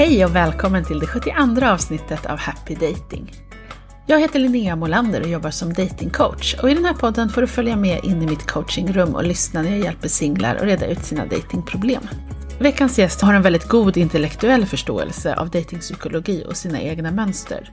Hej 0.00 0.24
och 0.24 0.36
välkommen 0.36 0.84
till 0.84 0.98
det 0.98 1.06
72 1.06 1.66
avsnittet 1.66 2.26
av 2.26 2.38
Happy 2.38 2.74
Dating. 2.74 3.32
Jag 4.06 4.20
heter 4.20 4.38
Linnea 4.38 4.76
Molander 4.76 5.20
och 5.20 5.28
jobbar 5.28 5.50
som 5.50 5.72
datingcoach 5.72 6.54
och 6.62 6.70
i 6.70 6.74
den 6.74 6.84
här 6.84 6.94
podden 6.94 7.28
får 7.28 7.40
du 7.40 7.46
följa 7.46 7.76
med 7.76 8.04
in 8.04 8.22
i 8.22 8.26
mitt 8.26 8.46
coachingrum 8.46 9.14
och 9.14 9.24
lyssna 9.24 9.62
när 9.62 9.70
jag 9.70 9.78
hjälper 9.78 10.08
singlar 10.08 10.56
att 10.56 10.62
reda 10.62 10.86
ut 10.86 11.04
sina 11.04 11.26
datingproblem. 11.26 12.02
Veckans 12.58 12.98
gäst 12.98 13.20
har 13.20 13.34
en 13.34 13.42
väldigt 13.42 13.68
god 13.68 13.96
intellektuell 13.96 14.66
förståelse 14.66 15.34
av 15.34 15.50
datingpsykologi 15.50 16.44
och 16.48 16.56
sina 16.56 16.80
egna 16.80 17.10
mönster. 17.10 17.72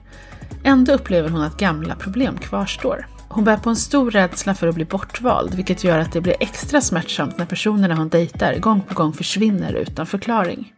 Ändå 0.64 0.92
upplever 0.92 1.28
hon 1.28 1.42
att 1.42 1.56
gamla 1.56 1.94
problem 1.94 2.38
kvarstår. 2.38 3.06
Hon 3.28 3.44
bär 3.44 3.56
på 3.56 3.70
en 3.70 3.76
stor 3.76 4.10
rädsla 4.10 4.54
för 4.54 4.66
att 4.66 4.74
bli 4.74 4.84
bortvald, 4.84 5.54
vilket 5.54 5.84
gör 5.84 5.98
att 5.98 6.12
det 6.12 6.20
blir 6.20 6.36
extra 6.40 6.80
smärtsamt 6.80 7.38
när 7.38 7.46
personerna 7.46 7.94
hon 7.94 8.08
dejtar 8.08 8.58
gång 8.58 8.80
på 8.80 8.94
gång 8.94 9.12
försvinner 9.12 9.72
utan 9.72 10.06
förklaring. 10.06 10.72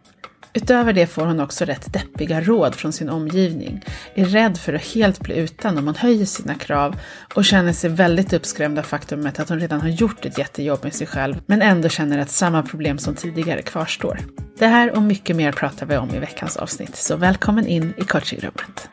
Utöver 0.53 0.93
det 0.93 1.07
får 1.07 1.27
hon 1.27 1.41
också 1.41 1.65
rätt 1.65 1.93
deppiga 1.93 2.41
råd 2.41 2.75
från 2.75 2.93
sin 2.93 3.09
omgivning, 3.09 3.85
är 4.15 4.25
rädd 4.25 4.59
för 4.59 4.73
att 4.73 4.85
helt 4.85 5.21
bli 5.21 5.39
utan 5.39 5.79
om 5.79 5.87
hon 5.87 5.95
höjer 5.95 6.25
sina 6.25 6.55
krav 6.55 7.01
och 7.35 7.45
känner 7.45 7.73
sig 7.73 7.91
väldigt 7.91 8.33
uppskrämd 8.33 8.79
av 8.79 8.83
faktumet 8.83 9.41
att 9.41 9.49
hon 9.49 9.61
redan 9.61 9.81
har 9.81 9.89
gjort 9.89 10.25
ett 10.25 10.39
jättejobb 10.39 10.79
med 10.83 10.95
sig 10.95 11.07
själv 11.07 11.41
men 11.47 11.63
ändå 11.63 11.89
känner 11.89 12.19
att 12.19 12.31
samma 12.31 12.63
problem 12.63 12.99
som 12.99 13.15
tidigare 13.15 13.63
kvarstår. 13.63 14.19
Det 14.59 14.67
här 14.67 14.97
och 14.97 15.03
mycket 15.03 15.37
mer 15.37 15.53
pratar 15.53 15.87
vi 15.87 15.97
om 15.97 16.11
i 16.15 16.19
veckans 16.19 16.57
avsnitt, 16.57 16.97
så 16.97 17.17
välkommen 17.17 17.67
in 17.67 17.95
i 17.99 18.05
coachingrummet. 18.05 18.89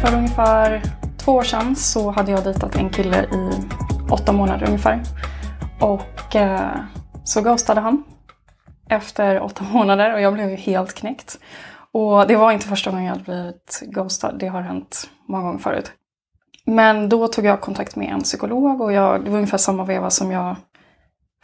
För 0.00 0.16
ungefär 0.16 0.82
två 1.18 1.32
år 1.32 1.42
sedan 1.42 1.76
så 1.76 2.10
hade 2.10 2.30
jag 2.30 2.44
dejtat 2.44 2.76
en 2.76 2.90
kille 2.90 3.22
i 3.22 3.50
åtta 4.10 4.32
månader 4.32 4.66
ungefär. 4.66 5.02
Och 5.80 6.36
eh, 6.36 6.70
så 7.28 7.40
ghostade 7.40 7.80
han 7.80 8.04
efter 8.88 9.40
åtta 9.40 9.64
månader 9.72 10.14
och 10.14 10.20
jag 10.20 10.34
blev 10.34 10.50
ju 10.50 10.56
helt 10.56 10.94
knäckt. 10.94 11.38
Och 11.92 12.26
det 12.26 12.36
var 12.36 12.52
inte 12.52 12.66
första 12.66 12.90
gången 12.90 13.04
jag 13.04 13.12
hade 13.12 13.24
blivit 13.24 13.82
ghostad, 13.82 14.38
det 14.38 14.46
har 14.46 14.62
hänt 14.62 15.10
många 15.28 15.44
gånger 15.44 15.58
förut. 15.58 15.92
Men 16.66 17.08
då 17.08 17.28
tog 17.28 17.44
jag 17.44 17.60
kontakt 17.60 17.96
med 17.96 18.12
en 18.12 18.22
psykolog 18.22 18.80
och 18.80 18.92
jag, 18.92 19.24
det 19.24 19.30
var 19.30 19.36
ungefär 19.36 19.58
samma 19.58 19.84
veva 19.84 20.10
som 20.10 20.32
jag 20.32 20.56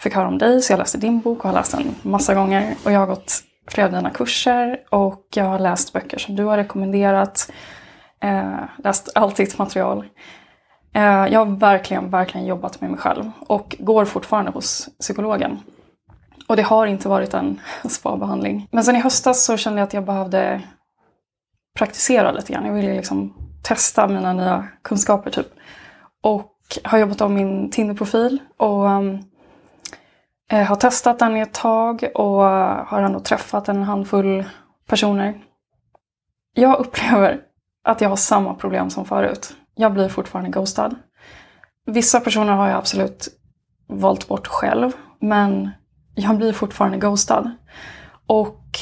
fick 0.00 0.14
höra 0.14 0.28
om 0.28 0.38
dig, 0.38 0.62
så 0.62 0.72
jag 0.72 0.78
läste 0.78 0.98
din 0.98 1.20
bok 1.20 1.38
och 1.38 1.44
har 1.44 1.52
läst 1.52 1.72
den 1.72 1.94
massa 2.02 2.34
gånger. 2.34 2.74
Och 2.84 2.92
jag 2.92 3.00
har 3.00 3.06
gått 3.06 3.32
flera 3.68 3.86
av 3.86 3.92
dina 3.92 4.10
kurser 4.10 4.80
och 4.90 5.26
jag 5.34 5.44
har 5.44 5.58
läst 5.58 5.92
böcker 5.92 6.18
som 6.18 6.36
du 6.36 6.44
har 6.44 6.56
rekommenderat. 6.56 7.52
Eh, 8.20 8.60
läst 8.84 9.12
allt 9.14 9.36
ditt 9.36 9.58
material. 9.58 10.04
Eh, 10.94 11.02
jag 11.02 11.44
har 11.44 11.56
verkligen, 11.56 12.10
verkligen 12.10 12.46
jobbat 12.46 12.80
med 12.80 12.90
mig 12.90 13.00
själv 13.00 13.30
och 13.46 13.76
går 13.78 14.04
fortfarande 14.04 14.50
hos 14.50 14.88
psykologen. 15.00 15.58
Och 16.46 16.56
det 16.56 16.62
har 16.62 16.86
inte 16.86 17.08
varit 17.08 17.34
en 17.34 17.60
spabehandling. 17.88 18.68
Men 18.70 18.84
sen 18.84 18.96
i 18.96 19.00
höstas 19.00 19.44
så 19.44 19.56
kände 19.56 19.80
jag 19.80 19.86
att 19.86 19.94
jag 19.94 20.04
behövde 20.04 20.62
praktisera 21.78 22.32
lite 22.32 22.52
grann. 22.52 22.66
Jag 22.66 22.72
ville 22.72 22.94
liksom 22.94 23.34
testa 23.62 24.08
mina 24.08 24.32
nya 24.32 24.68
kunskaper 24.82 25.30
typ. 25.30 25.48
Och 26.22 26.50
har 26.84 26.98
jobbat 26.98 27.20
om 27.20 27.34
min 27.34 27.70
Tinder-profil 27.70 28.38
och 28.56 28.84
um, 28.84 29.18
eh, 30.52 30.62
har 30.62 30.76
testat 30.76 31.18
den 31.18 31.36
i 31.36 31.40
ett 31.40 31.54
tag 31.54 32.04
och 32.14 32.42
har 32.86 33.02
ändå 33.02 33.20
träffat 33.20 33.68
en 33.68 33.82
handfull 33.82 34.44
personer. 34.86 35.40
Jag 36.54 36.78
upplever 36.78 37.40
att 37.84 38.00
jag 38.00 38.08
har 38.08 38.16
samma 38.16 38.54
problem 38.54 38.90
som 38.90 39.04
förut. 39.04 39.56
Jag 39.74 39.92
blir 39.92 40.08
fortfarande 40.08 40.50
ghostad. 40.50 40.94
Vissa 41.86 42.20
personer 42.20 42.52
har 42.52 42.68
jag 42.68 42.78
absolut 42.78 43.28
valt 43.86 44.28
bort 44.28 44.46
själv, 44.46 44.92
men 45.20 45.70
jag 46.14 46.36
blir 46.36 46.52
fortfarande 46.52 46.98
ghostad. 46.98 47.50
Och 48.26 48.78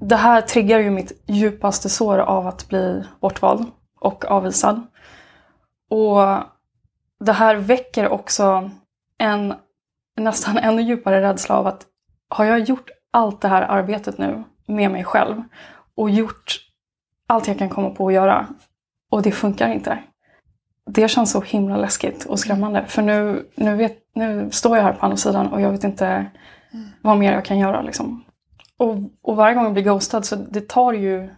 det 0.00 0.16
här 0.16 0.40
triggar 0.40 0.78
ju 0.78 0.90
mitt 0.90 1.22
djupaste 1.26 1.88
sår 1.88 2.18
av 2.18 2.46
att 2.46 2.68
bli 2.68 3.04
bortvald 3.20 3.66
och 4.00 4.24
avvisad. 4.24 4.86
Och 5.90 6.18
det 7.24 7.32
här 7.32 7.56
väcker 7.56 8.08
också 8.08 8.70
en 9.18 9.54
nästan 10.16 10.58
ännu 10.58 10.82
djupare 10.82 11.22
rädsla 11.22 11.56
av 11.56 11.66
att 11.66 11.86
har 12.28 12.44
jag 12.44 12.60
gjort 12.60 12.90
allt 13.10 13.40
det 13.40 13.48
här 13.48 13.62
arbetet 13.62 14.18
nu 14.18 14.44
med 14.66 14.90
mig 14.90 15.04
själv 15.04 15.42
och 15.94 16.10
gjort 16.10 16.60
allt 17.26 17.48
jag 17.48 17.58
kan 17.58 17.68
komma 17.68 17.90
på 17.90 18.08
att 18.08 18.14
göra 18.14 18.46
och 19.10 19.22
det 19.22 19.32
funkar 19.32 19.68
inte. 19.68 19.98
Det 20.86 21.08
känns 21.08 21.30
så 21.30 21.40
himla 21.40 21.76
läskigt 21.76 22.24
och 22.24 22.38
skrämmande 22.38 22.84
för 22.86 23.02
nu, 23.02 23.46
nu, 23.54 23.76
vet, 23.76 23.98
nu 24.14 24.50
står 24.50 24.76
jag 24.76 24.84
här 24.84 24.92
på 24.92 25.06
andra 25.06 25.16
sidan 25.16 25.46
och 25.46 25.60
jag 25.60 25.70
vet 25.70 25.84
inte 25.84 26.06
mm. 26.06 26.86
vad 27.02 27.18
mer 27.18 27.32
jag 27.32 27.44
kan 27.44 27.58
göra. 27.58 27.82
Liksom. 27.82 28.24
Och, 28.76 28.96
och 29.22 29.36
varje 29.36 29.54
gång 29.54 29.64
jag 29.64 29.72
blir 29.72 29.82
ghostad 29.82 30.24
så 30.24 30.36
det 30.36 30.68
tar 30.68 30.92
ju 30.92 31.30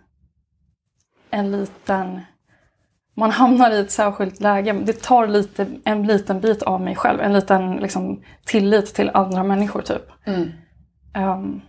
en 1.30 1.52
liten... 1.52 2.20
Man 3.14 3.30
hamnar 3.30 3.70
i 3.70 3.80
ett 3.80 3.90
särskilt 3.90 4.40
läge. 4.40 4.72
Det 4.72 5.02
tar 5.02 5.26
lite, 5.26 5.66
en 5.84 6.06
liten 6.06 6.40
bit 6.40 6.62
av 6.62 6.80
mig 6.80 6.96
själv. 6.96 7.20
En 7.20 7.32
liten 7.32 7.72
liksom, 7.72 8.22
tillit 8.44 8.94
till 8.94 9.10
andra 9.14 9.42
människor 9.42 9.82
typ. 9.82 10.02
Mm. 10.24 10.50
Um, 11.14 11.60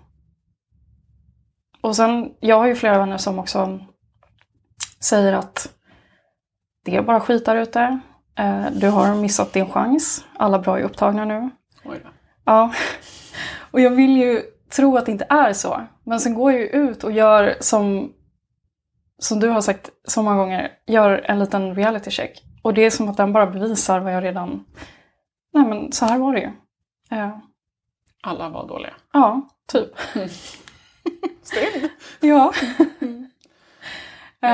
och 1.82 1.96
sen, 1.96 2.32
jag 2.40 2.60
har 2.60 2.68
ju 2.68 2.76
flera 2.76 2.98
vänner 2.98 3.18
som 3.18 3.40
också 3.40 3.80
säger 5.00 5.34
att 5.34 5.77
det 6.88 6.96
är 6.96 7.02
bara 7.02 7.20
skit 7.20 7.46
där 7.46 7.56
ute. 7.56 8.00
Eh, 8.36 8.66
du 8.72 8.90
har 8.90 9.16
missat 9.16 9.54
din 9.54 9.70
chans. 9.70 10.26
Alla 10.38 10.60
bra 10.60 10.80
är 10.80 10.84
upptagna 10.84 11.26
nu. 11.26 11.50
Oj 11.86 12.02
då. 12.04 12.10
Ja. 12.46 12.74
Och 13.72 13.82
jag 13.82 13.90
vill 13.90 14.18
ju 14.18 14.42
tro 14.70 14.98
att 14.98 15.06
det 15.06 15.12
inte 15.12 15.26
är 15.30 15.54
så. 15.54 15.82
Men 16.04 16.20
sen 16.20 16.34
går 16.34 16.52
jag 16.52 16.62
ju 16.62 16.68
ut 16.68 17.04
och 17.04 17.12
gör 17.12 17.56
som, 17.60 18.14
som 19.20 19.40
du 19.40 19.50
har 19.50 19.62
sagt 19.62 19.90
så 20.08 20.24
många 20.24 20.38
gånger, 20.38 20.72
gör 20.86 21.22
en 21.26 21.40
liten 21.40 21.76
reality 21.76 22.12
check. 22.12 22.44
Och 22.62 22.74
det 22.74 22.86
är 22.86 22.90
som 22.90 23.10
att 23.10 23.18
den 23.18 23.34
bara 23.34 23.48
bevisar 23.48 24.00
vad 24.00 24.14
jag 24.14 24.24
redan... 24.24 24.66
Nej 25.54 25.66
men 25.66 25.92
så 25.92 26.06
här 26.06 26.20
var 26.20 26.34
det 26.34 26.40
ju. 26.40 26.52
Uh. 27.18 27.38
Alla 28.24 28.50
var 28.50 28.68
dåliga? 28.68 28.94
Ja, 29.14 29.50
typ. 29.68 29.90
Synd. 31.44 31.90
ja. 32.20 32.54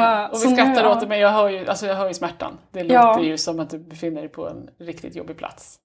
Ja. 0.01 0.27
Och 0.27 0.37
vi 0.43 0.55
skrattar 0.55 0.87
åt 0.87 0.99
det 0.99 1.07
men 1.07 1.19
jag 1.19 1.29
hör, 1.29 1.49
ju, 1.49 1.67
alltså 1.67 1.85
jag 1.85 1.95
hör 1.95 2.07
ju 2.07 2.13
smärtan. 2.13 2.57
Det 2.71 2.83
låter 2.83 2.95
ja. 2.95 3.21
ju 3.21 3.37
som 3.37 3.59
att 3.59 3.69
du 3.69 3.79
befinner 3.79 4.21
dig 4.21 4.29
på 4.29 4.49
en 4.49 4.69
riktigt 4.79 5.15
jobbig 5.15 5.37
plats. 5.37 5.75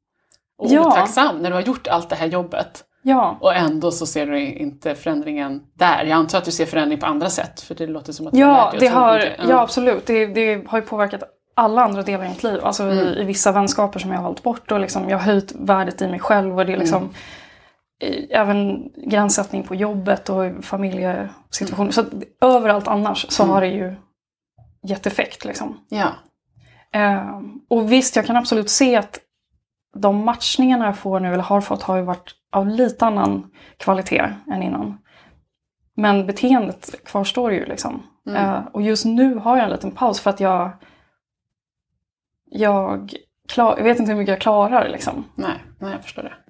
Och 0.58 0.70
ja. 0.70 0.88
otacksam 0.88 1.38
när 1.38 1.50
du 1.50 1.54
har 1.54 1.62
gjort 1.62 1.86
allt 1.86 2.08
det 2.08 2.16
här 2.16 2.26
jobbet. 2.26 2.84
Ja. 3.02 3.38
Och 3.40 3.54
ändå 3.54 3.90
så 3.90 4.06
ser 4.06 4.26
du 4.26 4.40
inte 4.40 4.94
förändringen 4.94 5.62
där. 5.74 6.04
Jag 6.04 6.16
antar 6.16 6.38
att 6.38 6.44
du 6.44 6.50
ser 6.50 6.66
förändring 6.66 7.00
på 7.00 7.06
andra 7.06 7.30
sätt 7.30 7.60
för 7.60 7.74
det 7.74 7.86
låter 7.86 8.12
som 8.12 8.26
att 8.26 8.32
du 8.32 8.38
ja, 8.38 8.72
det 8.80 8.86
har, 8.86 9.18
ja. 9.18 9.44
ja 9.48 9.60
absolut. 9.60 10.06
Det, 10.06 10.26
det, 10.26 10.68
har 10.68 10.78
ju 10.78 10.84
påverkat 10.84 11.22
alla 11.54 11.82
andra 11.82 12.02
delar 12.02 12.24
i 12.24 12.28
mitt 12.28 12.42
liv. 12.42 12.60
Alltså 12.62 12.82
mm. 12.82 12.98
i, 12.98 13.20
i, 13.20 13.24
vissa 13.24 13.52
vänskaper 13.52 13.98
som 13.98 14.10
jag 14.10 14.18
har 14.18 14.24
valt 14.24 14.42
bort 14.42 14.72
och 14.72 14.80
liksom, 14.80 15.08
jag 15.08 15.18
har 15.18 15.24
höjt 15.24 15.52
värdet 15.58 16.02
i 16.02 16.08
mig 16.08 16.20
själv. 16.20 16.58
Och 16.58 16.66
det 16.66 16.72
är 16.72 16.76
liksom, 16.76 17.02
mm 17.02 17.14
även 18.30 18.92
gränssättning 18.96 19.62
på 19.62 19.74
jobbet 19.74 20.28
och 20.28 20.64
familjesituationer. 20.64 21.90
Så 21.90 22.04
överallt 22.40 22.88
annars 22.88 23.26
så 23.28 23.42
mm. 23.42 23.54
har 23.54 23.60
det 23.60 23.68
ju 23.68 23.94
gett 24.82 25.06
effekt. 25.06 25.44
Liksom. 25.44 25.80
Ja. 25.88 26.08
Eh, 26.92 27.40
och 27.68 27.92
visst, 27.92 28.16
jag 28.16 28.26
kan 28.26 28.36
absolut 28.36 28.70
se 28.70 28.96
att 28.96 29.20
de 29.96 30.24
matchningarna 30.24 30.84
jag 30.84 30.98
får 30.98 31.20
nu, 31.20 31.32
eller 31.32 31.42
har 31.42 31.60
fått, 31.60 31.82
har 31.82 31.96
ju 31.96 32.02
varit 32.02 32.34
av 32.52 32.68
lite 32.68 33.06
annan 33.06 33.50
kvalitet 33.76 34.32
än 34.52 34.62
innan. 34.62 34.98
Men 35.94 36.26
beteendet 36.26 37.04
kvarstår 37.04 37.52
ju 37.52 37.66
liksom. 37.66 38.02
Mm. 38.26 38.44
Eh, 38.44 38.66
och 38.72 38.82
just 38.82 39.04
nu 39.04 39.34
har 39.34 39.56
jag 39.56 39.64
en 39.64 39.70
liten 39.70 39.90
paus 39.90 40.20
för 40.20 40.30
att 40.30 40.40
jag... 40.40 40.70
Jag, 42.50 43.14
klar, 43.48 43.76
jag 43.76 43.84
vet 43.84 43.98
inte 43.98 44.12
hur 44.12 44.18
mycket 44.18 44.32
jag 44.32 44.40
klarar 44.40 44.88
liksom. 44.88 45.24
Nej, 45.34 45.64
nej 45.78 45.92
jag 45.92 46.02
förstår 46.02 46.22
det. 46.22 46.47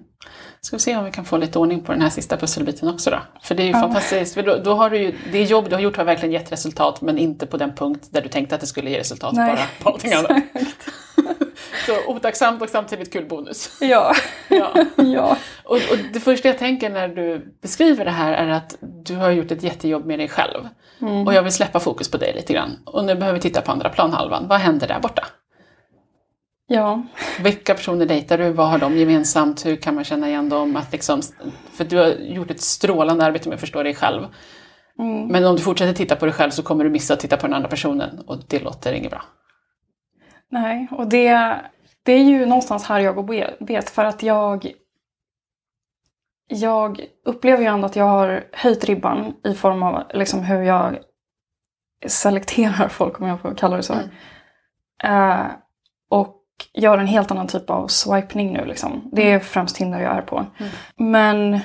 Ska 0.61 0.75
vi 0.75 0.79
se 0.79 0.95
om 0.95 1.05
vi 1.05 1.11
kan 1.11 1.25
få 1.25 1.37
lite 1.37 1.59
ordning 1.59 1.83
på 1.83 1.91
den 1.91 2.01
här 2.01 2.09
sista 2.09 2.37
pusselbiten 2.37 2.89
också 2.89 3.09
då. 3.09 3.19
För 3.41 3.55
det 3.55 3.63
är 3.63 3.65
ju 3.65 3.71
ja. 3.71 3.79
fantastiskt, 3.79 4.33
för 4.33 4.43
då, 4.43 4.57
då, 4.57 4.73
har 4.73 4.89
du 4.89 4.97
ju, 4.97 5.15
det 5.31 5.43
jobb 5.43 5.69
du 5.69 5.75
har 5.75 5.81
gjort 5.81 5.97
har 5.97 6.03
verkligen 6.03 6.33
gett 6.33 6.51
resultat 6.51 7.01
men 7.01 7.17
inte 7.17 7.45
på 7.45 7.57
den 7.57 7.75
punkt 7.75 8.07
där 8.09 8.21
du 8.21 8.29
tänkte 8.29 8.55
att 8.55 8.61
det 8.61 8.67
skulle 8.67 8.89
ge 8.89 8.99
resultat, 8.99 9.33
Nej. 9.33 9.55
bara 9.55 9.65
på 9.83 9.89
allting 9.89 10.13
annat. 10.13 10.31
Så 11.85 11.93
otacksamt 12.07 12.61
och 12.61 12.69
samtidigt 12.69 13.13
kul 13.13 13.25
bonus. 13.25 13.77
Ja. 13.81 14.13
ja. 14.47 14.73
ja. 14.95 15.37
Och, 15.63 15.75
och, 15.75 15.97
det 16.13 16.19
första 16.19 16.47
jag 16.47 16.57
tänker 16.57 16.89
när 16.89 17.07
du 17.07 17.55
beskriver 17.61 18.05
det 18.05 18.11
här 18.11 18.33
är 18.33 18.49
att 18.49 18.75
du 18.81 19.15
har 19.15 19.31
gjort 19.31 19.51
ett 19.51 19.63
jättejobb 19.63 20.05
med 20.05 20.19
dig 20.19 20.27
själv. 20.27 20.67
Mm. 21.01 21.27
Och 21.27 21.33
jag 21.33 21.43
vill 21.43 21.53
släppa 21.53 21.79
fokus 21.79 22.11
på 22.11 22.17
dig 22.17 22.33
lite 22.35 22.53
grann. 22.53 22.77
Och 22.85 23.05
nu 23.05 23.15
behöver 23.15 23.39
vi 23.39 23.41
titta 23.41 23.61
på 23.61 23.71
andra 23.71 23.89
planhalvan. 23.89 24.47
Vad 24.47 24.59
händer 24.59 24.87
där 24.87 24.99
borta? 24.99 25.25
Ja. 26.71 27.03
Vilka 27.43 27.73
personer 27.73 28.05
dejtar 28.05 28.37
du? 28.37 28.51
Vad 28.51 28.67
har 28.67 28.79
de 28.79 28.97
gemensamt? 28.97 29.65
Hur 29.65 29.75
kan 29.75 29.95
man 29.95 30.03
känna 30.03 30.27
igen 30.27 30.49
dem? 30.49 30.75
Att 30.75 30.91
liksom, 30.91 31.21
för 31.73 31.83
du 31.83 31.97
har 31.97 32.07
gjort 32.07 32.51
ett 32.51 32.61
strålande 32.61 33.25
arbete 33.25 33.49
med 33.49 33.55
att 33.55 33.61
förstå 33.61 33.83
dig 33.83 33.95
själv. 33.95 34.27
Mm. 34.99 35.27
Men 35.27 35.45
om 35.45 35.55
du 35.55 35.61
fortsätter 35.61 35.93
titta 35.93 36.15
på 36.15 36.25
dig 36.25 36.33
själv 36.33 36.51
så 36.51 36.63
kommer 36.63 36.83
du 36.83 36.89
missa 36.89 37.13
att 37.13 37.19
titta 37.19 37.37
på 37.37 37.47
den 37.47 37.53
andra 37.53 37.69
personen 37.69 38.19
och 38.27 38.37
det 38.47 38.63
låter 38.63 38.93
inget 38.93 39.11
bra. 39.11 39.21
Nej, 40.49 40.87
och 40.91 41.07
det, 41.07 41.55
det 42.03 42.11
är 42.11 42.23
ju 42.23 42.45
någonstans 42.45 42.85
här 42.85 42.99
jag 42.99 43.15
går 43.15 43.65
bet 43.65 43.89
för 43.89 44.05
att 44.05 44.23
jag 44.23 44.71
jag 46.47 47.01
upplever 47.25 47.61
ju 47.61 47.67
ändå 47.67 47.85
att 47.85 47.95
jag 47.95 48.05
har 48.05 48.43
höjt 48.51 48.83
ribban 48.83 49.33
i 49.43 49.53
form 49.53 49.83
av 49.83 50.03
liksom 50.13 50.39
hur 50.39 50.61
jag 50.61 50.99
selekterar 52.07 52.87
folk, 52.87 53.21
om 53.21 53.27
jag 53.27 53.41
får 53.41 53.55
kalla 53.55 53.77
det 53.77 53.83
så. 53.83 53.93
Mm. 53.93 54.09
Eh, 55.03 55.45
och 56.09 56.38
gör 56.73 56.97
en 56.97 57.07
helt 57.07 57.31
annan 57.31 57.47
typ 57.47 57.69
av 57.69 57.87
swipning 57.87 58.53
nu. 58.53 58.65
Liksom. 58.65 59.09
Det 59.11 59.31
är 59.31 59.39
främst 59.39 59.75
Tinder 59.75 59.99
jag 59.99 60.17
är 60.17 60.21
på. 60.21 60.45
Mm. 60.57 60.71
Men 60.97 61.59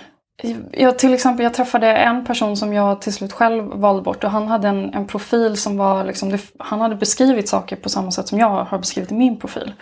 jag, 0.72 0.98
till 0.98 1.14
exempel, 1.14 1.44
jag 1.44 1.54
träffade 1.54 1.96
en 1.96 2.24
person 2.24 2.56
som 2.56 2.72
jag 2.72 3.00
till 3.00 3.12
slut 3.12 3.32
själv 3.32 3.64
valde 3.64 4.02
bort 4.02 4.24
och 4.24 4.30
han 4.30 4.48
hade 4.48 4.68
en, 4.68 4.94
en 4.94 5.06
profil 5.06 5.56
som 5.56 5.76
var, 5.76 6.04
liksom, 6.04 6.28
det, 6.28 6.40
han 6.58 6.80
hade 6.80 6.96
beskrivit 6.96 7.48
saker 7.48 7.76
på 7.76 7.88
samma 7.88 8.10
sätt 8.10 8.28
som 8.28 8.38
jag 8.38 8.64
har 8.64 8.78
beskrivit 8.78 9.12
i 9.12 9.14
min 9.14 9.38
profil. 9.38 9.74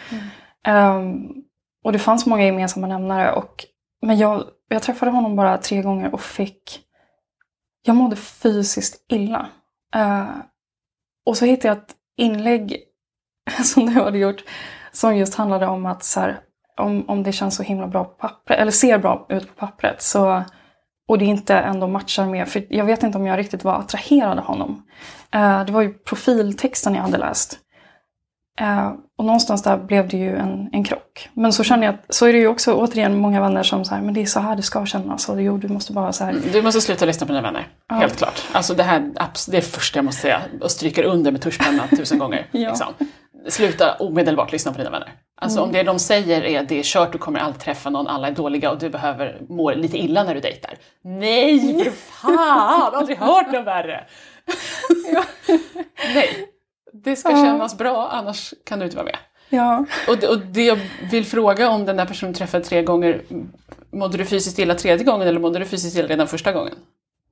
Um, 0.68 1.34
och 1.84 1.92
det 1.92 1.98
fanns 1.98 2.26
många 2.26 2.44
gemensamma 2.44 2.86
nämnare. 2.86 3.32
Och, 3.32 3.64
men 4.02 4.18
jag, 4.18 4.44
jag 4.68 4.82
träffade 4.82 5.10
honom 5.10 5.36
bara 5.36 5.58
tre 5.58 5.82
gånger 5.82 6.14
och 6.14 6.20
fick... 6.20 6.80
Jag 7.84 7.96
mådde 7.96 8.16
fysiskt 8.16 9.06
illa. 9.08 9.48
Uh, 9.96 10.36
och 11.26 11.36
så 11.36 11.44
hittade 11.44 11.68
jag 11.68 11.76
ett 11.76 11.94
inlägg 12.16 12.76
som 13.64 13.86
du 13.86 14.00
hade 14.00 14.18
gjort 14.18 14.44
som 14.92 15.16
just 15.16 15.34
handlade 15.34 15.66
om 15.66 15.86
att 15.86 16.04
så 16.04 16.20
här, 16.20 16.40
om, 16.76 17.04
om 17.08 17.22
det 17.22 17.32
känns 17.32 17.56
så 17.56 17.62
himla 17.62 17.86
bra 17.86 18.04
på 18.04 18.10
pappret, 18.10 18.58
eller 18.58 18.72
ser 18.72 18.98
bra 18.98 19.26
ut 19.28 19.48
på 19.48 19.66
pappret, 19.66 20.02
så, 20.02 20.42
och 21.08 21.18
det 21.18 21.24
inte 21.24 21.54
ändå 21.54 21.88
matchar 21.88 22.26
med, 22.26 22.48
för 22.48 22.66
jag 22.68 22.84
vet 22.84 23.02
inte 23.02 23.18
om 23.18 23.26
jag 23.26 23.38
riktigt 23.38 23.64
var 23.64 23.74
attraherad 23.74 24.38
av 24.38 24.44
honom. 24.44 24.82
Uh, 25.34 25.64
det 25.64 25.72
var 25.72 25.82
ju 25.82 25.94
profiltexten 25.94 26.94
jag 26.94 27.02
hade 27.02 27.18
läst. 27.18 27.58
Uh, 28.60 28.92
och 29.18 29.24
någonstans 29.24 29.62
där 29.62 29.76
blev 29.76 30.08
det 30.08 30.16
ju 30.16 30.36
en, 30.36 30.68
en 30.72 30.84
krock. 30.84 31.28
Men 31.32 31.52
så 31.52 31.64
känner 31.64 31.86
jag 31.86 31.94
att, 31.94 32.14
så 32.14 32.26
är 32.26 32.32
det 32.32 32.38
ju 32.38 32.46
också 32.46 32.74
återigen 32.74 33.16
många 33.18 33.40
vänner 33.40 33.62
som 33.62 33.84
säger 33.84 34.02
men 34.02 34.14
det 34.14 34.22
är 34.22 34.26
så 34.26 34.40
här 34.40 34.56
det 34.56 34.62
ska 34.62 34.86
kännas 34.86 35.28
och 35.28 35.42
jo, 35.42 35.56
du 35.56 35.68
måste 35.68 35.92
bara 35.92 36.12
så 36.12 36.24
här. 36.24 36.36
Du 36.52 36.62
måste 36.62 36.80
sluta 36.80 37.04
lyssna 37.04 37.26
på 37.26 37.32
dina 37.32 37.42
vänner, 37.42 37.68
Ja. 37.88 37.94
helt 37.94 38.16
klart. 38.16 38.42
Alltså 38.52 38.74
det 38.74 38.82
här 38.82 39.00
det 39.00 39.20
är 39.20 39.60
det 39.60 39.62
första 39.62 39.98
jag 39.98 40.04
måste 40.04 40.20
säga 40.20 40.40
och 40.60 40.70
stryker 40.70 41.04
under 41.04 41.32
med 41.32 41.40
tuschpenna 41.42 41.86
tusen 41.96 42.18
gånger. 42.18 42.46
Ja. 42.52 42.68
liksom. 42.68 42.94
Sluta 43.48 43.94
omedelbart 43.94 44.52
lyssna 44.52 44.72
på 44.72 44.78
dina 44.78 44.90
vänner. 44.90 45.12
Alltså 45.36 45.58
Mm. 45.58 45.66
om 45.68 45.72
det 45.72 45.82
de 45.82 45.98
säger 45.98 46.42
är 46.44 46.62
det 46.62 46.78
är 46.78 46.82
kört, 46.82 47.12
du 47.12 47.18
kommer 47.18 47.40
aldrig 47.40 47.60
träffa 47.62 47.90
någon, 47.90 48.06
alla 48.06 48.28
är 48.28 48.32
dåliga 48.32 48.70
och 48.70 48.78
du 48.78 48.90
behöver 48.90 49.40
må 49.48 49.70
lite 49.74 49.98
illa 49.98 50.24
när 50.24 50.34
du 50.34 50.40
dejtar. 50.40 50.74
Nej, 51.02 51.84
för 51.84 51.90
fan! 51.90 52.94
Aldrig 52.94 53.18
hört 53.18 53.52
något 53.52 53.66
värre! 53.66 54.04
Nej, 56.14 56.28
det 56.92 57.16
ska 57.16 57.30
Ja. 57.30 57.36
kännas 57.36 57.78
bra, 57.78 58.08
annars 58.08 58.54
kan 58.64 58.78
du 58.78 58.84
inte 58.84 58.96
vara 58.96 59.04
med. 59.06 59.16
Ja. 59.48 59.84
Och 60.08 60.18
det, 60.18 60.28
och 60.28 60.38
det 60.38 60.64
jag 60.64 60.78
vill 61.10 61.24
fråga 61.26 61.68
om 61.70 61.84
den 61.84 61.96
där 61.96 62.06
personen 62.06 62.34
träffade 62.34 62.64
tre 62.64 62.82
gånger, 62.82 63.22
mådde 63.92 64.18
du 64.18 64.24
fysiskt 64.24 64.58
illa 64.58 64.74
tredje 64.74 65.04
gången 65.04 65.28
eller 65.28 65.40
mådde 65.40 65.58
du 65.58 65.64
fysiskt 65.64 65.96
illa 65.96 66.08
redan 66.08 66.28
första 66.28 66.52
gången? 66.52 66.74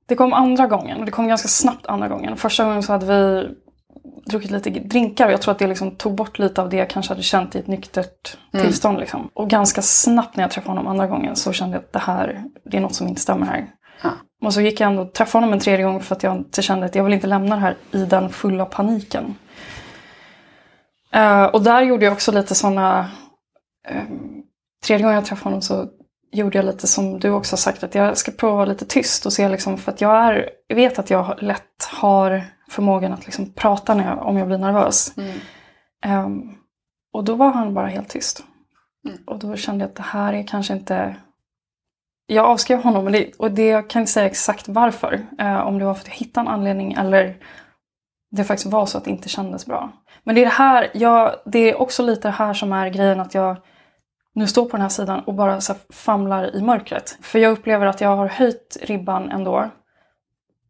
Det 0.05 0.15
kom 0.15 0.33
andra 0.33 0.67
gången 0.67 0.99
och 0.99 1.05
det 1.05 1.11
kom 1.11 1.27
ganska 1.27 1.47
snabbt 1.47 1.85
andra 1.87 2.07
gången. 2.07 2.37
Första 2.37 2.63
gången 2.65 2.83
så 2.83 2.91
hade 2.91 3.05
vi 3.05 3.49
druckit 4.25 4.51
lite 4.51 4.69
drinkar 4.69 5.25
och 5.25 5.31
jag 5.31 5.41
tror 5.41 5.51
att 5.51 5.59
det 5.59 5.67
liksom 5.67 5.95
tog 5.95 6.15
bort 6.15 6.39
lite 6.39 6.61
av 6.61 6.69
det 6.69 6.77
jag 6.77 6.89
kanske 6.89 7.11
hade 7.13 7.23
känt 7.23 7.55
i 7.55 7.59
ett 7.59 7.67
nyktert 7.67 8.37
Mm. 8.53 8.65
tillstånd. 8.65 8.99
Liksom. 8.99 9.29
Och 9.33 9.49
ganska 9.49 9.81
snabbt 9.81 10.35
när 10.35 10.43
jag 10.43 10.51
träffade 10.51 10.69
honom 10.71 10.87
andra 10.87 11.07
gången 11.07 11.35
så 11.35 11.53
kände 11.53 11.75
jag 11.77 11.83
att 11.83 11.93
det 11.93 11.99
här, 11.99 12.43
det 12.65 12.77
är 12.77 12.81
något 12.81 12.95
som 12.95 13.07
inte 13.07 13.21
stämmer 13.21 13.45
här. 13.45 13.67
Ja. 14.03 14.09
Och 14.45 14.53
så 14.53 14.61
gick 14.61 14.79
jag 14.79 14.89
ändå 14.89 15.01
och 15.01 15.13
träffade 15.13 15.41
honom 15.45 15.53
en 15.53 15.59
tredje 15.59 15.85
gång 15.85 16.01
för 16.01 16.15
att 16.15 16.23
jag 16.23 16.45
kände 16.51 16.85
att 16.85 16.95
jag 16.95 17.03
vill 17.03 17.13
inte 17.13 17.27
lämna 17.27 17.55
det 17.55 17.61
här 17.61 17.77
i 17.91 18.05
den 18.05 18.29
fulla 18.29 18.65
paniken. 18.65 19.35
Eh, 21.13 21.43
och 21.43 21.61
där 21.63 21.81
gjorde 21.81 22.05
jag 22.05 22.13
också 22.13 22.31
lite 22.31 22.55
sådana... 22.55 23.09
ehm, 23.87 24.41
tredje 24.85 25.03
gången 25.03 25.15
jag 25.15 25.25
träffade 25.25 25.43
honom 25.49 25.61
så 25.61 25.87
gjorde 26.31 26.57
jag 26.57 26.65
lite 26.65 26.87
som 26.87 27.19
du 27.19 27.29
också 27.29 27.53
har 27.53 27.57
sagt, 27.57 27.83
att 27.83 27.95
jag 27.95 28.17
ska 28.17 28.31
prova 28.31 28.53
att 28.53 28.57
vara 28.57 28.65
lite 28.65 28.85
tyst 28.85 29.25
och 29.25 29.33
se 29.33 29.49
liksom, 29.49 29.77
för 29.77 29.91
att 29.91 30.01
jag, 30.01 30.17
är, 30.17 30.49
vet 30.73 30.99
att 30.99 31.09
jag 31.09 31.43
lätt 31.43 31.83
har 31.91 32.43
förmågan 32.69 33.13
att 33.13 33.25
liksom 33.25 33.53
prata 33.53 33.93
när 33.93 34.09
jag, 34.09 34.25
om 34.27 34.37
jag 34.37 34.47
blir 34.47 34.57
nervös. 34.57 35.17
Mm. 35.17 35.39
Ehm, 36.05 36.55
och 37.13 37.23
då 37.23 37.35
var 37.35 37.51
han 37.51 37.73
bara 37.73 37.87
helt 37.87 38.09
tyst. 38.09 38.43
Mm. 39.07 39.17
Och 39.25 39.39
då 39.39 39.55
kände 39.55 39.83
jag 39.83 39.89
att 39.89 39.95
det 39.95 40.03
här 40.03 40.33
är 40.33 40.47
kanske 40.47 40.73
inte... 40.73 41.15
Jag 42.25 42.45
avskrev 42.45 42.83
honom 42.83 43.03
men 43.03 43.13
det, 43.13 43.31
och 43.37 43.51
det, 43.51 43.67
jag 43.67 43.89
kan 43.89 43.99
inte 43.99 44.11
säga 44.11 44.25
exakt 44.25 44.67
varför. 44.67 45.27
Eh, 45.39 45.67
om 45.67 45.79
det 45.79 45.85
var 45.85 45.93
för 45.93 46.01
att 46.01 46.07
jag 46.07 46.15
hittade 46.15 46.47
en 46.49 46.53
anledning 46.53 46.93
eller 46.93 47.37
det 48.31 48.43
faktiskt 48.43 48.71
var 48.71 48.85
så 48.85 48.97
att 48.97 49.05
det 49.05 49.11
inte 49.11 49.29
kändes 49.29 49.65
bra. 49.65 49.91
Men 50.23 50.35
det 50.35 50.41
är 50.41 50.45
det 50.45 50.51
här, 50.51 50.91
jag, 50.93 51.35
det 51.45 51.59
är 51.59 51.81
också 51.81 52.03
lite 52.03 52.27
det 52.27 52.31
här 52.31 52.53
som 52.53 52.73
är 52.73 52.89
grejen 52.89 53.19
att 53.19 53.33
jag 53.33 53.57
nu 54.33 54.47
står 54.47 54.65
på 54.65 54.71
den 54.71 54.81
här 54.81 54.89
sidan 54.89 55.19
och 55.19 55.33
bara 55.33 55.61
så 55.61 55.73
famlar 55.89 56.55
i 56.55 56.61
mörkret. 56.61 57.17
För 57.21 57.39
jag 57.39 57.51
upplever 57.51 57.85
att 57.85 58.01
jag 58.01 58.15
har 58.15 58.27
höjt 58.27 58.77
ribban 58.81 59.31
ändå. 59.31 59.69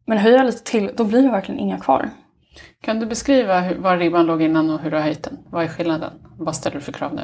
Men 0.06 0.18
höjer 0.18 0.36
jag 0.36 0.46
lite 0.46 0.64
till, 0.64 0.90
då 0.96 1.04
blir 1.04 1.22
det 1.22 1.30
verkligen 1.30 1.60
inga 1.60 1.78
kvar. 1.78 2.10
Kan 2.80 3.00
du 3.00 3.06
beskriva 3.06 3.60
hur, 3.60 3.78
var 3.78 3.96
ribban 3.96 4.26
låg 4.26 4.42
innan 4.42 4.70
och 4.70 4.80
hur 4.80 4.90
du 4.90 4.96
har 4.96 5.04
höjt 5.04 5.22
den? 5.22 5.38
Vad 5.50 5.64
är 5.64 5.68
skillnaden? 5.68 6.12
Vad 6.38 6.56
ställer 6.56 6.76
du 6.76 6.80
för 6.80 6.92
krav 6.92 7.14
nu? 7.14 7.22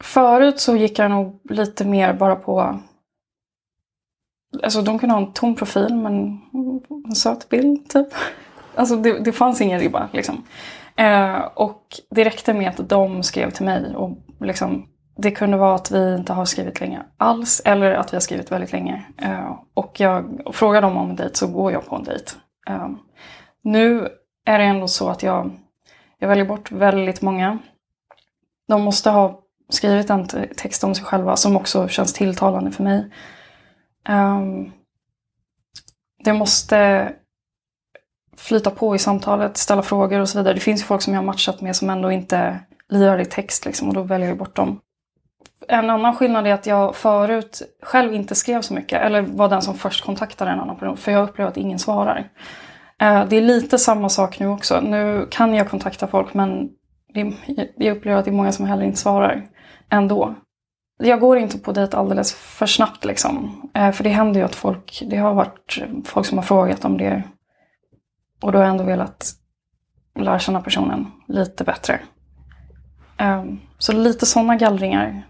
Förut 0.00 0.60
så 0.60 0.76
gick 0.76 0.98
jag 0.98 1.10
nog 1.10 1.40
lite 1.50 1.84
mer 1.84 2.12
bara 2.12 2.36
på... 2.36 2.80
Alltså 4.62 4.82
de 4.82 4.98
kunde 4.98 5.14
ha 5.14 5.22
en 5.22 5.32
tom 5.32 5.54
profil 5.54 5.94
men 5.94 6.40
en 7.06 7.14
söt 7.14 7.48
bild 7.48 7.90
typ. 7.90 8.08
Alltså 8.74 8.96
det, 8.96 9.24
det 9.24 9.32
fanns 9.32 9.60
ingen 9.60 9.80
ribba 9.80 10.08
liksom. 10.12 10.44
Eh, 10.98 11.40
och 11.54 11.82
det 12.10 12.24
räckte 12.24 12.54
med 12.54 12.68
att 12.68 12.88
de 12.88 13.22
skrev 13.22 13.50
till 13.50 13.64
mig 13.64 13.96
och 13.96 14.18
liksom 14.40 14.88
det 15.16 15.30
kunde 15.30 15.56
vara 15.56 15.74
att 15.74 15.90
vi 15.90 16.14
inte 16.14 16.32
har 16.32 16.44
skrivit 16.44 16.80
länge 16.80 17.02
alls 17.16 17.62
eller 17.64 17.94
att 17.94 18.12
vi 18.12 18.16
har 18.16 18.20
skrivit 18.20 18.52
väldigt 18.52 18.72
länge. 18.72 19.04
Eh, 19.16 19.58
och 19.74 20.00
jag 20.00 20.40
och 20.44 20.54
frågar 20.54 20.82
dem 20.82 20.96
om 20.96 21.10
en 21.10 21.16
dejt 21.16 21.34
så 21.34 21.46
går 21.46 21.72
jag 21.72 21.86
på 21.86 21.96
en 21.96 22.04
dejt. 22.04 22.32
Eh, 22.68 22.88
nu 23.62 24.08
är 24.44 24.58
det 24.58 24.64
ändå 24.64 24.88
så 24.88 25.08
att 25.08 25.22
jag, 25.22 25.50
jag 26.18 26.28
väljer 26.28 26.44
bort 26.44 26.72
väldigt 26.72 27.22
många. 27.22 27.58
De 28.68 28.82
måste 28.82 29.10
ha 29.10 29.40
skrivit 29.68 30.10
en 30.10 30.26
text 30.56 30.84
om 30.84 30.94
sig 30.94 31.04
själva 31.04 31.36
som 31.36 31.56
också 31.56 31.88
känns 31.88 32.12
tilltalande 32.12 32.70
för 32.70 32.84
mig. 32.84 33.10
Um, 34.08 34.72
det 36.24 36.32
måste 36.32 37.12
flyta 38.38 38.70
på 38.70 38.94
i 38.94 38.98
samtalet, 38.98 39.56
ställa 39.56 39.82
frågor 39.82 40.20
och 40.20 40.28
så 40.28 40.38
vidare. 40.38 40.54
Det 40.54 40.60
finns 40.60 40.80
ju 40.80 40.84
folk 40.84 41.02
som 41.02 41.12
jag 41.12 41.20
har 41.20 41.26
matchat 41.26 41.60
med 41.60 41.76
som 41.76 41.90
ändå 41.90 42.12
inte 42.12 42.60
lirar 42.88 43.18
i 43.18 43.24
text 43.24 43.64
liksom, 43.64 43.88
och 43.88 43.94
då 43.94 44.02
väljer 44.02 44.28
jag 44.28 44.38
bort 44.38 44.56
dem. 44.56 44.80
En 45.68 45.90
annan 45.90 46.16
skillnad 46.16 46.46
är 46.46 46.54
att 46.54 46.66
jag 46.66 46.96
förut 46.96 47.62
själv 47.82 48.14
inte 48.14 48.34
skrev 48.34 48.60
så 48.60 48.74
mycket, 48.74 49.02
eller 49.02 49.22
var 49.22 49.48
den 49.48 49.62
som 49.62 49.74
först 49.74 50.04
kontaktade 50.04 50.50
en 50.50 50.60
annan 50.60 50.76
person, 50.76 50.96
för 50.96 51.12
jag 51.12 51.28
upplever 51.28 51.50
att 51.50 51.56
ingen 51.56 51.78
svarar. 51.78 52.30
Eh, 53.00 53.24
det 53.28 53.36
är 53.36 53.40
lite 53.40 53.78
samma 53.78 54.08
sak 54.08 54.38
nu 54.38 54.46
också. 54.46 54.80
Nu 54.80 55.26
kan 55.30 55.54
jag 55.54 55.70
kontakta 55.70 56.06
folk 56.06 56.34
men 56.34 56.68
jag 57.76 57.96
upplever 57.96 58.18
att 58.18 58.24
det 58.24 58.30
är 58.30 58.32
många 58.32 58.52
som 58.52 58.66
heller 58.66 58.84
inte 58.84 58.98
svarar 58.98 59.46
ändå. 59.90 60.34
Jag 60.98 61.20
går 61.20 61.38
inte 61.38 61.58
på 61.58 61.72
dejt 61.72 61.96
alldeles 61.96 62.34
för 62.34 62.66
snabbt 62.66 63.04
liksom. 63.04 63.62
Eh, 63.74 63.92
för 63.92 64.04
det 64.04 64.10
händer 64.10 64.40
ju 64.40 64.46
att 64.46 64.54
folk, 64.54 65.02
det 65.06 65.16
har 65.16 65.34
varit 65.34 65.82
folk 66.04 66.26
som 66.26 66.38
har 66.38 66.42
frågat 66.42 66.84
om 66.84 66.98
det. 66.98 67.22
Och 68.40 68.52
då 68.52 68.58
har 68.58 68.64
jag 68.64 68.70
ändå 68.70 68.84
velat 68.84 69.32
lära 70.18 70.38
känna 70.38 70.60
personen 70.60 71.06
lite 71.28 71.64
bättre. 71.64 72.00
Eh, 73.18 73.44
Så 73.78 73.92
lite 73.92 74.26
sådana 74.26 74.56
gallringar. 74.56 75.26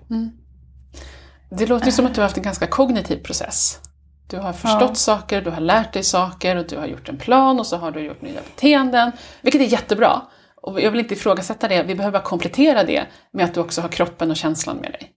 Det 1.51 1.67
låter 1.67 1.87
ju 1.87 1.93
som 1.93 2.07
att 2.07 2.15
du 2.15 2.21
har 2.21 2.27
haft 2.27 2.37
en 2.37 2.43
ganska 2.43 2.67
kognitiv 2.67 3.17
process. 3.23 3.81
Du 4.27 4.37
har 4.39 4.53
förstått 4.53 4.89
Ja. 4.89 4.95
saker, 4.95 5.43
du 5.43 5.51
har 5.51 5.61
lärt 5.61 5.93
dig 5.93 6.03
saker 6.03 6.57
och 6.57 6.67
du 6.69 6.77
har 6.79 6.87
gjort 6.87 7.09
en 7.09 7.17
plan 7.17 7.59
och 7.59 7.67
så 7.67 7.77
har 7.77 7.91
du 7.91 8.01
gjort 8.01 8.23
nya 8.23 8.41
beteenden. 8.55 9.13
Vilket 9.43 9.61
är 9.61 9.65
jättebra. 9.65 10.23
Och 10.63 10.81
jag 10.81 10.91
vill 10.91 11.01
inte 11.01 11.15
ifrågasätta 11.15 11.69
det, 11.69 11.83
vi 11.83 11.95
behöver 11.95 12.19
bara 12.19 12.25
komplettera 12.25 12.85
det 12.85 13.07
med 13.33 13.45
att 13.45 13.55
du 13.55 13.61
också 13.61 13.81
har 13.81 13.89
kroppen 13.89 14.31
och 14.31 14.37
känslan 14.37 14.77
med 14.77 14.91
dig. 14.93 15.11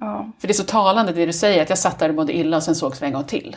Ja. 0.00 0.32
För 0.38 0.48
det 0.48 0.52
är 0.52 0.54
så 0.54 0.64
talande 0.64 1.12
det 1.12 1.26
du 1.26 1.32
säger, 1.32 1.62
att 1.62 1.68
jag 1.68 1.78
satt 1.78 1.98
där 1.98 2.08
och 2.08 2.14
mådde 2.14 2.36
illa 2.36 2.56
och 2.56 2.62
sen 2.62 2.74
sågs 2.74 3.02
vi 3.02 3.06
en 3.06 3.12
gång 3.12 3.24
till. 3.24 3.56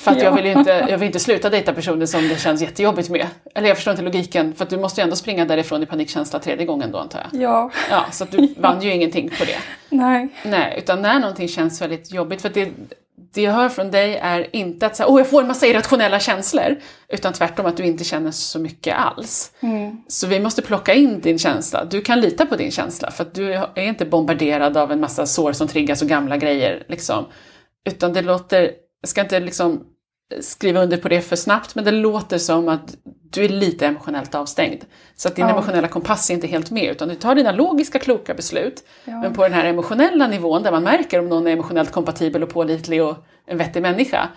För 0.00 0.10
att 0.10 0.16
Ja. 0.18 0.24
jag 0.24 0.32
vill 0.32 0.44
ju 0.44 0.52
inte, 0.52 0.86
jag 0.88 0.98
vill 0.98 1.06
inte 1.06 1.18
sluta 1.18 1.50
dejta 1.50 1.72
personer 1.72 2.06
som 2.06 2.28
det 2.28 2.40
känns 2.40 2.62
jättejobbigt 2.62 3.08
med. 3.10 3.26
Eller 3.54 3.68
jag 3.68 3.76
förstår 3.76 3.90
inte 3.90 4.02
logiken, 4.02 4.54
för 4.54 4.64
att 4.64 4.70
du 4.70 4.78
måste 4.78 5.00
ju 5.00 5.02
ändå 5.02 5.16
springa 5.16 5.44
därifrån 5.44 5.82
i 5.82 5.86
panikkänsla 5.86 6.38
tredje 6.38 6.66
gången 6.66 6.90
då 6.92 6.98
antar 6.98 7.26
jag. 7.32 7.42
Ja. 7.42 7.70
Ja, 7.90 8.04
så 8.12 8.24
du 8.24 8.54
vann 8.58 8.82
ju 8.82 8.92
ingenting 8.92 9.30
på 9.38 9.44
det. 9.44 9.58
Nej. 9.88 10.28
Nej, 10.44 10.74
utan 10.78 11.02
när 11.02 11.20
någonting 11.20 11.48
känns 11.48 11.82
väldigt 11.82 12.12
jobbigt, 12.12 12.42
för 12.42 12.48
det, 12.48 12.68
det 13.34 13.42
jag 13.42 13.52
hör 13.52 13.68
från 13.68 13.90
dig 13.90 14.16
är 14.22 14.56
inte 14.56 14.86
att 14.86 14.96
säga, 14.96 15.06
åh 15.06 15.20
jag 15.20 15.30
får 15.30 15.40
en 15.40 15.48
massa 15.48 15.66
irrationella 15.66 16.20
känslor, 16.20 16.76
utan 17.08 17.32
tvärtom 17.32 17.66
att 17.66 17.76
du 17.76 17.84
inte 17.84 18.04
känner 18.04 18.30
så 18.30 18.58
mycket 18.58 18.96
alls. 18.96 19.52
Mm. 19.60 19.96
Så 20.08 20.26
vi 20.26 20.40
måste 20.40 20.62
plocka 20.62 20.94
in 20.94 21.20
din 21.20 21.38
känsla. 21.38 21.84
Du 21.84 22.00
kan 22.00 22.20
lita 22.20 22.46
på 22.46 22.56
din 22.56 22.70
känsla, 22.70 23.10
för 23.10 23.22
att 23.24 23.34
du 23.34 23.52
är 23.52 23.78
inte 23.78 24.04
bombarderad 24.04 24.76
av 24.76 24.92
en 24.92 25.00
massa 25.00 25.26
sår 25.26 25.52
som 25.52 25.68
triggas 25.68 26.02
och 26.02 26.08
gamla 26.08 26.36
grejer. 26.36 26.84
Liksom. 26.88 27.24
Utan 27.84 28.12
det 28.12 28.22
låter, 28.22 28.70
jag 29.02 29.08
ska 29.08 29.20
inte 29.20 29.40
liksom 29.40 29.84
skriva 30.40 30.82
under 30.82 30.96
på 30.96 31.08
det 31.08 31.20
för 31.20 31.36
snabbt, 31.36 31.74
men 31.74 31.84
det 31.84 31.90
låter 31.90 32.38
som 32.38 32.68
att 32.68 32.96
du 33.30 33.44
är 33.44 33.48
lite 33.48 33.86
emotionellt 33.86 34.34
avstängd. 34.34 34.84
Så 35.16 35.28
att 35.28 35.36
din 35.36 35.44
Ja. 35.46 35.52
emotionella 35.52 35.88
kompass 35.88 36.30
är 36.30 36.34
inte 36.34 36.46
helt 36.46 36.70
med, 36.70 36.90
utan 36.90 37.08
du 37.08 37.14
tar 37.14 37.34
dina 37.34 37.52
logiska, 37.52 37.98
kloka 37.98 38.34
beslut. 38.34 38.84
Ja. 39.04 39.20
Men 39.20 39.34
på 39.34 39.42
den 39.42 39.52
här 39.52 39.64
emotionella 39.64 40.26
nivån, 40.26 40.62
där 40.62 40.70
man 40.72 40.82
märker 40.82 41.18
om 41.18 41.28
någon 41.28 41.46
är 41.46 41.52
emotionellt 41.52 41.90
kompatibel 41.92 42.42
och 42.42 42.48
pålitlig 42.48 43.02
och 43.02 43.16
en 43.46 43.58
vettig 43.58 43.82
människa, 43.82 44.28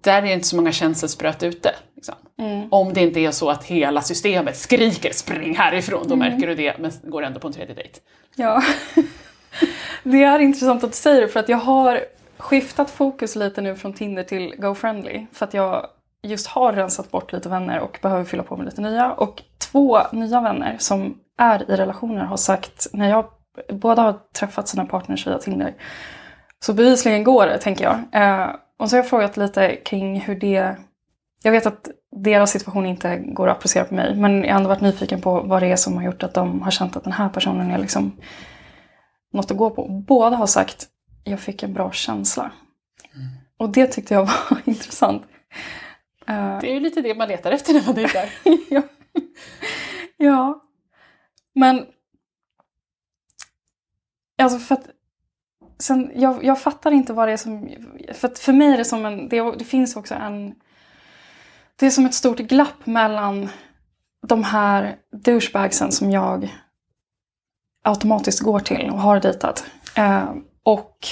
där 0.00 0.18
är 0.18 0.22
det 0.22 0.32
inte 0.32 0.46
så 0.48 0.56
många 0.56 0.72
känselspröt 0.72 1.42
ute. 1.42 1.70
Liksom. 1.96 2.14
Mm. 2.38 2.68
Om 2.72 2.92
det 2.92 3.00
inte 3.00 3.20
är 3.20 3.30
så 3.30 3.50
att 3.50 3.64
hela 3.64 4.02
systemet 4.02 4.56
skriker 4.56 5.12
spring 5.12 5.56
härifrån, 5.56 6.08
då 6.08 6.14
Mm. 6.14 6.28
märker 6.32 6.46
du 6.46 6.54
det, 6.54 6.78
men 6.78 6.92
går 7.02 7.22
ändå 7.24 7.40
på 7.40 7.46
en 7.46 7.52
tredje 7.52 7.74
dejt. 7.74 7.98
Ja. 8.36 8.62
Det 10.02 10.22
är 10.22 10.38
intressant 10.38 10.84
att 10.84 10.90
du 10.90 10.96
säger 10.96 11.20
det 11.20 11.28
för 11.28 11.40
att 11.40 11.48
jag 11.48 11.56
har 11.56 12.00
skiftat 12.38 12.90
fokus 12.90 13.36
lite 13.36 13.60
nu 13.60 13.76
från 13.76 13.92
Tinder 13.92 14.22
till 14.22 14.54
GoFriendly. 14.58 15.26
För 15.32 15.46
att 15.46 15.54
jag 15.54 15.86
just 16.22 16.46
har 16.46 16.72
rensat 16.72 17.10
bort 17.10 17.32
lite 17.32 17.48
vänner 17.48 17.80
och 17.80 17.98
behöver 18.02 18.24
fylla 18.24 18.42
på 18.42 18.56
med 18.56 18.66
lite 18.66 18.80
nya. 18.80 19.12
Och 19.12 19.42
två 19.58 20.00
nya 20.12 20.40
vänner 20.40 20.76
som 20.78 21.18
är 21.38 21.70
i 21.70 21.76
relationer 21.76 22.24
har 22.24 22.36
sagt, 22.36 22.86
när 22.92 23.08
jag 23.08 23.24
båda 23.72 24.02
har 24.02 24.18
träffat 24.38 24.68
sina 24.68 24.86
partners 24.86 25.26
via 25.26 25.38
Tinder, 25.38 25.74
så 26.60 26.72
bevisligen 26.72 27.24
går 27.24 27.46
det 27.46 27.58
tänker 27.58 27.84
jag. 27.84 28.22
Eh, 28.22 28.48
och 28.78 28.90
så 28.90 28.96
har 28.96 28.98
jag 28.98 29.10
frågat 29.10 29.36
lite 29.36 29.76
kring 29.76 30.20
hur 30.20 30.34
det... 30.34 30.76
Jag 31.42 31.52
vet 31.52 31.66
att 31.66 31.88
deras 32.16 32.50
situation 32.50 32.86
inte 32.86 33.16
går 33.16 33.48
att 33.48 33.56
applicera 33.56 33.84
på 33.84 33.94
mig, 33.94 34.16
men 34.16 34.44
jag 34.44 34.50
har 34.50 34.56
ändå 34.56 34.68
varit 34.68 34.80
nyfiken 34.80 35.20
på 35.20 35.40
vad 35.40 35.62
det 35.62 35.72
är 35.72 35.76
som 35.76 35.96
har 35.96 36.04
gjort 36.04 36.22
att 36.22 36.34
de 36.34 36.62
har 36.62 36.70
känt 36.70 36.96
att 36.96 37.04
den 37.04 37.12
här 37.12 37.28
personen 37.28 37.70
är 37.70 37.78
liksom 37.78 38.12
något 39.32 39.50
att 39.50 39.56
gå 39.56 39.70
på. 39.70 39.88
Båda 39.88 40.36
har 40.36 40.46
sagt, 40.46 40.86
jag 41.26 41.40
fick 41.40 41.62
en 41.62 41.72
bra 41.72 41.92
känsla. 41.92 42.52
Och 43.56 43.70
det 43.70 43.86
tyckte 43.86 44.14
jag 44.14 44.24
var 44.50 44.60
intressant. 44.64 45.22
Eh, 46.26 46.58
Det 46.60 46.70
är 46.70 46.74
ju 46.74 46.80
lite 46.80 47.00
det 47.00 47.14
man 47.14 47.28
letar 47.28 47.52
efter 47.52 47.74
när 47.74 47.86
man 47.86 47.94
dejtar. 47.94 48.28
ja. 48.70 48.82
ja. 50.16 50.62
Men... 51.54 51.86
Alltså 54.42 54.58
för 54.58 54.74
att... 54.74 54.88
Sen, 55.78 56.12
jag, 56.14 56.44
jag 56.44 56.60
fattar 56.60 56.90
inte 56.90 57.12
vad 57.12 57.28
det 57.28 57.32
är 57.32 57.36
som... 57.36 57.68
För 58.14 58.28
för 58.28 58.52
mig 58.52 58.72
är 58.72 58.76
det 58.76 58.84
som 58.84 59.06
en... 59.06 59.28
Det, 59.28 59.56
det 59.58 59.64
finns 59.64 59.96
också 59.96 60.14
en... 60.14 60.54
Det 61.76 61.86
är 61.86 61.90
som 61.90 62.06
ett 62.06 62.14
stort 62.14 62.38
glapp 62.38 62.86
mellan 62.86 63.48
de 64.26 64.44
här 64.44 64.96
douchebagsen 65.12 65.92
som 65.92 66.10
jag 66.10 66.54
automatiskt 67.84 68.40
går 68.40 68.60
till 68.60 68.90
och 68.90 69.00
har 69.00 69.20
dejtat. 69.20 69.64
Och 70.66 71.06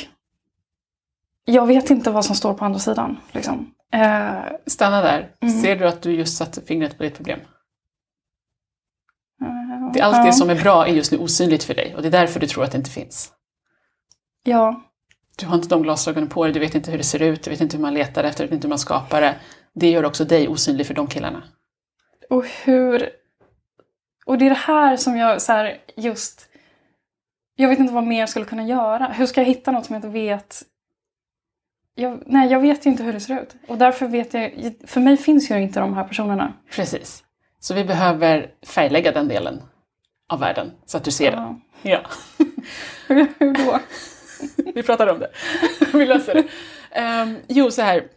jag 1.44 1.66
vet 1.66 1.90
inte 1.90 2.11
vad 2.11 2.25
som 2.25 2.37
står 2.37 2.54
på 2.54 2.64
andra 2.64 2.78
sidan. 2.78 3.16
Liksom. 3.32 3.75
Eh, 3.92 4.42
Stanna 4.66 5.00
där. 5.02 5.30
Mm. 5.40 5.61
Ser 5.62 5.76
du 5.76 5.88
att 5.88 6.02
du 6.02 6.12
just 6.12 6.37
satte 6.37 6.61
fingret 6.62 6.96
på 6.99 7.02
ditt 7.02 7.16
problem? 7.16 7.40
eh, 9.42 9.92
Det, 9.92 10.00
allt 10.00 10.26
det 10.26 10.32
som 10.32 10.50
är 10.50 10.62
bra 10.62 10.87
är 10.87 10.92
just 10.92 11.12
nu 11.12 11.18
osynligt 11.18 11.64
för 11.64 11.75
dig 11.75 11.94
och 11.96 12.02
det 12.02 12.08
är 12.08 12.12
därför 12.12 12.40
du 12.40 12.46
tror 12.46 12.64
att 12.64 12.70
det 12.73 12.78
inte 12.78 12.90
finns. 12.90 13.32
Ja, 14.42 14.80
Du 15.38 15.46
har 15.46 15.54
inte 15.54 15.68
de 15.68 15.82
glasögonen 15.82 16.28
på 16.28 16.44
dig, 16.44 16.52
du 16.52 16.61
vet 16.61 16.75
inte 16.75 16.90
hur 16.90 16.99
det 16.99 17.04
ser 17.04 17.23
ut, 17.23 17.42
du 17.42 17.50
vet 17.50 17.61
inte 17.61 17.76
hur 17.76 17.82
man 17.82 17.94
letar 17.94 18.25
efter, 18.25 18.44
du 18.44 18.49
vet 18.49 18.54
inte 18.54 18.66
hur 18.66 18.70
man 18.70 18.78
skapar 18.78 19.20
det. 19.20 19.37
Det 19.75 19.90
gör 19.90 20.04
också 20.04 20.25
dig 20.25 20.49
osynlig 20.49 20.87
för 20.87 20.94
de 20.94 21.06
killarna. 21.06 21.42
Och 22.30 22.44
hur... 22.64 23.11
Och 24.26 24.38
det 24.38 24.46
är 24.46 24.50
det 24.50 24.56
här 24.56 24.96
som 24.96 25.16
jag 25.16 25.42
så 25.42 25.52
här, 25.52 25.78
just... 25.96 26.49
Jag 27.56 27.68
vet 27.68 27.78
inte 27.78 27.92
vad 27.92 28.04
mer 28.04 28.20
jag 28.20 28.28
skulle 28.28 28.44
kunna 28.44 28.64
göra. 28.64 29.06
Hur 29.06 29.26
ska 29.26 29.40
jag 29.40 29.49
hitta 29.49 29.70
något 29.70 29.87
som 29.87 29.94
jag 29.94 29.99
inte 29.99 30.08
vet? 30.08 30.62
Jag, 31.94 32.23
nej, 32.26 32.50
jag 32.50 32.61
vet 32.61 32.87
ju 32.87 32.90
inte 32.90 33.02
hur 33.02 33.12
det 33.12 33.20
ser 33.20 33.42
ut. 33.42 33.54
Och 33.68 33.78
därför 33.78 34.08
vet 34.08 34.34
jag... 34.34 34.75
För 34.87 35.00
mig 35.00 35.16
finns 35.16 35.50
ju 35.50 35.62
inte 35.62 35.80
de 35.80 35.94
här 35.94 36.04
personerna. 36.04 36.52
Precis. 36.70 37.25
Så 37.61 37.75
vi 37.75 37.84
behöver 37.84 38.50
färglägga 38.66 39.12
den 39.12 39.28
delen 39.28 39.62
av 40.28 40.40
världen 40.40 40.73
så 40.87 40.96
att 40.96 41.04
du 41.04 41.11
ser 41.11 41.30
den. 41.30 41.40
Ja. 41.42 41.61
Ja, 41.87 42.00
Hur, 43.08 43.54
då? 43.66 43.80
vi 44.75 44.82
pratar 44.82 45.06
om 45.06 45.18
det. 45.18 45.30
vi 45.99 46.06
löser 46.06 46.34
det. 46.34 46.44
Ehm, 46.90 47.37
jo, 47.49 47.70
så 47.70 47.82
här. 47.82 48.08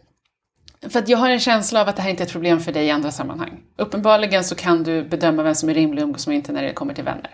För 0.88 0.98
att 0.98 1.08
jag 1.08 1.18
har 1.18 1.30
en 1.30 1.40
känsla 1.40 1.80
av 1.80 1.88
att 1.88 1.96
det 1.96 2.02
här 2.02 2.10
inte 2.10 2.22
är 2.22 2.26
ett 2.26 2.32
problem 2.32 2.60
för 2.60 2.72
dig 2.72 2.86
i 2.86 2.90
andra 2.90 3.10
sammanhang. 3.10 3.60
Uppenbarligen 3.76 4.44
så 4.44 4.54
kan 4.54 4.82
du 4.82 5.04
bedöma 5.04 5.42
vem 5.42 5.54
som 5.54 5.68
är 5.68 5.74
rimlig 5.74 6.02
och 6.02 6.06
umgås 6.06 6.26
med 6.26 6.36
inte 6.36 6.52
när 6.52 6.62
det 6.62 6.72
kommer 6.72 6.94
till 6.94 7.04
vänner. 7.04 7.30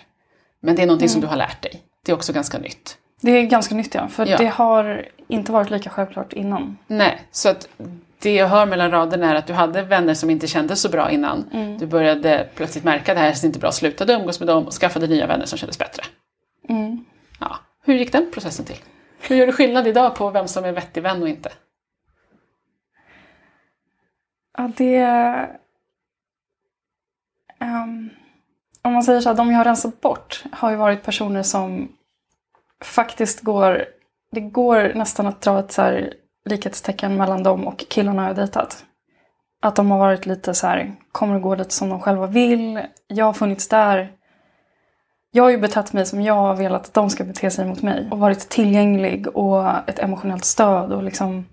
Men 0.60 0.76
det 0.76 0.82
är 0.82 0.86
någonting 0.86 1.08
som 1.08 1.20
du 1.20 1.26
har 1.26 1.36
lärt 1.36 1.62
dig. 1.62 1.82
Det 2.04 2.12
är 2.12 2.16
också 2.16 2.32
ganska 2.32 2.58
nytt. 2.58 2.98
Det 3.20 3.30
är 3.30 3.42
ganska 3.46 3.74
nytt 3.74 3.94
ja. 3.94 4.08
För 4.08 4.26
Ja. 4.26 4.36
det 4.36 4.46
har 4.46 5.08
inte 5.28 5.52
varit 5.52 5.70
lika 5.70 5.90
självklart 5.90 6.32
innan. 6.32 6.78
Nej, 6.86 7.22
så 7.30 7.48
att 7.48 7.68
det 8.18 8.34
jag 8.34 8.46
hör 8.46 8.66
mellan 8.66 8.90
raderna 8.90 9.30
är 9.30 9.34
att 9.34 9.46
du 9.46 9.52
hade 9.52 9.82
vänner 9.82 10.14
som 10.14 10.30
inte 10.30 10.46
kändes 10.46 10.80
så 10.80 10.88
bra 10.88 11.10
innan. 11.10 11.44
Du 11.78 11.86
började 11.86 12.48
plötsligt 12.54 12.84
märka 12.84 13.14
det 13.14 13.20
här 13.20 13.28
är 13.28 13.46
inte 13.46 13.58
bra, 13.58 13.72
slutade 13.72 14.12
umgås 14.12 14.40
med 14.40 14.48
dem 14.48 14.66
och 14.66 14.72
skaffade 14.72 15.06
nya 15.06 15.26
vänner 15.26 15.46
som 15.46 15.58
kändes 15.58 15.78
bättre. 15.78 16.02
Mm. 16.68 17.04
Ja. 17.40 17.56
Hur 17.84 17.94
gick 17.94 18.12
den 18.12 18.30
processen 18.32 18.64
till? 18.64 18.78
Hur 19.20 19.36
gör 19.36 19.46
du 19.46 19.52
skillnad 19.52 19.86
idag 19.86 20.14
på 20.16 20.30
vem 20.30 20.48
som 20.48 20.64
är 20.64 20.72
vettig 20.72 21.02
vän 21.02 21.22
och 21.22 21.28
inte? 21.28 21.52
Ja, 24.58 24.70
det... 24.76 24.96
Ehm, 27.60 28.10
om 28.84 28.92
man 28.92 29.02
säger 29.02 29.20
så 29.20 29.28
här, 29.28 29.36
de 29.36 29.50
jag 29.50 29.58
har 29.58 29.64
rensat 29.64 30.00
bort 30.00 30.44
har 30.52 30.70
ju 30.70 30.76
varit 30.76 31.02
personer 31.02 31.42
som 31.42 31.88
faktiskt 32.84 33.40
går... 33.40 33.84
Det 34.30 34.40
går 34.40 34.92
nästan 34.94 35.26
att 35.26 35.40
dra 35.40 35.58
ett 35.58 35.72
så 35.72 35.82
här 35.82 36.14
likhetstecken 36.44 37.16
mellan 37.16 37.42
dem 37.42 37.66
och 37.66 37.84
killarna 37.88 38.26
jag 38.26 38.36
dejtat. 38.36 38.84
Att 39.62 39.76
de 39.76 39.90
har 39.90 39.98
varit 39.98 40.26
lite 40.26 40.54
så 40.54 40.66
här, 40.66 40.94
kommer 41.12 41.34
och 41.34 41.42
går 41.42 41.56
lite 41.56 41.74
som 41.74 41.88
de 41.88 42.00
själva 42.00 42.26
vill. 42.26 42.80
Jag 43.06 43.24
har 43.24 43.32
funnits 43.32 43.68
där. 43.68 44.12
Jag 45.30 45.42
har 45.42 45.50
ju 45.50 45.58
betett 45.58 45.92
mig 45.92 46.06
som 46.06 46.22
jag 46.22 46.34
har 46.34 46.56
velat 46.56 46.86
att 46.86 46.94
de 46.94 47.10
ska 47.10 47.24
bete 47.24 47.50
sig 47.50 47.66
mot 47.66 47.82
mig. 47.82 48.08
Och 48.10 48.18
varit 48.18 48.48
tillgänglig 48.48 49.26
och 49.36 49.88
ett 49.88 49.98
emotionellt 49.98 50.44
stöd 50.44 50.92
och 50.92 51.02
liksom 51.02 51.46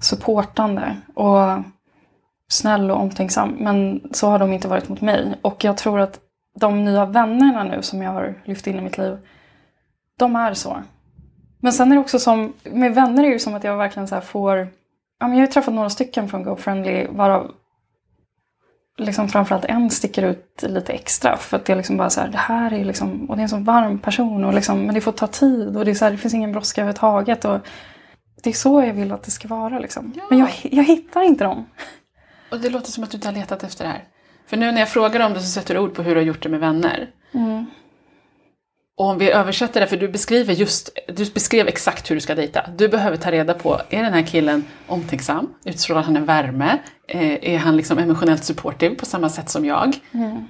supportande. 0.00 0.96
Och 1.14 1.62
snäll 2.48 2.90
och 2.90 3.00
omtänksam. 3.00 3.56
Men 3.58 4.00
så 4.12 4.28
har 4.28 4.38
de 4.38 4.52
inte 4.52 4.68
varit 4.68 4.88
mot 4.88 5.00
mig. 5.00 5.34
Och 5.42 5.64
jag 5.64 5.76
tror 5.76 6.00
att 6.00 6.20
de 6.60 6.84
nya 6.84 7.06
vännerna 7.06 7.64
nu 7.64 7.82
som 7.82 8.02
jag 8.02 8.10
har 8.10 8.34
lyft 8.44 8.66
in 8.66 8.78
i 8.78 8.80
mitt 8.80 8.98
liv, 8.98 9.18
de 10.18 10.36
är 10.36 10.54
så. 10.54 10.82
Men 11.60 11.72
sen 11.72 11.92
är 11.92 11.96
det 11.96 12.00
också 12.00 12.18
som, 12.18 12.52
med 12.64 12.94
vänner 12.94 13.22
är 13.22 13.26
det 13.26 13.32
ju 13.32 13.38
som 13.38 13.54
att 13.54 13.64
jag 13.64 13.76
verkligen 13.76 14.08
så 14.08 14.20
får, 14.20 14.58
ja 14.58 14.68
men 15.28 15.30
jag 15.30 15.36
har 15.36 15.46
ju 15.46 15.52
träffat 15.52 15.74
några 15.74 15.90
stycken 15.90 16.28
från 16.28 16.42
GoFriendly 16.42 17.06
varav 17.10 17.50
liksom 19.00 19.28
framförallt 19.28 19.64
en 19.64 19.90
sticker 19.90 20.22
ut 20.22 20.64
lite 20.68 20.92
extra. 20.92 21.36
För 21.36 21.56
att 21.56 21.64
det 21.64 21.72
är 21.72 21.76
liksom 21.76 21.96
bara 21.96 22.10
så 22.10 22.20
här, 22.20 22.28
det 22.28 22.38
här 22.38 22.72
är 22.72 22.84
liksom, 22.84 23.30
och 23.30 23.36
det 23.36 23.40
är 23.40 23.42
en 23.42 23.48
så 23.48 23.56
varm 23.56 23.98
person 23.98 24.44
och 24.44 24.54
liksom, 24.54 24.82
men 24.86 24.94
det 24.94 25.00
får 25.00 25.12
ta 25.12 25.26
tid 25.26 25.76
och 25.76 25.84
det 25.84 25.90
är 25.90 25.94
så 25.94 26.04
här, 26.04 26.12
det 26.12 26.18
finns 26.18 26.34
ingen 26.34 26.52
brådska 26.52 26.80
överhuvudtaget. 26.80 27.44
Och 27.44 27.58
det 28.42 28.50
är 28.50 28.54
så 28.54 28.82
jag 28.82 28.94
vill 28.94 29.12
att 29.12 29.22
det 29.22 29.30
ska 29.30 29.48
vara 29.48 29.78
liksom. 29.78 30.12
Ja. 30.16 30.22
Men 30.30 30.38
jag, 30.38 30.50
jag 30.62 30.84
hittar 30.84 31.22
inte 31.22 31.44
dem. 31.44 31.66
Och 32.50 32.60
det 32.60 32.70
låter 32.70 32.90
som 32.90 33.04
att 33.04 33.10
du 33.10 33.16
inte 33.16 33.28
har 33.28 33.34
letat 33.34 33.62
efter 33.62 33.84
det 33.84 33.90
här. 33.90 34.04
För 34.50 34.56
nu 34.56 34.72
när 34.72 34.80
jag 34.80 34.88
frågar 34.88 35.26
om 35.26 35.34
det 35.34 35.40
så 35.40 35.46
sätter 35.46 35.74
du 35.74 35.80
ord 35.80 35.94
på 35.94 36.02
hur 36.02 36.14
du 36.14 36.20
har 36.20 36.26
gjort 36.26 36.42
det 36.42 36.48
med 36.48 36.60
vänner. 36.60 37.10
Mm. 37.32 37.66
Och 38.96 39.06
om 39.06 39.18
vi 39.18 39.30
översätter 39.30 39.80
det, 39.80 39.86
för 39.86 39.96
du 39.96 40.08
beskriver 40.08 40.54
just, 40.54 40.98
du 41.08 41.30
beskrev 41.30 41.68
exakt 41.68 42.10
hur 42.10 42.14
du 42.14 42.20
ska 42.20 42.34
dejta. 42.34 42.66
Du 42.76 42.88
behöver 42.88 43.16
ta 43.16 43.30
reda 43.30 43.54
på, 43.54 43.80
är 43.90 44.02
den 44.02 44.12
här 44.12 44.26
killen 44.26 44.64
omtänksam? 44.86 45.54
Utstrålar 45.64 46.02
han 46.02 46.16
en 46.16 46.24
värme? 46.24 46.78
Eh, 47.08 47.52
är 47.54 47.58
han 47.58 47.76
liksom 47.76 47.98
emotionellt 47.98 48.44
supportive 48.44 48.94
på 48.94 49.06
samma 49.06 49.28
sätt 49.28 49.48
som 49.48 49.64
jag? 49.64 49.98
Mm. 50.12 50.46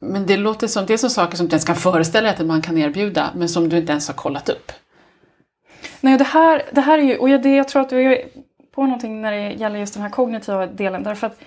Men 0.00 0.26
det 0.26 0.36
låter 0.36 0.66
som, 0.66 0.86
det 0.86 0.92
är 0.92 0.98
som 0.98 1.10
saker 1.10 1.36
som 1.36 1.46
du 1.46 1.50
ens 1.50 1.64
kan 1.64 1.76
föreställa 1.76 2.28
dig 2.28 2.40
att 2.40 2.46
man 2.46 2.62
kan 2.62 2.78
erbjuda, 2.78 3.30
men 3.34 3.48
som 3.48 3.68
du 3.68 3.76
inte 3.76 3.92
ens 3.92 4.08
har 4.08 4.14
kollat 4.14 4.48
upp. 4.48 4.72
Nej, 6.00 6.18
det 6.18 6.24
här, 6.24 6.62
det 6.72 6.80
här 6.80 6.98
är 6.98 7.02
ju, 7.02 7.16
och 7.16 7.28
jag, 7.28 7.42
det, 7.42 7.56
jag 7.56 7.68
tror 7.68 7.82
att 7.82 7.92
är 7.92 8.18
på 8.76 8.82
någonting 8.82 9.20
när 9.20 9.32
det 9.32 9.52
gäller 9.52 9.78
just 9.78 9.94
den 9.94 10.02
här 10.02 10.10
kognitiva 10.10 10.66
delen. 10.66 11.02
Därför 11.02 11.26
att 11.26 11.38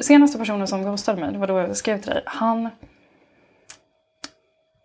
senaste 0.00 0.38
personen 0.38 0.66
som 0.66 0.82
ghostade 0.82 1.20
mig, 1.20 1.32
det 1.32 1.38
var 1.38 1.46
då 1.46 1.58
jag 1.58 1.76
skrev 1.76 2.00
till 2.00 2.10
dig, 2.10 2.22
han... 2.26 2.68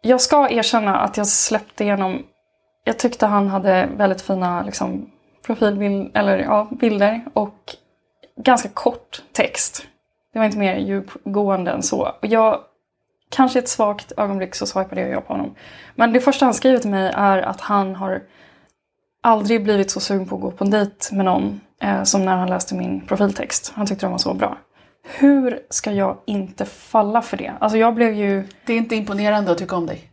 Jag 0.02 0.22
ska 0.22 0.50
erkänna 0.50 0.98
att 0.98 1.18
jag 1.18 1.28
släppte 1.28 1.84
igenom, 1.84 2.24
jag 2.84 3.00
tyckte 3.00 3.26
han 3.26 3.48
hade 3.48 3.90
väldigt 3.98 4.22
fina 4.22 4.64
liksom, 4.64 5.12
profilbild, 5.46 6.12
eller 6.14 6.38
ja, 6.38 6.68
bilder 6.72 7.26
och 7.34 7.76
ganska 8.38 8.70
kort 8.70 9.22
text. 9.32 9.88
Det 10.34 10.40
var 10.40 10.46
inte 10.46 10.58
mer 10.58 10.78
djupgående 10.78 11.72
än 11.72 11.84
så. 11.84 12.12
Och 12.22 12.28
jag, 12.28 12.60
kanske 13.30 13.60
i 13.60 13.62
ett 13.62 13.70
svagt 13.70 14.12
ögonblick 14.18 14.56
så 14.56 14.66
swipade 14.66 15.02
jag 15.02 15.28
på 15.28 15.34
honom. 15.34 15.56
Men 15.96 16.14
det 16.14 16.20
första 16.20 16.46
han 16.46 16.54
skriver 16.54 16.78
till 16.78 16.90
mig 16.90 17.12
är 17.16 17.38
att 17.38 17.62
han 17.62 17.96
har 17.96 18.22
aldrig 19.24 19.64
blivit 19.64 19.92
så 19.92 20.00
sugen 20.00 20.28
på 20.28 20.36
att 20.36 20.42
gå 20.42 20.52
på 20.52 20.64
en 20.64 20.72
dejt 20.72 21.16
med 21.16 21.26
någon 21.26 21.62
som 22.04 22.26
när 22.26 22.36
han 22.36 22.50
läste 22.50 22.76
min 22.76 23.08
profiltext. 23.08 23.72
Han 23.76 23.86
tyckte 23.86 24.06
den 24.06 24.12
var 24.12 24.18
så 24.18 24.34
bra. 24.34 24.58
Hur 25.04 25.60
ska 25.70 25.92
jag 25.92 26.18
inte 26.26 26.66
falla 26.66 27.22
för 27.22 27.38
det? 27.38 27.54
Alltså 27.60 27.78
jag 27.78 27.96
blev 27.96 28.14
ju... 28.14 28.44
Det 28.66 28.74
är 28.74 28.78
inte 28.78 28.96
imponerande 28.96 29.52
att 29.52 29.58
tycka 29.58 29.76
om 29.76 29.86
dig. 29.86 30.12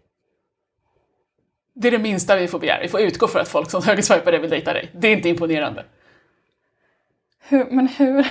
Det 1.75 1.89
är 1.89 1.93
det 1.93 1.99
minsta 1.99 2.37
vi 2.37 2.49
får 2.49 2.59
begära. 2.59 2.83
Vi 2.83 2.89
får 2.89 3.01
utgå 3.01 3.29
för 3.29 3.41
att 3.41 3.49
folk 3.49 3.71
som 3.71 3.83
högerswipare 3.83 4.39
vill 4.39 4.51
dejta 4.51 4.73
dig. 4.73 4.91
Det 4.95 5.09
är 5.09 5.17
inte 5.17 5.29
imponerande. 5.29 5.85
Hur, 7.49 7.65
men 7.71 7.89
hur... 7.89 8.27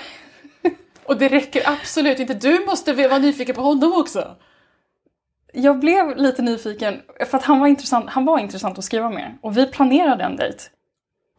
Och 1.04 1.18
det 1.18 1.28
räcker 1.28 1.62
absolut 1.66 2.20
inte. 2.20 2.34
Du 2.34 2.66
måste 2.66 2.94
vara 2.94 3.18
nyfiken 3.18 3.56
på 3.56 3.62
honom 3.62 3.94
också. 3.94 4.36
Jag 5.54 5.80
blev 5.80 6.18
lite 6.18 6.42
nyfiken 6.42 7.02
för 7.28 7.38
att 7.38 7.44
han 7.44 7.60
var 7.60 7.68
intressant, 7.68 8.10
han 8.10 8.26
var 8.26 8.40
intressant 8.40 8.78
att 8.78 8.84
skriva 8.84 9.10
med. 9.10 9.38
Och 9.42 9.58
vi 9.58 9.66
planerade 9.72 10.24
en 10.24 10.36
dejt. 10.36 10.64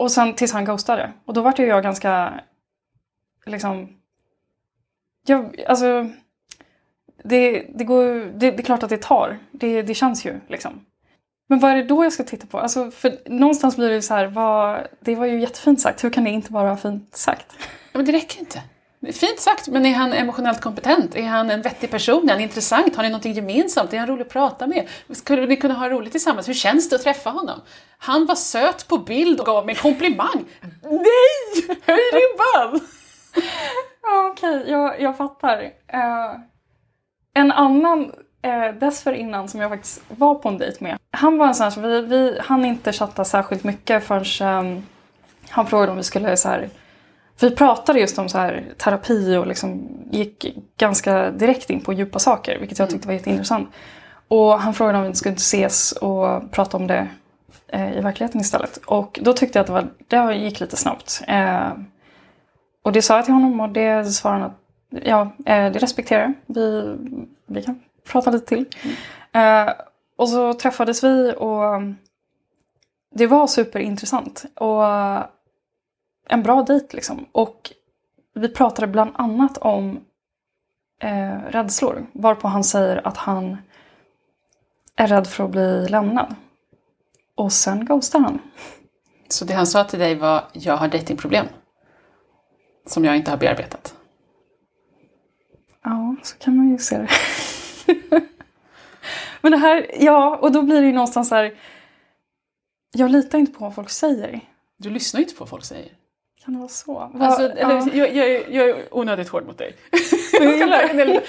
Och 0.02 0.10
sen 0.10 0.34
tills 0.34 0.52
han 0.52 0.64
ghostade. 0.64 1.12
Och 1.24 1.34
då 1.34 1.42
var 1.42 1.54
ju 1.58 1.66
jag 1.66 1.82
ganska, 1.82 2.40
liksom... 3.46 3.88
Jag, 5.26 5.60
alltså... 5.68 6.10
Det, 7.24 7.66
det, 7.74 7.84
går, 7.84 8.04
det, 8.14 8.50
det 8.50 8.58
är 8.58 8.62
klart 8.62 8.82
att 8.82 8.90
det 8.90 9.02
tar. 9.02 9.38
Det, 9.52 9.82
det 9.82 9.94
känns 9.94 10.26
ju 10.26 10.40
liksom. 10.48 10.84
Men 11.48 11.58
vad 11.58 11.70
är 11.70 11.76
det 11.76 11.84
då 11.84 12.04
jag 12.04 12.12
ska 12.12 12.22
titta 12.24 12.46
på? 12.46 12.58
Alltså, 12.58 12.90
för 12.90 13.18
någonstans 13.26 13.76
blir 13.76 13.90
det 13.90 14.02
så 14.02 14.14
här, 14.14 14.26
vad, 14.26 14.86
det 15.00 15.14
var 15.14 15.26
ju 15.26 15.40
jättefint 15.40 15.80
sagt. 15.80 16.04
Hur 16.04 16.10
kan 16.10 16.24
det 16.24 16.30
inte 16.30 16.52
vara 16.52 16.76
fint 16.76 17.16
sagt? 17.16 17.46
Ja, 17.92 17.98
men 17.98 18.04
det 18.04 18.12
räcker 18.12 18.40
inte. 18.40 18.62
Fint 19.10 19.40
sagt, 19.40 19.68
men 19.68 19.86
är 19.86 19.94
han 19.94 20.12
emotionellt 20.12 20.60
kompetent? 20.60 21.14
Är 21.14 21.22
han 21.22 21.50
en 21.50 21.62
vettig 21.62 21.90
person? 21.90 22.28
Är 22.28 22.32
han 22.32 22.42
intressant? 22.42 22.96
Har 22.96 23.02
ni 23.02 23.08
någonting 23.08 23.32
gemensamt? 23.32 23.92
Är 23.92 23.98
han 23.98 24.06
rolig 24.06 24.22
att 24.22 24.32
prata 24.32 24.66
med? 24.66 24.88
Skulle 25.10 25.46
ni 25.46 25.56
kunna 25.56 25.74
ha 25.74 25.88
roligt 25.88 26.12
tillsammans? 26.12 26.48
Hur 26.48 26.54
känns 26.54 26.88
det 26.88 26.96
att 26.96 27.02
träffa 27.02 27.30
honom? 27.30 27.60
Han 27.98 28.26
var 28.26 28.34
söt 28.34 28.88
på 28.88 28.98
bild 28.98 29.40
och 29.40 29.46
gav 29.46 29.66
mig 29.66 29.74
en 29.74 29.82
komplimang. 29.82 30.44
Nej! 30.82 31.78
Höj 31.86 32.00
ribban! 32.12 32.80
ja, 34.02 34.30
Okej, 34.32 34.56
okay. 34.56 34.70
jag, 34.72 35.00
jag 35.00 35.16
fattar. 35.16 35.62
Uh, 35.62 36.40
en 37.34 37.52
annan 37.52 38.04
uh, 38.46 38.78
dessförinnan 38.80 39.48
som 39.48 39.60
jag 39.60 39.70
faktiskt 39.70 40.02
var 40.08 40.34
på 40.34 40.48
en 40.48 40.58
dejt 40.58 40.84
med. 40.84 40.98
Han 41.10 41.38
var 41.38 41.46
en 41.46 41.54
sån 41.54 41.64
här 41.64 41.70
som 41.70 41.82
vi, 41.82 42.00
vi 42.00 42.38
hann 42.40 42.64
inte 42.64 42.92
chatta 42.92 43.24
särskilt 43.24 43.64
mycket 43.64 44.04
förrän 44.04 44.66
um, 44.66 44.86
han 45.48 45.66
frågade 45.66 45.90
om 45.90 45.96
vi 45.96 46.02
skulle 46.02 46.36
så 46.36 46.48
här, 46.48 46.70
vi 47.42 47.50
pratade 47.50 48.00
just 48.00 48.18
om 48.18 48.28
så 48.28 48.38
här, 48.38 48.64
terapi 48.78 49.36
och 49.36 49.46
liksom 49.46 49.88
gick 50.10 50.56
ganska 50.76 51.30
direkt 51.30 51.70
in 51.70 51.80
på 51.80 51.92
djupa 51.92 52.18
saker, 52.18 52.58
vilket 52.58 52.78
jag 52.78 52.90
tyckte 52.90 53.08
var 53.08 53.14
jätteintressant. 53.14 53.68
Och 54.28 54.60
han 54.60 54.74
frågade 54.74 54.98
om 54.98 55.04
vi 55.04 55.14
skulle 55.14 55.34
ses 55.34 55.92
och 55.92 56.50
prata 56.50 56.76
om 56.76 56.86
det 56.86 57.08
eh, 57.68 57.98
i 57.98 58.00
verkligheten 58.00 58.40
istället. 58.40 58.76
Och 58.76 59.18
då 59.22 59.32
tyckte 59.32 59.58
jag 59.58 59.62
att 59.62 59.66
det, 60.08 60.18
var, 60.18 60.28
det 60.28 60.34
gick 60.34 60.60
lite 60.60 60.76
snabbt. 60.76 61.22
Eh, 61.28 61.72
och 62.82 62.92
det 62.92 63.02
sa 63.02 63.16
jag 63.16 63.24
till 63.24 63.34
honom 63.34 63.60
och 63.60 63.68
det 63.68 64.04
svarade 64.04 64.40
han 64.40 64.50
att 64.50 64.58
ja, 65.04 65.20
eh, 65.22 65.72
det 65.72 65.78
respekterar 65.78 66.22
jag. 66.22 66.32
Vi, 66.46 66.96
vi 67.46 67.62
kan 67.62 67.80
prata 68.12 68.30
lite 68.30 68.46
till. 68.46 68.66
Mm. 69.32 69.68
Eh, 69.68 69.74
och 70.16 70.28
så 70.28 70.54
träffades 70.54 71.04
vi 71.04 71.34
och 71.36 71.82
det 73.14 73.26
var 73.26 73.46
superintressant. 73.46 74.44
Och 74.54 74.84
en 76.32 76.42
bra 76.42 76.62
dejt 76.62 76.96
liksom. 76.96 77.26
Och 77.32 77.72
vi 78.34 78.48
pratade 78.48 78.86
bland 78.86 79.10
annat 79.14 79.58
om 79.58 80.00
eh, 81.02 81.38
rädslor. 81.38 82.06
Varpå 82.12 82.48
han 82.48 82.64
säger 82.64 83.06
att 83.06 83.16
han 83.16 83.56
är 84.96 85.06
rädd 85.06 85.26
för 85.26 85.44
att 85.44 85.50
bli 85.50 85.88
lämnad. 85.88 86.34
Och 87.34 87.52
sen 87.52 87.84
ghostar 87.84 88.20
han. 88.20 88.40
Så 89.28 89.44
det 89.44 89.54
han 89.54 89.66
sa 89.66 89.84
till 89.84 89.98
dig 89.98 90.14
var, 90.14 90.44
jag 90.52 90.76
har 90.76 90.88
datingproblem 90.88 91.46
Som 92.86 93.04
jag 93.04 93.16
inte 93.16 93.30
har 93.30 93.38
bearbetat? 93.38 93.94
Ja, 95.84 96.16
så 96.22 96.38
kan 96.38 96.56
man 96.56 96.70
ju 96.70 96.78
se 96.78 96.98
det. 96.98 97.08
Men 99.40 99.52
det 99.52 99.58
här, 99.58 99.90
ja, 99.98 100.36
och 100.36 100.52
då 100.52 100.62
blir 100.62 100.80
det 100.80 100.86
ju 100.86 100.92
någonstans 100.92 101.28
så 101.28 101.34
här. 101.34 101.54
Jag 102.92 103.10
litar 103.10 103.38
inte 103.38 103.52
på 103.52 103.64
vad 103.64 103.74
folk 103.74 103.90
säger. 103.90 104.40
Du 104.76 104.90
lyssnar 104.90 105.20
inte 105.20 105.34
på 105.34 105.40
vad 105.40 105.48
folk 105.48 105.64
säger. 105.64 105.92
Kan 106.44 106.54
det 106.54 106.60
vara 106.60 106.68
så? 106.68 106.92
Va, 106.92 107.26
alltså, 107.26 107.42
eller, 107.42 107.74
ja. 107.74 107.88
jag, 107.92 108.16
jag, 108.16 108.50
jag, 108.50 108.68
är 108.68 108.94
onödigt 108.94 109.28
hård 109.28 109.46
mot 109.46 109.58
dig. 109.58 109.76
jag 110.32 110.56
ska 110.56 110.66
lära 110.66 110.92
mig 110.94 111.20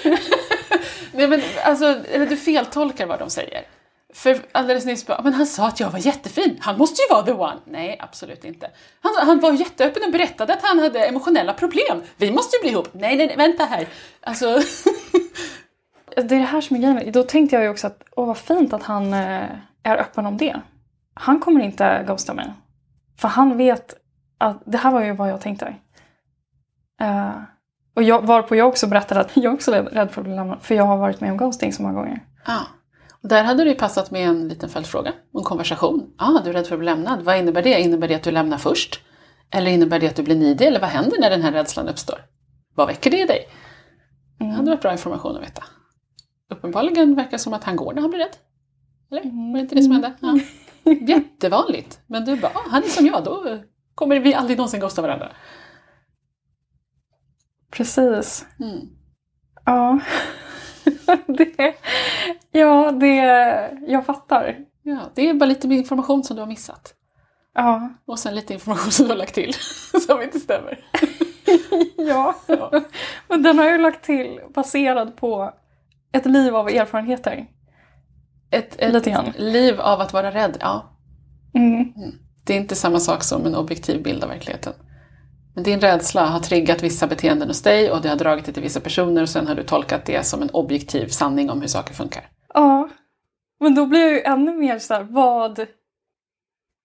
Nej, 1.12 1.28
men, 1.28 1.42
alltså, 1.64 1.84
eller 2.12 2.26
du 2.26 2.36
feltolkar 2.36 3.06
vad 3.06 3.18
de 3.18 3.30
säger. 3.30 3.62
För 4.14 4.38
alldeles 4.52 4.84
nyss 4.84 5.06
bara, 5.06 5.22
men 5.22 5.32
han 5.32 5.46
sa 5.46 5.68
att 5.68 5.80
jag 5.80 5.90
var 5.90 5.98
jättefin, 5.98 6.58
han 6.60 6.78
måste 6.78 7.02
ju 7.02 7.14
vara 7.14 7.26
the 7.26 7.32
one. 7.32 7.60
Nej, 7.64 7.98
absolut 8.00 8.44
inte. 8.44 8.70
Han, 9.00 9.26
han 9.26 9.40
var 9.40 9.52
jätteöppen 9.52 10.02
och 10.06 10.12
berättade 10.12 10.52
att 10.52 10.62
han 10.62 10.78
hade 10.78 11.04
emotionella 11.04 11.54
problem. 11.54 12.02
Vi 12.16 12.30
måste 12.30 12.56
ju 12.56 12.60
bli 12.60 12.70
ihop. 12.70 12.88
Nej, 12.92 13.16
nej, 13.16 13.26
nej 13.26 13.36
vänta 13.36 13.64
här. 13.64 13.88
Alltså... 14.20 14.46
det 16.14 16.20
är 16.20 16.24
det 16.24 16.36
här 16.36 16.60
som 16.60 16.76
är 16.76 16.80
grejen. 16.80 17.12
Då 17.12 17.22
tänkte 17.22 17.56
jag 17.56 17.62
ju 17.62 17.68
också 17.68 17.86
att, 17.86 18.02
åh 18.16 18.26
vad 18.26 18.38
fint 18.38 18.72
att 18.72 18.82
han 18.82 19.12
eh, 19.12 19.44
är 19.82 19.96
öppen 19.96 20.26
om 20.26 20.36
det. 20.36 20.60
Han 21.14 21.40
kommer 21.40 21.60
inte 21.60 22.04
ghosta 22.06 22.34
mig. 22.34 22.52
För 23.20 23.28
han 23.28 23.56
vet 23.56 23.94
att 24.44 24.62
det 24.64 24.78
här 24.78 24.92
var 24.92 25.04
ju 25.04 25.12
vad 25.12 25.30
jag 25.30 25.40
tänkte. 25.40 25.74
Uh, 27.02 27.42
och 27.96 28.02
jag, 28.02 28.22
varpå 28.22 28.56
jag 28.56 28.68
också 28.68 28.86
berättade 28.86 29.20
att 29.20 29.30
jag 29.36 29.54
också 29.54 29.72
är 29.72 29.82
rädd 29.82 30.10
för 30.10 30.20
att 30.20 30.24
bli 30.24 30.34
lämnad. 30.34 30.62
För 30.62 30.74
jag 30.74 30.84
har 30.84 30.96
varit 30.96 31.20
med 31.20 31.30
om 31.30 31.36
ghosting 31.36 31.72
så 31.72 31.82
många 31.82 31.94
gånger. 31.94 32.24
Ah. 32.44 32.64
Och 33.22 33.28
där 33.28 33.44
hade 33.44 33.64
det 33.64 33.70
ju 33.70 33.76
passat 33.76 34.10
med 34.10 34.28
en 34.28 34.48
liten 34.48 34.68
följdfråga, 34.68 35.12
en 35.34 35.44
konversation. 35.44 36.14
ah, 36.18 36.40
du 36.44 36.50
är 36.50 36.54
rädd 36.54 36.66
för 36.66 36.74
att 36.74 36.78
bli 36.78 36.86
lämnad. 36.86 37.22
Vad 37.22 37.38
innebär 37.38 37.62
det? 37.62 37.80
Innebär 37.80 38.08
det 38.08 38.14
att 38.14 38.22
du 38.22 38.30
lämnar 38.30 38.58
först? 38.58 39.00
Eller 39.50 39.70
innebär 39.70 39.98
det 39.98 40.06
att 40.06 40.16
du 40.16 40.22
blir 40.22 40.36
nidig? 40.36 40.66
Eller 40.66 40.80
vad 40.80 40.90
händer 40.90 41.20
när 41.20 41.30
den 41.30 41.42
här 41.42 41.52
rädslan 41.52 41.88
uppstår? 41.88 42.18
Vad 42.74 42.86
väcker 42.86 43.10
det 43.10 43.20
i 43.20 43.26
dig? 43.26 43.48
Mm. 44.40 44.52
Det 44.52 44.56
hade 44.56 44.70
varit 44.70 44.82
bra 44.82 44.92
information 44.92 45.36
att 45.36 45.42
veta. 45.42 45.64
Uppenbarligen 46.50 47.14
verkar 47.14 47.30
det 47.30 47.38
som 47.38 47.52
att 47.52 47.64
han 47.64 47.76
går 47.76 47.92
när 47.92 48.00
han 48.00 48.10
blir 48.10 48.20
rädd. 48.20 48.36
Eller? 49.10 49.22
Var 49.22 49.54
det 49.54 49.60
inte 49.60 49.74
det 49.74 49.82
som 49.82 49.92
hände? 49.92 50.12
Ja. 50.20 50.38
Jättevanligt. 50.92 52.00
Men 52.06 52.24
du 52.24 52.36
bara, 52.36 52.52
ah, 52.54 52.68
han 52.70 52.82
är 52.82 52.88
som 52.88 53.06
jag, 53.06 53.24
då 53.24 53.58
kommer 53.94 54.20
vi 54.20 54.34
aldrig 54.34 54.58
någonsin 54.58 54.80
ghosta 54.80 55.02
varandra. 55.02 55.32
Precis. 57.70 58.46
Mm. 58.60 58.80
Ja. 59.64 60.00
det, 61.26 61.74
ja, 62.50 62.92
det, 62.92 63.16
jag 63.86 64.06
fattar. 64.06 64.56
Ja, 64.82 65.00
det 65.14 65.28
är 65.28 65.34
bara 65.34 65.46
lite 65.46 65.68
information 65.68 66.24
som 66.24 66.36
du 66.36 66.42
har 66.42 66.46
missat. 66.46 66.94
Ja. 67.54 67.90
Och 68.04 68.18
sen 68.18 68.34
lite 68.34 68.54
information 68.54 68.92
som 68.92 69.04
du 69.06 69.12
har 69.12 69.18
lagt 69.18 69.34
till, 69.34 69.54
som 70.06 70.22
inte 70.22 70.40
stämmer. 70.40 70.84
ja. 71.96 72.34
ja, 72.46 72.82
men 73.28 73.42
den 73.42 73.58
har 73.58 73.66
jag 73.66 73.80
lagt 73.80 74.04
till 74.04 74.40
baserad 74.54 75.16
på 75.16 75.54
ett 76.12 76.26
liv 76.26 76.56
av 76.56 76.68
erfarenheter. 76.68 77.46
Ett, 78.50 78.76
ett 78.78 79.38
liv 79.38 79.80
av 79.80 80.00
att 80.00 80.12
vara 80.12 80.30
rädd, 80.30 80.56
ja. 80.60 80.98
Mm. 81.54 81.92
Mm. 81.96 82.23
Det 82.44 82.52
är 82.52 82.56
inte 82.56 82.74
samma 82.74 83.00
sak 83.00 83.22
som 83.22 83.46
en 83.46 83.54
objektiv 83.54 84.02
bild 84.02 84.24
av 84.24 84.30
verkligheten. 84.30 84.72
Men 85.54 85.64
din 85.64 85.80
rädsla 85.80 86.26
har 86.26 86.40
triggat 86.40 86.82
vissa 86.82 87.06
beteenden 87.06 87.48
hos 87.48 87.62
dig 87.62 87.90
och 87.90 88.02
det 88.02 88.08
har 88.08 88.16
dragit 88.16 88.44
dig 88.44 88.54
till 88.54 88.62
vissa 88.62 88.80
personer 88.80 89.22
och 89.22 89.28
sen 89.28 89.46
har 89.46 89.54
du 89.54 89.62
tolkat 89.62 90.04
det 90.04 90.26
som 90.26 90.42
en 90.42 90.50
objektiv 90.50 91.08
sanning 91.08 91.50
om 91.50 91.60
hur 91.60 91.68
saker 91.68 91.94
funkar. 91.94 92.28
Ja, 92.54 92.88
men 93.60 93.74
då 93.74 93.86
blir 93.86 94.00
jag 94.00 94.12
ju 94.12 94.22
ännu 94.22 94.52
mer 94.52 94.78
så 94.78 94.94
här, 94.94 95.02
vad, 95.02 95.66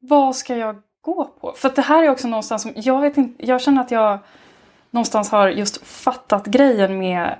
vad 0.01 0.35
ska 0.35 0.57
jag 0.57 0.75
gå 1.01 1.25
på? 1.25 1.53
För 1.57 1.71
det 1.75 1.81
här 1.81 2.03
är 2.03 2.09
också 2.09 2.27
någonstans 2.27 2.61
som, 2.61 2.73
jag 2.75 3.01
vet 3.01 3.17
inte, 3.17 3.45
jag 3.45 3.61
känner 3.61 3.81
att 3.81 3.91
jag 3.91 4.19
någonstans 4.91 5.31
har 5.31 5.49
just 5.49 5.87
fattat 5.87 6.45
grejen 6.45 6.97
med 6.97 7.39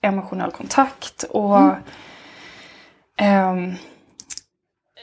emotionell 0.00 0.50
kontakt 0.50 1.22
och 1.22 1.58
mm. 3.18 3.58
um, 3.58 3.74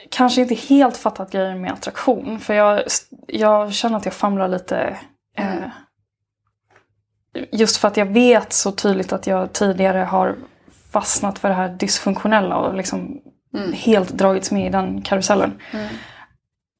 kanske 0.09 0.41
inte 0.41 0.55
helt 0.55 0.97
fattat 0.97 1.31
grejen 1.31 1.61
med 1.61 1.71
attraktion. 1.71 2.39
För 2.39 2.53
jag, 2.53 2.83
jag 3.27 3.73
känner 3.73 3.97
att 3.97 4.05
jag 4.05 4.13
famlar 4.13 4.47
lite. 4.47 4.97
Eh, 5.37 5.67
just 7.51 7.77
för 7.77 7.87
att 7.87 7.97
jag 7.97 8.05
vet 8.05 8.53
så 8.53 8.71
tydligt 8.71 9.13
att 9.13 9.27
jag 9.27 9.53
tidigare 9.53 9.99
har 9.99 10.35
fastnat 10.91 11.39
för 11.39 11.49
det 11.49 11.55
här 11.55 11.69
dysfunktionella 11.69 12.57
och 12.57 12.73
liksom 12.73 13.21
mm. 13.53 13.73
helt 13.73 14.09
dragits 14.09 14.51
med 14.51 14.67
i 14.67 14.69
den 14.69 15.01
karusellen. 15.01 15.59
Mm. 15.71 15.87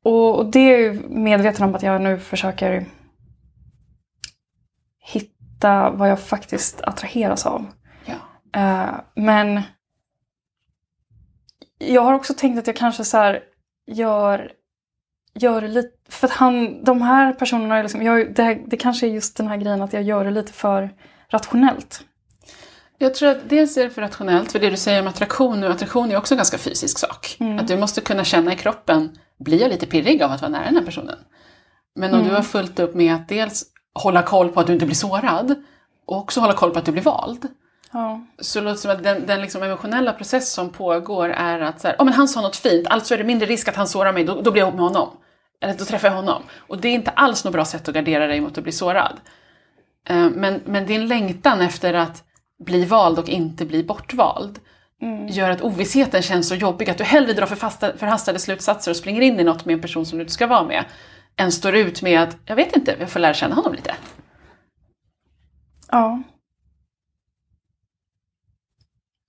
Och, 0.04 0.40
och, 0.40 0.46
det 0.46 0.60
är 0.60 0.80
jag 0.80 1.10
medveten 1.10 1.66
om 1.66 1.76
att 1.76 1.84
jag 1.84 2.02
nu 2.02 2.20
försöker 2.20 2.86
hitta 5.00 5.90
vad 5.90 6.10
jag 6.10 6.20
faktiskt 6.20 6.82
attraheras 6.82 7.46
av. 7.46 7.66
Ja. 8.06 8.14
Uh, 8.58 9.00
men 9.16 9.62
jag 11.88 12.02
har 12.02 12.14
också 12.14 12.34
tänkt 12.34 12.60
att 12.60 12.68
jag 12.68 12.76
kanske 12.76 13.04
så 13.04 13.36
gör, 13.88 14.52
gör 15.34 15.62
det 15.62 15.68
lite... 15.68 15.90
För 16.10 16.28
att 16.28 16.34
han, 16.34 16.84
de 16.84 17.02
här 17.02 17.34
personerna, 17.34 17.82
liksom, 17.82 18.02
jag, 18.02 18.36
det, 18.36 18.60
det 18.68 18.78
kanske 18.78 19.08
är 19.08 19.12
just 19.12 19.38
den 19.38 19.48
här 19.48 19.58
grejen 19.58 19.82
att 19.82 19.94
jag 19.94 20.04
gör 20.04 20.26
det 20.26 20.32
lite 20.32 20.54
för 20.54 20.90
rationellt. 21.30 22.06
Jag 22.98 23.16
tror 23.16 23.30
att 23.30 23.50
dels 23.50 23.78
är 23.78 23.84
det 23.84 23.90
för 23.90 24.02
rationellt, 24.02 24.52
för 24.52 24.60
det 24.60 24.70
du 24.70 24.78
säger 24.78 25.02
om 25.02 25.08
attraktion, 25.08 25.64
och 25.64 25.72
attraktion 25.72 26.12
är 26.12 26.18
också 26.18 26.34
en 26.34 26.38
ganska 26.38 26.58
fysisk 26.58 27.00
sak. 27.00 27.38
Mm. 27.40 27.60
Att 27.60 27.68
du 27.68 27.78
måste 27.78 28.02
kunna 28.02 28.24
känna 28.24 28.54
i 28.54 28.56
kroppen, 28.56 29.18
blir 29.40 29.62
jag 29.62 29.70
lite 29.70 29.86
pirrig 29.86 30.24
av 30.24 30.32
att 30.32 30.42
vara 30.42 30.52
nära 30.52 30.66
den 30.66 30.76
här 30.76 30.86
personen? 30.86 31.18
Men 31.96 32.10
om 32.14 32.20
mm. 32.20 32.30
du 32.30 32.36
har 32.36 32.44
fullt 32.44 32.80
upp 32.80 32.96
med 32.96 33.16
att 33.16 33.30
dels 33.30 33.64
hålla 33.94 34.24
koll 34.24 34.50
på 34.50 34.60
att 34.60 34.68
du 34.68 34.74
inte 34.74 34.86
blir 34.86 34.96
sårad, 34.96 35.56
och 36.06 36.18
också 36.18 36.40
hålla 36.40 36.54
koll 36.54 36.72
på 36.72 36.80
att 36.80 36.86
du 36.86 36.92
blir 36.92 37.04
vald, 37.04 37.48
Ja. 37.94 38.22
Så 38.40 38.60
det 38.60 38.66
låter 38.66 38.82
som 38.82 38.92
att 38.92 39.04
den, 39.04 39.26
den 39.26 39.42
liksom 39.42 39.64
emotionella 39.64 40.14
process 40.14 40.54
som 40.54 40.70
pågår 40.70 41.30
är 41.30 41.60
att 41.60 41.82
så 41.82 41.88
här, 41.88 41.96
oh, 42.00 42.06
men 42.06 42.14
han 42.14 42.28
sa 42.28 42.42
något 42.42 42.56
fint, 42.56 42.88
alltså 42.88 43.14
är 43.14 43.18
det 43.18 43.24
mindre 43.24 43.48
risk 43.48 43.68
att 43.68 43.76
han 43.76 43.88
sårar 43.88 44.14
mig, 44.14 44.24
då, 44.24 44.42
då 44.42 44.52
blir 44.52 44.62
jag 44.62 44.68
ihop 44.68 44.76
med 44.76 44.84
honom. 44.84 45.10
Eller 45.62 45.74
då 45.74 45.86
träffar 45.86 46.08
jag 46.08 46.16
honom. 46.16 46.44
Och 46.58 46.78
det 46.78 46.88
är 46.88 46.94
inte 46.94 47.12
alls 47.12 47.46
något 47.46 47.54
bra 47.54 47.66
sätt 47.66 47.88
att 47.88 47.96
gardera 47.96 48.28
dig 48.28 48.42
mot 48.42 48.58
att 48.58 48.64
bli 48.64 48.72
sårad. 48.72 49.20
Eh, 50.10 50.30
men, 50.30 50.62
men 50.66 50.86
din 50.86 51.08
längtan 51.08 51.62
efter 51.62 51.94
att 51.94 52.24
bli 52.66 52.86
vald 52.86 53.20
och 53.20 53.30
inte 53.30 53.66
bli 53.66 53.84
bortvald 53.84 54.60
Mm. 55.04 55.28
gör 55.28 55.50
att 55.50 55.62
ovissheten 55.62 56.22
känns 56.22 56.48
så 56.48 56.56
jobbig 56.56 56.90
att 56.90 56.98
du 56.98 57.04
hellre 57.04 57.34
drar 57.34 57.46
förfasta, 57.46 57.98
förhastade 57.98 58.40
slutsatser 58.40 58.92
och 58.92 58.98
springer 58.98 59.22
in 59.22 59.40
i 59.40 59.44
något 59.44 59.66
med 59.66 59.74
en 59.74 59.82
person 59.82 60.06
som 60.06 60.18
du 60.18 60.22
inte 60.22 60.34
ska 60.34 60.48
vara 60.48 60.64
med. 60.64 60.86
Än 61.36 61.52
står 61.52 61.76
ut 61.76 62.02
med 62.02 62.22
att, 62.22 62.38
jag 62.46 62.56
vet 62.56 62.76
inte, 62.76 62.96
jag 63.00 63.10
får 63.10 63.20
lära 63.20 63.34
känna 63.34 63.56
honom 63.56 63.74
lite. 63.74 63.96
Ja. 65.92 66.24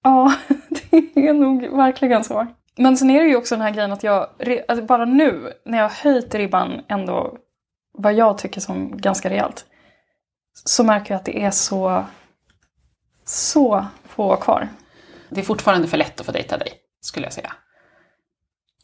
Ja, 0.04 0.34
det 0.90 1.28
är 1.28 1.32
nog 1.34 1.76
verkligen 1.76 2.24
så. 2.24 2.46
Men 2.76 2.96
sen 2.96 3.10
är 3.10 3.22
det 3.22 3.28
ju 3.28 3.36
också 3.36 3.54
den 3.54 3.62
här 3.62 3.70
grejen 3.70 3.92
att 3.92 4.02
jag, 4.02 4.26
alltså 4.68 4.84
bara 4.84 5.04
nu 5.04 5.52
när 5.64 5.78
jag 5.78 5.84
har 5.84 6.04
höjt 6.04 6.34
ribban 6.34 6.80
ändå 6.88 7.38
vad 7.98 8.14
jag 8.14 8.38
tycker 8.38 8.60
som 8.60 8.96
ganska 8.96 9.30
rejält. 9.30 9.64
Så 10.64 10.84
märker 10.84 11.14
jag 11.14 11.18
att 11.18 11.24
det 11.24 11.42
är 11.44 11.50
så, 11.50 12.04
så 13.24 13.86
få 14.08 14.36
kvar. 14.36 14.68
Det 15.28 15.40
är 15.40 15.44
fortfarande 15.44 15.88
för 15.88 15.96
lätt 15.96 16.20
att 16.20 16.26
få 16.26 16.32
dejta 16.32 16.58
dig, 16.58 16.68
skulle 17.00 17.26
jag 17.26 17.32
säga. 17.32 17.52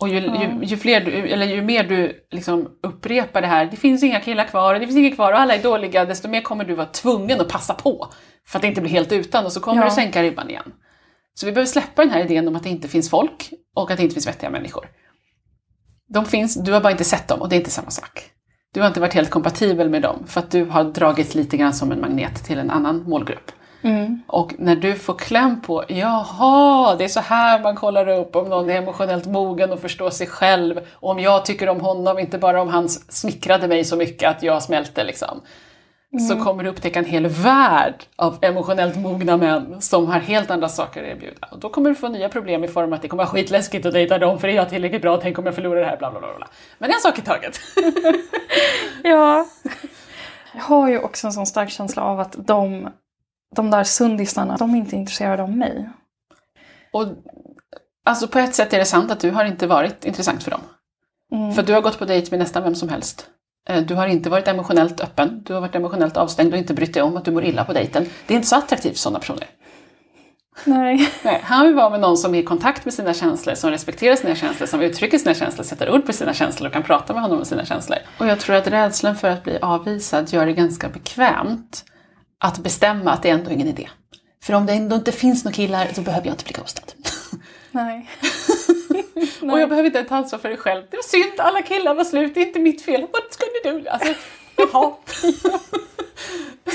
Och 0.00 0.08
ju, 0.08 0.20
Ja. 0.20 0.42
ju, 0.42 0.64
ju, 0.64 0.76
fler 0.76 1.00
du, 1.00 1.12
eller 1.12 1.46
ju 1.46 1.62
mer 1.62 1.84
du 1.84 2.26
liksom 2.30 2.68
upprepar 2.82 3.40
det 3.40 3.46
här, 3.46 3.64
det 3.64 3.76
finns 3.76 4.02
inga 4.02 4.20
killar 4.20 4.44
kvar, 4.44 4.74
det 4.74 4.80
finns 4.86 4.96
inga 4.98 5.14
kvar 5.14 5.32
och 5.32 5.40
alla 5.40 5.54
är 5.54 5.62
dåliga, 5.62 6.04
desto 6.04 6.28
mer 6.28 6.40
kommer 6.40 6.64
du 6.64 6.74
vara 6.74 6.86
tvungen 6.86 7.40
att 7.40 7.48
passa 7.48 7.74
på. 7.74 8.08
För 8.46 8.58
att 8.58 8.62
det 8.62 8.68
inte 8.68 8.80
blir 8.80 8.90
helt 8.90 9.12
utan 9.12 9.44
och 9.44 9.52
så 9.52 9.60
kommer 9.60 9.82
Ja. 9.82 9.88
du 9.88 9.94
sänka 9.94 10.22
ribban 10.22 10.50
igen. 10.50 10.72
Så 11.34 11.46
vi 11.46 11.52
behöver 11.52 11.66
släppa 11.66 12.02
den 12.02 12.10
här 12.10 12.24
idén 12.24 12.48
om 12.48 12.56
att 12.56 12.62
det 12.62 12.68
inte 12.68 12.88
finns 12.88 13.10
folk 13.10 13.50
och 13.74 13.90
att 13.90 13.96
det 13.96 14.02
inte 14.02 14.14
finns 14.14 14.26
vettiga 14.26 14.50
människor. 14.50 14.86
De 16.08 16.24
finns, 16.24 16.54
du 16.54 16.72
har 16.72 16.80
bara 16.80 16.92
inte 16.92 17.04
sett 17.04 17.28
dem 17.28 17.40
och 17.40 17.48
det 17.48 17.56
är 17.56 17.58
inte 17.58 17.70
samma 17.70 17.90
sak. 17.90 18.30
Du 18.72 18.80
har 18.80 18.88
inte 18.88 19.00
varit 19.00 19.14
helt 19.14 19.30
kompatibel 19.30 19.90
med 19.90 20.02
dem 20.02 20.24
för 20.26 20.40
att 20.40 20.50
du 20.50 20.64
har 20.64 20.84
dragits 20.84 21.34
lite 21.34 21.56
grann 21.56 21.74
som 21.74 21.92
en 21.92 22.00
magnet 22.00 22.44
till 22.44 22.58
en 22.58 22.70
annan 22.70 23.02
målgrupp. 23.02 23.52
Mm. 23.82 24.22
Och 24.26 24.54
när 24.58 24.76
du 24.76 24.94
får 24.94 25.14
kläm 25.14 25.60
på, 25.60 25.84
jaha, 25.88 26.96
det 26.96 27.04
är 27.04 27.08
så 27.08 27.20
här 27.20 27.62
man 27.62 27.76
kollar 27.76 28.08
upp 28.08 28.36
om 28.36 28.48
någon 28.48 28.70
är 28.70 28.76
emotionellt 28.76 29.26
mogen 29.26 29.70
och 29.70 29.80
förstår 29.80 30.10
sig 30.10 30.26
själv. 30.26 30.80
Och 30.92 31.10
om 31.10 31.18
jag 31.18 31.44
tycker 31.44 31.68
om 31.68 31.80
honom, 31.80 32.18
inte 32.18 32.38
bara 32.38 32.62
om 32.62 32.68
han 32.68 32.88
smickrade 32.88 33.68
mig 33.68 33.84
så 33.84 33.96
mycket 33.96 34.30
att 34.30 34.42
jag 34.42 34.62
smälte 34.62 35.04
liksom. 35.04 35.40
Så 36.18 36.44
kommer 36.44 36.64
du 36.64 36.70
upptäcka 36.70 36.98
en 36.98 37.04
hel 37.04 37.26
värld 37.26 38.04
av 38.16 38.38
emotionellt 38.42 38.96
mogna 38.96 39.36
män 39.36 39.80
som 39.80 40.06
har 40.06 40.18
helt 40.18 40.50
andra 40.50 40.68
saker 40.68 41.02
att 41.02 41.08
erbjuda. 41.08 41.48
Och 41.50 41.58
då 41.58 41.68
kommer 41.68 41.90
du 41.90 41.96
få 41.96 42.08
nya 42.08 42.28
problem 42.28 42.64
i 42.64 42.68
form 42.68 42.92
av 42.92 42.94
att 42.94 43.02
det 43.02 43.08
kommer 43.08 43.24
vara 43.24 43.32
skitläskigt 43.32 43.86
att 43.86 43.92
dejta 43.92 44.18
dem 44.18 44.38
för 44.38 44.48
är 44.48 44.52
jag 44.52 44.68
tillräckligt 44.68 45.02
bra, 45.02 45.16
tänk 45.16 45.38
om 45.38 45.46
jag 45.46 45.54
förlorar 45.54 45.80
det 45.80 45.86
här, 45.86 45.96
bla 45.96 46.10
bla 46.10 46.20
bla. 46.20 46.36
bla. 46.36 46.48
Men 46.78 46.90
en 46.90 47.00
sak 47.00 47.18
i 47.18 47.22
taget. 47.22 47.60
Ja. 49.02 49.46
Jag 50.54 50.62
har 50.62 50.88
ju 50.88 50.98
också 50.98 51.26
en 51.26 51.32
sån 51.32 51.46
stark 51.46 51.70
känsla 51.70 52.02
av 52.02 52.20
att 52.20 52.46
de, 52.46 52.88
de 53.56 53.70
där 53.70 53.84
sundisarna, 53.84 54.56
de 54.56 54.74
är 54.74 54.78
inte 54.78 54.96
intresserade 54.96 55.42
av 55.42 55.50
mig. 55.50 55.88
Och 56.92 57.06
alltså 58.04 58.28
på 58.28 58.38
ett 58.38 58.54
sätt 58.54 58.72
är 58.72 58.78
det 58.78 58.84
sant 58.84 59.10
att 59.10 59.20
du 59.20 59.30
har 59.30 59.44
inte 59.44 59.66
varit 59.66 60.04
intressant 60.04 60.42
för 60.42 60.50
dem. 60.50 60.60
Mm. 61.32 61.52
För 61.52 61.62
du 61.62 61.72
har 61.72 61.80
gått 61.80 61.98
på 61.98 62.04
dejt 62.04 62.30
med 62.30 62.38
nästan 62.38 62.62
vem 62.62 62.74
som 62.74 62.88
helst. 62.88 63.30
Eh, 63.68 63.82
Du 63.82 63.94
har 63.94 64.06
inte 64.06 64.30
varit 64.30 64.48
emotionellt 64.48 65.00
öppen, 65.00 65.42
du 65.46 65.54
har 65.54 65.60
varit 65.60 65.74
emotionellt 65.74 66.16
avstängd 66.16 66.52
och 66.52 66.58
inte 66.58 66.74
brytt 66.74 66.94
dig 66.94 67.02
om 67.02 67.16
att 67.16 67.24
du 67.24 67.30
mår 67.30 67.44
illa 67.44 67.64
på 67.64 67.72
dejten. 67.72 68.06
Det 68.26 68.34
är 68.34 68.36
inte 68.36 68.48
så 68.48 68.56
attraktivt 68.56 68.92
för 68.92 68.98
sådana 68.98 69.18
personer. 69.18 69.46
Nej. 70.64 71.08
Nej, 71.22 71.40
han 71.44 71.66
vill 71.66 71.74
vara 71.74 71.90
med 71.90 72.00
någon 72.00 72.16
som 72.16 72.34
är 72.34 72.38
i 72.38 72.42
kontakt 72.42 72.84
med 72.84 72.94
sina 72.94 73.14
känslor, 73.14 73.54
som 73.54 73.70
respekterar 73.70 74.16
sina 74.16 74.34
känslor, 74.34 74.66
som 74.66 74.80
uttrycker 74.80 75.18
sina 75.18 75.34
känslor, 75.34 75.64
sätter 75.64 75.90
ord 75.94 76.06
på 76.06 76.12
sina 76.12 76.34
känslor 76.34 76.66
och 76.66 76.72
kan 76.72 76.82
prata 76.82 77.12
med 77.12 77.22
honom 77.22 77.38
om 77.38 77.44
sina 77.44 77.64
känslor. 77.64 77.98
Och 78.18 78.26
jag 78.26 78.40
tror 78.40 78.56
att 78.56 78.66
rädslan 78.66 79.16
för 79.16 79.28
att 79.28 79.44
bli 79.44 79.58
avvisad 79.62 80.32
gör 80.32 80.46
det 80.46 80.52
ganska 80.52 80.88
bekvämt 80.88 81.84
att 82.38 82.58
bestämma 82.58 83.10
att 83.12 83.22
det 83.22 83.30
är 83.30 83.34
ändå 83.34 83.50
ingen 83.50 83.68
idé. 83.68 83.88
För 84.42 84.52
om 84.54 84.66
det 84.66 84.72
ändå 84.72 84.96
inte 84.96 85.12
finns 85.12 85.44
några 85.44 85.54
killar, 85.54 85.88
då 85.94 86.02
behöver 86.02 86.26
jag 86.26 86.34
inte 86.34 86.44
bli 86.44 86.52
ghostad. 86.52 86.92
Nej. 87.70 88.08
Och 89.52 89.60
jag 89.60 89.68
behöver 89.68 89.86
inte 89.86 90.04
ta 90.04 90.16
ansvar 90.16 90.38
för 90.38 90.48
det 90.48 90.56
själv. 90.56 90.82
Det 90.90 90.96
var 90.96 91.02
synd, 91.02 91.32
alla 91.40 91.62
killar 91.62 91.94
var 91.94 92.04
slut, 92.04 92.34
det 92.34 92.40
är 92.40 92.46
inte 92.46 92.58
mitt 92.60 92.82
fel. 92.82 93.00
What 93.00 93.32
skulle 93.32 93.78
du? 93.80 93.88
Alltså, 93.88 94.14
jaha. 94.56 94.92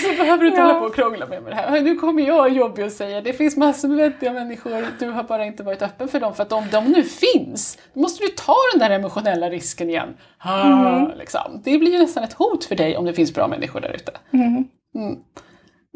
Så 0.01 0.07
behöver 0.17 0.37
du 0.43 0.47
inte 0.47 0.59
Ja. 0.59 0.65
hålla 0.65 0.79
på 0.79 0.85
och 0.85 0.95
krångla 0.95 1.25
med 1.25 1.43
mig 1.43 1.53
det 1.53 1.61
här. 1.61 1.81
Nu 1.81 1.95
kommer 1.95 2.23
jag 2.27 2.49
jobbig 2.53 2.83
att 2.83 2.93
säga, 2.93 3.21
det 3.21 3.33
finns 3.33 3.57
massor 3.57 3.87
med 3.87 3.97
vettiga 3.97 4.33
människor, 4.33 4.85
du 4.99 5.09
har 5.09 5.23
bara 5.23 5.45
inte 5.45 5.63
varit 5.63 5.81
öppen 5.81 6.07
för 6.07 6.19
dem. 6.19 6.35
För 6.35 6.43
att 6.43 6.51
om 6.51 6.67
de 6.71 6.85
nu 6.85 7.03
finns, 7.03 7.77
då 7.93 7.99
måste 7.99 8.23
du 8.23 8.29
ta 8.29 8.55
den 8.73 8.79
där 8.79 8.89
emotionella 8.95 9.49
risken 9.49 9.89
igen. 9.89 10.17
Ah, 10.37 11.05
liksom. 11.17 11.61
Det 11.63 11.77
blir 11.77 11.91
ju 11.91 11.99
nästan 11.99 12.23
ett 12.23 12.33
hot 12.33 12.65
för 12.65 12.75
dig 12.75 12.97
om 12.97 13.05
det 13.05 13.13
finns 13.13 13.33
bra 13.33 13.47
människor 13.47 13.79
där 13.81 13.91
ute. 13.95 14.11
Mm. 14.33 14.67
Mm. 14.95 15.15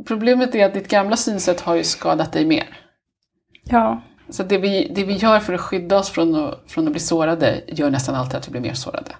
Problemet 0.08 0.56
är 0.56 0.66
att 0.66 0.74
ditt 0.74 0.88
gamla 0.88 1.16
synsätt 1.16 1.62
har 1.62 1.76
ju 1.76 1.84
skadat 1.84 2.34
dig 2.34 2.46
mer. 2.46 2.78
Ja. 3.64 4.02
Så 4.30 4.44
det 4.44 4.58
vi, 4.58 4.92
det 4.96 5.04
vi 5.04 5.14
gör 5.14 5.40
för 5.40 5.54
att 5.54 5.62
skydda 5.62 5.98
oss 5.98 6.10
från 6.10 6.36
att, 6.36 6.64
från 6.68 6.86
att 6.86 6.92
bli 6.92 7.00
sårade 7.00 7.62
gör 7.68 7.90
nästan 7.90 8.16
alltid 8.16 8.36
att 8.36 8.48
vi 8.48 8.52
blir 8.52 8.62
mer 8.62 8.74
sårade. 8.74 9.12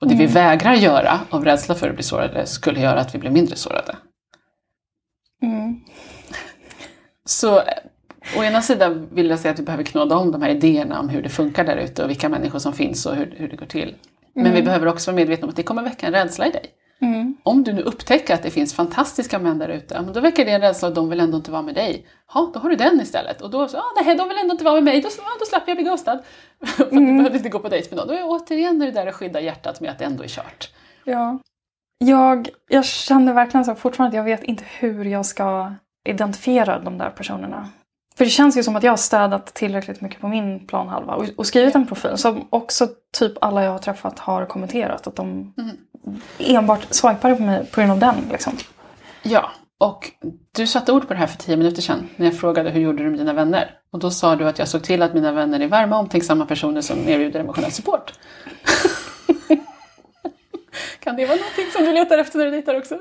Och 0.00 0.08
det 0.08 0.14
vi 0.14 0.26
vägrar 0.26 0.74
göra 0.74 1.20
av 1.30 1.44
rädsla 1.44 1.74
för 1.74 1.88
att 1.88 1.94
bli 1.94 2.02
sårade 2.02 2.46
skulle 2.46 2.80
göra 2.80 3.00
att 3.00 3.14
vi 3.14 3.18
blir 3.18 3.30
mindre 3.30 3.56
sårade. 3.56 3.96
Mm. 5.42 5.80
Så 7.24 7.58
eh, 7.58 7.64
å 8.38 8.42
ena 8.42 8.62
sidan 8.62 9.08
vill 9.12 9.30
jag 9.30 9.38
säga 9.38 9.52
att 9.52 9.58
vi 9.58 9.62
behöver 9.62 9.84
knåda 9.84 10.16
om 10.16 10.32
de 10.32 10.42
här 10.42 10.50
idéerna 10.50 11.00
om 11.00 11.08
hur 11.08 11.22
det 11.22 11.28
funkar 11.28 11.64
där 11.64 11.76
ute 11.76 12.04
och 12.04 12.10
vilka 12.10 12.28
människor 12.28 12.58
som 12.58 12.72
finns 12.72 13.06
och 13.06 13.16
hur, 13.16 13.34
hur 13.36 13.48
det 13.48 13.56
går 13.56 13.66
till. 13.66 13.94
Men 14.34 14.52
vi 14.52 14.62
behöver 14.62 14.86
också 14.86 15.10
vara 15.10 15.16
medvetna 15.16 15.44
om 15.44 15.50
att 15.50 15.56
det 15.56 15.62
kommer 15.62 15.82
väcka 15.82 16.06
en 16.06 16.12
rädsla 16.12 16.46
i 16.46 16.50
dig. 16.50 16.66
Mm. 17.00 17.36
Om 17.42 17.64
du 17.64 17.72
nu 17.72 17.82
upptäcker 17.82 18.34
att 18.34 18.42
det 18.42 18.50
finns 18.50 18.74
fantastiska 18.74 19.38
män 19.38 19.58
där 19.58 19.68
ute, 19.68 20.00
då 20.14 20.20
väcker 20.20 20.44
det 20.44 20.50
en 20.50 20.60
rädsla 20.60 20.88
att 20.88 20.94
de 20.94 21.08
vill 21.08 21.20
ändå 21.20 21.36
inte 21.36 21.50
vara 21.50 21.62
med 21.62 21.74
dig. 21.74 22.06
Ja, 22.34 22.50
då 22.54 22.60
har 22.60 22.70
du 22.70 22.76
den 22.76 23.00
istället. 23.00 23.42
Och 23.42 23.50
då, 23.50 23.68
så, 23.68 23.78
ah, 23.78 23.92
nej, 24.04 24.16
de 24.16 24.28
vill 24.28 24.38
ändå 24.38 24.52
inte 24.52 24.64
vara 24.64 24.74
med 24.74 24.84
mig, 24.84 25.00
då, 25.00 25.08
ja, 25.18 25.30
då 25.38 25.44
slapp 25.44 25.62
jag 25.66 25.76
bli 25.76 25.84
ghostad. 25.84 26.22
För 26.64 26.84
att 26.84 26.90
du 26.90 27.16
behövde 27.16 27.36
inte 27.36 27.48
gå 27.48 27.58
på 27.58 27.68
dejt 27.68 27.88
med 27.90 27.96
någon. 27.96 28.08
Då 28.08 28.14
är 28.14 28.22
återigen 28.24 28.78
det 28.78 28.90
där 28.90 29.06
att 29.06 29.14
skydda 29.14 29.40
hjärtat 29.40 29.80
med 29.80 29.90
att 29.90 29.98
det 29.98 30.04
ändå 30.04 30.24
är 30.24 30.28
kört. 30.28 30.70
Ja. 31.04 31.38
Jag, 31.98 32.48
jag 32.68 32.84
känner 32.84 33.32
verkligen 33.32 33.64
så 33.64 33.74
fortfarande 33.74 34.20
att 34.20 34.26
jag 34.26 34.36
vet 34.36 34.44
inte 34.44 34.64
hur 34.78 35.04
jag 35.04 35.26
ska 35.26 35.74
identifiera 36.08 36.78
de 36.78 36.98
där 36.98 37.10
personerna. 37.10 37.68
För 38.20 38.24
det 38.24 38.30
känns 38.30 38.56
ju 38.56 38.62
som 38.62 38.76
att 38.76 38.82
jag 38.82 38.92
har 38.92 38.96
städat 38.96 39.54
tillräckligt 39.54 40.00
mycket 40.00 40.20
på 40.20 40.28
min 40.28 40.66
planhalva 40.66 41.14
och, 41.14 41.24
och 41.36 41.46
skrivit 41.46 41.74
en 41.74 41.86
profil 41.86 42.16
som 42.16 42.48
också 42.50 42.88
typ 43.12 43.32
alla 43.40 43.64
jag 43.64 43.70
har 43.70 43.78
träffat 43.78 44.18
har 44.18 44.46
kommenterat. 44.46 45.06
Att 45.06 45.16
de 45.16 45.54
enbart 46.38 46.86
swipade 46.90 47.34
på 47.34 47.42
mig 47.42 47.66
på 47.66 47.80
grund 47.80 47.92
av 47.92 47.98
den. 47.98 48.14
Liksom. 48.32 48.52
Ja, 49.22 49.50
och 49.78 50.10
du 50.52 50.66
satte 50.66 50.92
ord 50.92 51.08
på 51.08 51.14
det 51.14 51.20
här 51.20 51.26
för 51.26 51.38
tio 51.38 51.56
minuter 51.56 51.82
sedan 51.82 52.08
när 52.16 52.26
jag 52.26 52.38
frågade 52.38 52.70
hur 52.70 52.80
gjorde 52.80 53.02
du 53.02 53.10
med 53.10 53.18
dina 53.18 53.32
vänner? 53.32 53.70
Och 53.92 53.98
då 53.98 54.10
sa 54.10 54.36
du 54.36 54.48
att 54.48 54.58
jag 54.58 54.68
såg 54.68 54.82
till 54.82 55.02
att 55.02 55.14
mina 55.14 55.32
vänner 55.32 55.60
är 55.60 55.68
varma, 55.68 55.98
omtänksamma 55.98 56.46
personer 56.46 56.80
som 56.80 57.08
erbjuder 57.08 57.40
emotionell 57.40 57.72
support. 57.72 58.12
kan 61.00 61.16
det 61.16 61.26
vara 61.26 61.36
någonting 61.36 61.66
som 61.72 61.84
du 61.84 61.92
letar 61.92 62.18
efter 62.18 62.38
när 62.38 62.44
du 62.44 62.50
dejtar 62.50 62.78
också? 62.78 62.98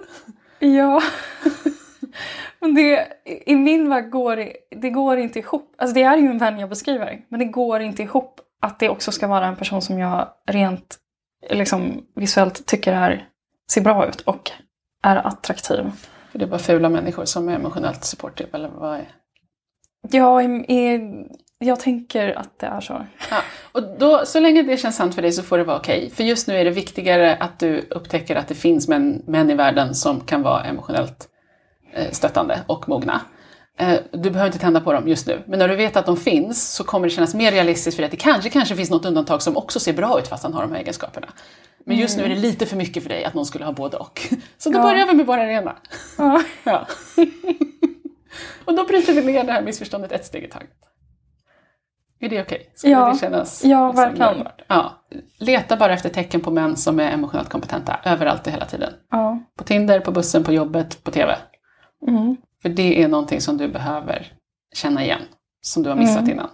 Ja. 0.59 1.01
Men 2.59 2.75
det, 2.75 3.07
i 3.45 3.55
min 3.55 3.89
värld 3.89 4.09
går 4.09 4.35
det, 4.35 4.53
det 4.71 4.89
går 4.89 5.17
inte 5.17 5.39
ihop. 5.39 5.75
Alltså 5.77 5.93
det 5.93 6.03
är 6.03 6.17
ju 6.17 6.27
en 6.27 6.37
vän 6.37 6.59
jag 6.59 6.69
beskriver. 6.69 7.21
Men 7.29 7.39
det 7.39 7.45
går 7.45 7.81
inte 7.81 8.03
ihop 8.03 8.41
att 8.61 8.79
det 8.79 8.89
också 8.89 9.11
ska 9.11 9.27
vara 9.27 9.47
en 9.47 9.55
person 9.55 9.81
som 9.81 9.99
jag 9.99 10.27
rent 10.47 10.97
liksom, 11.49 12.05
visuellt 12.15 12.65
tycker 12.65 12.93
är, 12.93 13.27
ser 13.71 13.81
bra 13.81 14.07
ut 14.07 14.21
och 14.21 14.51
är 15.03 15.15
attraktiv. 15.15 15.91
För 16.31 16.39
det 16.39 16.45
är 16.45 16.49
bara 16.49 16.59
fula 16.59 16.89
människor 16.89 17.25
som 17.25 17.49
är 17.49 17.55
emotionellt 17.55 18.03
supportive, 18.03 18.49
eller 18.53 18.69
vad 18.69 18.95
är 18.95 19.09
är, 20.67 21.01
jag 21.57 21.79
tänker 21.79 22.39
att 22.39 22.59
det 22.59 22.67
är 22.67 22.81
så. 22.81 23.05
Ja, 23.31 23.41
och 23.71 23.83
då, 23.99 24.25
så 24.25 24.39
länge 24.39 24.63
det 24.63 24.77
känns 24.77 24.95
sant 24.95 25.15
för 25.15 25.21
dig 25.21 25.31
så 25.31 25.43
får 25.43 25.57
det 25.57 25.63
vara 25.63 25.77
okej. 25.77 26.11
För 26.15 26.23
just 26.23 26.47
nu 26.47 26.55
är 26.55 26.65
det 26.65 26.71
viktigare 26.71 27.35
att 27.35 27.59
du 27.59 27.87
upptäcker 27.89 28.35
att 28.35 28.47
det 28.47 28.55
finns 28.55 28.87
män, 28.87 29.23
män 29.27 29.49
i 29.49 29.53
världen 29.53 29.95
som 29.95 30.21
kan 30.21 30.41
vara 30.41 30.63
emotionellt 30.63 31.28
stöttande 32.11 32.61
och 32.67 32.89
mogna. 32.89 33.21
Eh, 33.77 33.99
du 34.11 34.29
behöver 34.29 34.45
inte 34.45 34.59
tända 34.59 34.81
på 34.81 34.93
dem 34.93 35.07
just 35.07 35.27
nu, 35.27 35.43
men 35.47 35.59
när 35.59 35.67
du 35.67 35.75
vet 35.75 35.95
att 35.95 36.05
de 36.05 36.17
finns 36.17 36.73
så 36.73 36.83
kommer 36.83 37.07
det 37.07 37.13
kännas 37.13 37.33
mer 37.33 37.51
realistiskt 37.51 37.95
för 37.95 38.01
dig 38.01 38.05
att 38.05 38.11
det 38.11 38.17
kanske, 38.17 38.49
kanske 38.49 38.75
finns 38.75 38.89
något 38.89 39.05
undantag 39.05 39.41
som 39.41 39.57
också 39.57 39.79
ser 39.79 39.93
bra 39.93 40.19
ut 40.19 40.27
fast 40.27 40.43
han 40.43 40.53
har 40.53 40.61
de 40.61 40.71
här 40.71 40.79
egenskaperna. 40.79 41.27
Men 41.85 41.97
just 41.97 42.17
nu 42.17 42.23
är 42.23 42.29
det 42.29 42.35
lite 42.35 42.65
för 42.65 42.75
mycket 42.77 43.03
för 43.03 43.09
dig 43.09 43.25
att 43.25 43.33
någon 43.33 43.45
skulle 43.45 43.65
ha 43.65 43.71
både 43.71 43.97
och. 43.97 44.21
Så 44.57 44.69
då 44.69 44.79
Ja. 44.79 44.83
börjar 44.83 45.07
vi 45.07 45.13
med 45.13 45.25
bara 45.25 45.43
det 45.43 45.51
ena. 45.51 45.75
Ja. 46.17 46.41
Ja. 46.63 46.87
och 48.65 48.75
då 48.75 48.83
bryter 48.85 49.13
vi 49.13 49.21
ner 49.33 49.43
det 49.43 49.51
här 49.51 49.61
missförståndet 49.61 50.11
ett 50.11 50.25
steg 50.25 50.43
i 50.43 50.47
taget. 50.47 50.69
Är 52.21 52.29
det 52.29 52.41
okej? 52.41 52.71
Skulle 52.75 52.93
Ja. 52.93 53.11
det 53.13 53.19
kännas 53.19 53.63
Ja, 53.63 53.87
liksom 53.87 54.03
verkligen. 54.03 54.47
Ja. 54.67 55.05
Leta 55.37 55.77
bara 55.77 55.93
efter 55.93 56.09
tecken 56.09 56.41
på 56.41 56.51
män 56.51 56.75
som 56.77 56.99
är 56.99 57.11
emotionellt 57.11 57.49
kompetenta, 57.49 57.99
överallt 58.03 58.47
och 58.47 58.53
hela 58.53 58.65
tiden. 58.65 58.93
Ja. 59.11 59.39
På 59.57 59.63
Tinder, 59.63 59.99
på 59.99 60.11
bussen, 60.11 60.43
på 60.43 60.53
jobbet, 60.53 61.03
på 61.03 61.11
TV. 61.11 61.35
Mm. 62.07 62.37
För 62.61 62.69
det 62.69 63.03
är 63.03 63.07
någonting 63.07 63.41
som 63.41 63.57
du 63.57 63.67
behöver 63.67 64.33
känna 64.73 65.03
igen, 65.03 65.21
som 65.61 65.83
du 65.83 65.89
har 65.89 65.95
missat 65.95 66.17
Mm. 66.21 66.31
innan. 66.31 66.49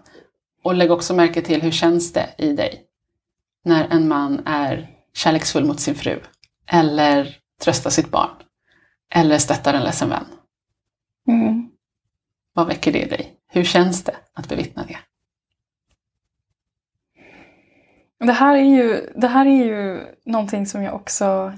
Och 0.64 0.76
lägg 0.76 0.92
också 0.92 1.14
märke 1.14 1.42
till 1.42 1.62
hur 1.62 1.72
känns 1.72 2.14
det 2.14 2.30
i 2.38 2.54
dig 2.54 2.84
när 3.64 3.88
en 3.90 4.08
man 4.08 4.42
är 4.46 4.90
kärleksfull 5.14 5.66
mot 5.66 5.80
sin 5.80 5.96
fru 5.96 6.20
eller 6.68 7.38
tröstar 7.62 7.90
sitt 7.90 8.12
barn. 8.12 8.30
Eller 9.10 9.38
stöttar 9.38 9.74
en 9.74 9.84
ledsen 9.84 10.10
vän. 10.10 10.26
Mm. 11.28 11.70
Vad 12.54 12.68
väcker 12.68 12.92
det 12.92 13.02
i 13.02 13.10
dig? 13.10 13.34
Hur 13.48 13.64
känns 13.64 14.04
det 14.04 14.16
att 14.34 14.50
bevittna 14.50 14.86
det? 14.86 14.98
Det 18.26 18.34
här, 18.34 18.56
är 18.56 18.64
ju, 18.64 19.14
det 19.16 19.28
här 19.28 19.46
är 19.46 19.66
ju 19.66 20.06
någonting 20.26 20.66
som 20.66 20.84
jag 20.84 20.94
också 20.96 21.54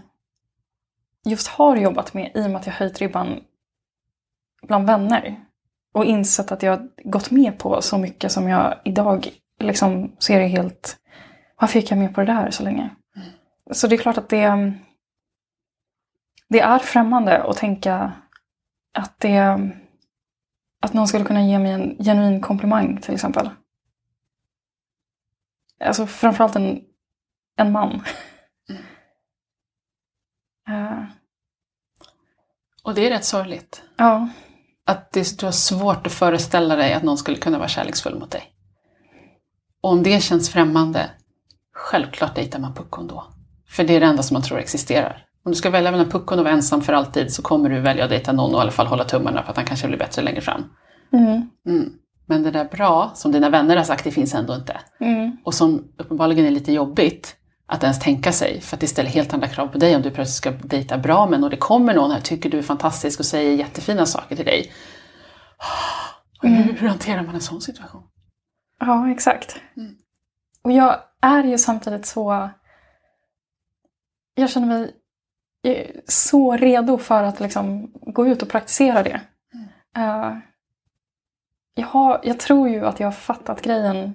just 1.26 1.48
har 1.48 1.76
jobbat 1.78 2.14
med 2.14 2.32
i 2.36 2.46
och 2.46 2.50
med 2.50 2.56
att 2.56 2.66
jag 2.66 2.74
höjt 2.74 3.00
ribban 3.00 3.44
bland 4.62 4.88
vänner. 4.88 5.44
Och 5.94 6.06
insett 6.06 6.52
att 6.52 6.64
jag 6.64 6.90
gått 7.04 7.32
med 7.32 7.60
på 7.60 7.82
så 7.82 7.98
mycket 7.98 8.32
som 8.32 8.50
jag 8.50 8.82
idag 8.84 9.30
liksom 9.60 10.16
ser 10.20 10.40
det 10.40 10.48
helt... 10.48 10.98
Varför 11.60 11.80
gick 11.80 11.92
jag 11.92 11.98
med 11.98 12.16
på 12.16 12.22
det 12.22 12.34
där 12.34 12.52
så 12.52 12.64
länge? 12.64 12.90
Mm. 13.16 13.28
Så 13.72 13.88
det 13.88 13.96
är 13.96 13.98
klart 13.98 14.18
att 14.18 14.30
det, 14.30 14.74
det 16.50 16.60
är 16.60 16.80
främmande 16.80 17.44
att 17.44 17.58
tänka 17.58 18.14
att, 18.94 19.20
det, 19.20 19.72
att 20.82 20.94
någon 20.94 21.08
skulle 21.08 21.26
kunna 21.26 21.44
ge 21.44 21.60
mig 21.60 21.72
en 21.72 21.98
genuin 22.04 22.42
komplimang 22.42 23.02
till 23.02 23.14
exempel. 23.14 23.50
Alltså 25.80 26.08
framförallt 26.08 26.56
en, 26.56 26.82
en 27.56 27.72
man. 27.72 28.04
Mm. 28.70 28.82
uh. 30.70 31.04
Och 32.84 32.96
det 32.96 33.08
är 33.08 33.10
rätt 33.10 33.26
sorgligt. 33.26 33.84
Ja. 33.98 34.30
Att 34.88 35.12
det, 35.12 35.40
du 35.40 35.46
har 35.46 35.52
svårt 35.52 36.08
att 36.08 36.14
föreställa 36.14 36.76
dig 36.76 36.94
att 36.94 37.04
någon 37.04 37.18
skulle 37.18 37.38
kunna 37.38 37.58
vara 37.58 37.68
kärleksfull 37.68 38.20
mot 38.20 38.32
dig. 38.32 38.44
Och 39.82 39.90
om 39.90 40.04
det 40.04 40.24
känns 40.24 40.50
främmande, 40.50 41.10
självklart 41.74 42.36
dejtar 42.36 42.60
man 42.60 42.74
puckon 42.74 43.08
då. 43.08 43.24
För 43.70 43.84
det 43.84 43.96
är 43.96 44.00
det 44.00 44.06
enda 44.06 44.24
som 44.24 44.34
man 44.34 44.44
tror 44.44 44.60
existerar. 44.60 45.26
Om 45.46 45.52
du 45.52 45.56
ska 45.56 45.70
välja 45.70 45.92
mellan 45.92 46.10
puckon 46.10 46.40
och 46.40 46.46
vara 46.46 46.54
ensam 46.54 46.82
för 46.82 46.94
alltid 46.94 47.34
så 47.34 47.42
kommer 47.42 47.70
du 47.70 47.80
välja 47.80 48.04
att 48.04 48.10
dejta 48.10 48.32
någon 48.32 48.54
och 48.54 48.60
i 48.60 48.62
alla 48.62 48.72
fall 48.72 48.88
hålla 48.88 49.04
tummarna 49.04 49.42
på 49.42 49.52
att 49.52 49.58
han 49.58 49.66
kanske 49.66 49.88
blir 49.88 49.98
bättre 49.98 50.22
längre 50.22 50.42
fram. 50.42 50.64
Mm. 51.14 51.50
Mm. 51.68 51.94
Men 52.26 52.44
det 52.44 52.52
där 52.52 52.66
bra, 52.66 53.12
som 53.16 53.32
dina 53.32 53.50
vänner 53.50 53.78
har 53.78 53.84
sagt, 53.84 54.04
det 54.04 54.12
finns 54.12 54.34
ändå 54.34 54.56
inte. 54.56 54.78
Mm. 55.00 55.38
Och 55.44 55.54
som 55.54 55.84
uppenbarligen 55.98 56.46
är 56.46 56.52
lite 56.52 56.74
jobbigt 56.74 57.36
att 57.68 57.84
ens 57.84 58.00
tänka 58.00 58.32
sig, 58.32 58.62
för 58.62 58.76
att 58.76 58.82
det 58.82 58.88
ställer 58.88 59.10
helt 59.10 59.34
andra 59.34 59.48
krav 59.48 59.68
på 59.68 59.78
dig 59.78 59.96
om 59.96 60.02
du 60.02 60.12
plötsligt 60.12 60.36
ska 60.38 60.52
dejta 60.52 60.98
bra 60.98 61.28
män 61.28 61.44
och 61.44 61.50
det 61.50 61.58
kommer 61.58 61.94
någon 61.94 62.12
här, 62.12 62.22
tycker 62.22 62.50
du 62.50 62.58
är 62.58 62.64
fantastisk 62.64 63.20
och 63.20 63.26
säger 63.26 63.56
jättefina 63.56 64.06
saker 64.06 64.36
till 64.36 64.46
dig. 64.46 64.72
Mm. 66.44 66.56
Hur, 66.64 66.74
hur 66.74 66.88
hanterar 66.88 67.24
man 67.24 67.36
en 67.36 67.42
sån 67.42 67.62
situation? 67.62 68.04
Ja, 68.80 69.12
exakt. 69.12 69.56
Mm. 69.78 69.96
Och 70.62 70.72
jag 70.72 71.00
är 71.22 71.44
ju 71.44 71.58
samtidigt 71.58 72.06
så... 72.06 72.50
Jag 74.36 74.50
känner 74.50 74.68
mig 74.68 74.96
så 76.08 76.58
redo 76.58 76.98
för 76.98 77.24
att 77.24 77.40
liksom 77.40 77.92
gå 77.94 78.28
ut 78.28 78.42
och 78.42 78.50
praktisera 78.50 79.04
det. 79.04 79.22
Mm. 79.54 80.10
Uh, 80.10 80.38
jag, 81.74 81.88
har, 81.88 82.22
jag 82.24 82.40
tror 82.40 82.70
ju 82.70 82.86
att 82.86 83.00
jag 83.00 83.08
har 83.08 83.12
fattat 83.12 83.62
grejen 83.62 84.14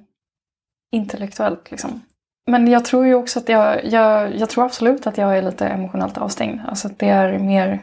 intellektuellt. 0.91 1.71
Liksom. 1.71 2.01
Men 2.47 2.69
jag 2.69 2.85
tror 2.85 3.07
ju 3.07 3.15
också 3.15 3.39
att 3.39 3.49
jag, 3.49 3.85
jag, 3.85 4.37
jag 4.37 4.51
tror 4.51 4.65
absolut 4.65 5.07
att 5.07 5.19
jag 5.19 5.39
är 5.39 5.43
lite 5.43 5.67
emotionellt 5.67 6.19
avstängd. 6.19 6.61
Alltså 6.69 6.89
det 6.97 7.09
är 7.09 7.39
mer 7.39 7.83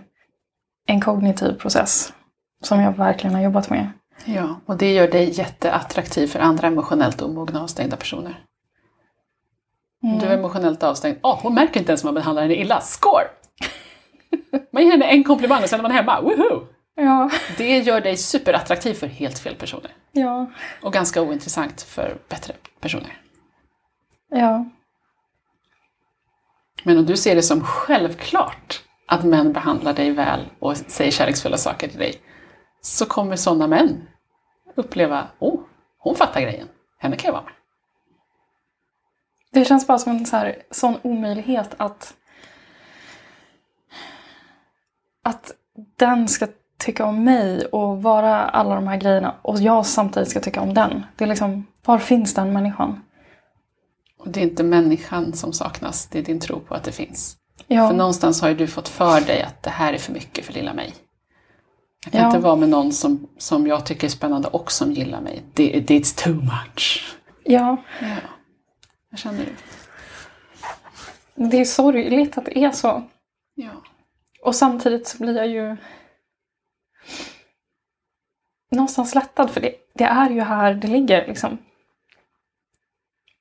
en 0.88 1.02
kognitiv 1.02 1.54
process 1.54 2.13
som 2.63 2.80
jag 2.82 2.91
verkligen 2.91 3.36
har 3.36 3.41
jobbat 3.41 3.69
med. 3.69 3.89
Ja, 4.26 4.60
och 4.65 4.78
det 4.78 4.93
gör 4.93 5.08
dig 5.08 5.30
jätteattraktiv 5.30 6.28
för 6.28 6.39
andra 6.39 6.67
emotionellt 6.67 7.22
omogna 7.22 7.63
avstängda 7.63 7.98
personer. 7.98 8.39
Mm. 10.04 10.19
Du 10.19 10.26
är 10.26 10.38
emotionellt 10.38 10.84
avstängd. 10.84 11.17
Oh, 11.24 11.39
hon 11.41 11.54
märker 11.54 11.80
inte 11.80 11.91
ens 11.91 12.04
om 12.04 12.08
man 12.08 12.13
behandlar 12.13 12.43
henne 12.43 12.56
illa. 12.56 12.82
Score! 12.82 13.28
Man 14.72 14.84
ger 14.84 14.91
henne 14.91 15.06
en 15.06 15.24
komplimang 15.24 15.63
och 15.63 15.69
sen 15.69 15.80
är 15.80 15.84
man 15.84 15.91
hemma. 15.91 16.22
Woohoo! 16.22 16.67
Ja. 16.95 17.30
Det 17.58 17.80
gör 17.80 18.02
dig 18.02 18.17
superattraktiv 18.17 18.93
för 18.93 19.08
helt 19.08 19.39
fel 19.39 19.56
personer. 19.56 19.91
Ja. 20.12 20.52
Och 20.82 20.93
ganska 20.93 21.22
ointressant 21.22 21.82
för 21.82 22.17
bättre 22.30 22.54
personer. 22.80 23.17
Ja. 24.29 24.65
Men 26.83 26.97
om 26.97 27.05
du 27.05 27.17
ser 27.17 27.35
det 27.35 27.43
som 27.43 27.63
självklart 27.63 28.83
att 29.07 29.23
män 29.23 29.53
behandlar 29.53 29.93
dig 29.93 30.11
väl 30.11 30.49
och 30.59 30.77
säger 30.77 31.11
kärleksfulla 31.11 31.57
saker 31.57 31.87
till 31.87 31.99
dig, 31.99 32.21
så 32.81 33.05
kommer 33.05 33.35
sådana 33.35 33.67
män 33.67 34.07
uppleva, 34.75 35.27
oh, 35.39 35.59
hon 35.97 36.15
fattar 36.15 36.41
grejen, 36.41 36.67
henne 36.97 37.15
kan 37.15 37.27
jag 37.27 37.33
vara 37.33 37.43
med. 37.43 37.53
Det 39.51 39.65
känns 39.65 39.87
bara 39.87 39.97
som 39.97 40.11
en 40.11 40.25
så 40.25 40.37
här, 40.37 40.63
sån 40.71 40.97
omöjlighet 41.01 41.75
att 41.77 42.15
att 45.23 45.51
den 45.95 46.27
ska 46.27 46.47
tycka 46.77 47.05
om 47.05 47.23
mig 47.23 47.65
och 47.65 48.03
vara 48.03 48.45
alla 48.45 48.75
de 48.75 48.87
här 48.87 48.97
grejerna 48.97 49.35
och 49.41 49.59
jag 49.59 49.85
samtidigt 49.85 50.29
ska 50.29 50.39
tycka 50.39 50.61
om 50.61 50.73
den. 50.73 51.05
Det 51.15 51.23
är 51.23 51.27
liksom, 51.27 51.67
var 51.85 51.97
finns 51.97 52.33
den 52.33 52.53
människan? 52.53 53.03
Och 54.19 54.29
det 54.29 54.39
är 54.39 54.43
inte 54.43 54.63
människan 54.63 55.34
som 55.34 55.53
saknas, 55.53 56.08
det 56.08 56.19
är 56.19 56.23
din 56.23 56.39
tro 56.39 56.60
på 56.60 56.75
att 56.75 56.84
det 56.84 56.91
finns. 56.91 57.38
Ja. 57.67 57.88
För 57.89 57.95
någonstans 57.95 58.41
har 58.41 58.49
ju 58.49 58.55
du 58.55 58.67
fått 58.67 58.88
för 58.88 59.21
dig 59.21 59.41
att 59.41 59.63
det 59.63 59.69
här 59.69 59.93
är 59.93 59.97
för 59.97 60.13
mycket 60.13 60.45
för 60.45 60.53
lilla 60.53 60.73
mig. 60.73 60.93
Jag 62.03 62.12
kan 62.12 62.21
Ja. 62.21 62.27
inte 62.27 62.39
vara 62.39 62.55
med 62.55 62.69
någon 62.69 62.91
som, 62.93 63.27
som 63.38 63.67
jag 63.67 63.86
tycker 63.86 64.08
är 64.08 64.12
spännande 64.12 64.47
och 64.47 64.71
som 64.71 64.91
gillar 64.91 65.21
mig. 65.21 65.43
Det, 65.53 65.79
det 65.79 65.99
it's 65.99 66.23
too 66.23 66.34
much. 66.34 67.15
Ja, 67.43 67.77
Ja, 68.01 68.15
jag 69.10 69.19
känner 69.19 69.45
det. 69.45 69.51
det 71.49 71.58
är 71.58 71.65
sorgligt 71.65 72.38
att 72.38 72.45
det 72.45 72.58
är 72.58 72.71
så. 72.71 73.10
Ja. 73.55 73.71
Och 74.41 74.55
samtidigt 74.55 75.08
så 75.08 75.17
blir 75.17 75.36
jag 75.38 75.47
ju 75.47 75.77
någonstans 78.71 79.15
lättad 79.15 79.49
för 79.51 79.62
det, 79.62 79.75
det 79.93 80.03
är 80.03 80.29
ju 80.29 80.41
här 80.41 80.73
det 80.73 80.88
ligger 80.88 81.27
liksom. 81.27 81.58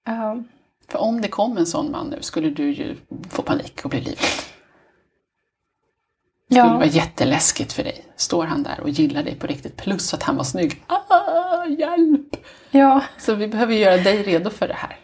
Uh, 0.09 0.41
För 0.89 0.99
om 0.99 1.21
det 1.21 1.29
kom 1.29 1.57
en 1.57 1.67
sån 1.67 1.91
man 1.91 2.07
nu 2.07 2.23
skulle 2.23 2.51
du 2.51 2.71
ju 2.71 2.97
få 3.31 3.43
panik 3.43 3.85
och 3.85 3.91
bli 3.91 4.01
livrädd. 4.01 4.19
Det 6.49 6.55
skulle 6.55 6.69
ja, 6.69 6.75
vara 6.75 6.87
jätteläskigt 6.87 7.73
för 7.73 7.85
dig. 7.85 8.05
Står 8.17 8.45
han 8.45 8.63
där 8.63 8.81
och 8.81 8.89
gillar 8.89 9.23
dig 9.23 9.35
på 9.35 9.47
riktigt 9.47 9.77
plus 9.77 10.15
att 10.15 10.23
han 10.23 10.37
var 10.37 10.45
snygg. 10.45 10.83
Ah, 10.87 11.65
hjälp! 11.67 12.37
ja, 12.71 13.03
Så 13.19 13.35
vi 13.35 13.49
behöver 13.49 13.75
göra 13.75 13.97
dig 13.97 14.23
redo 14.23 14.51
för 14.51 14.69
det 14.69 14.75
här. 14.75 14.99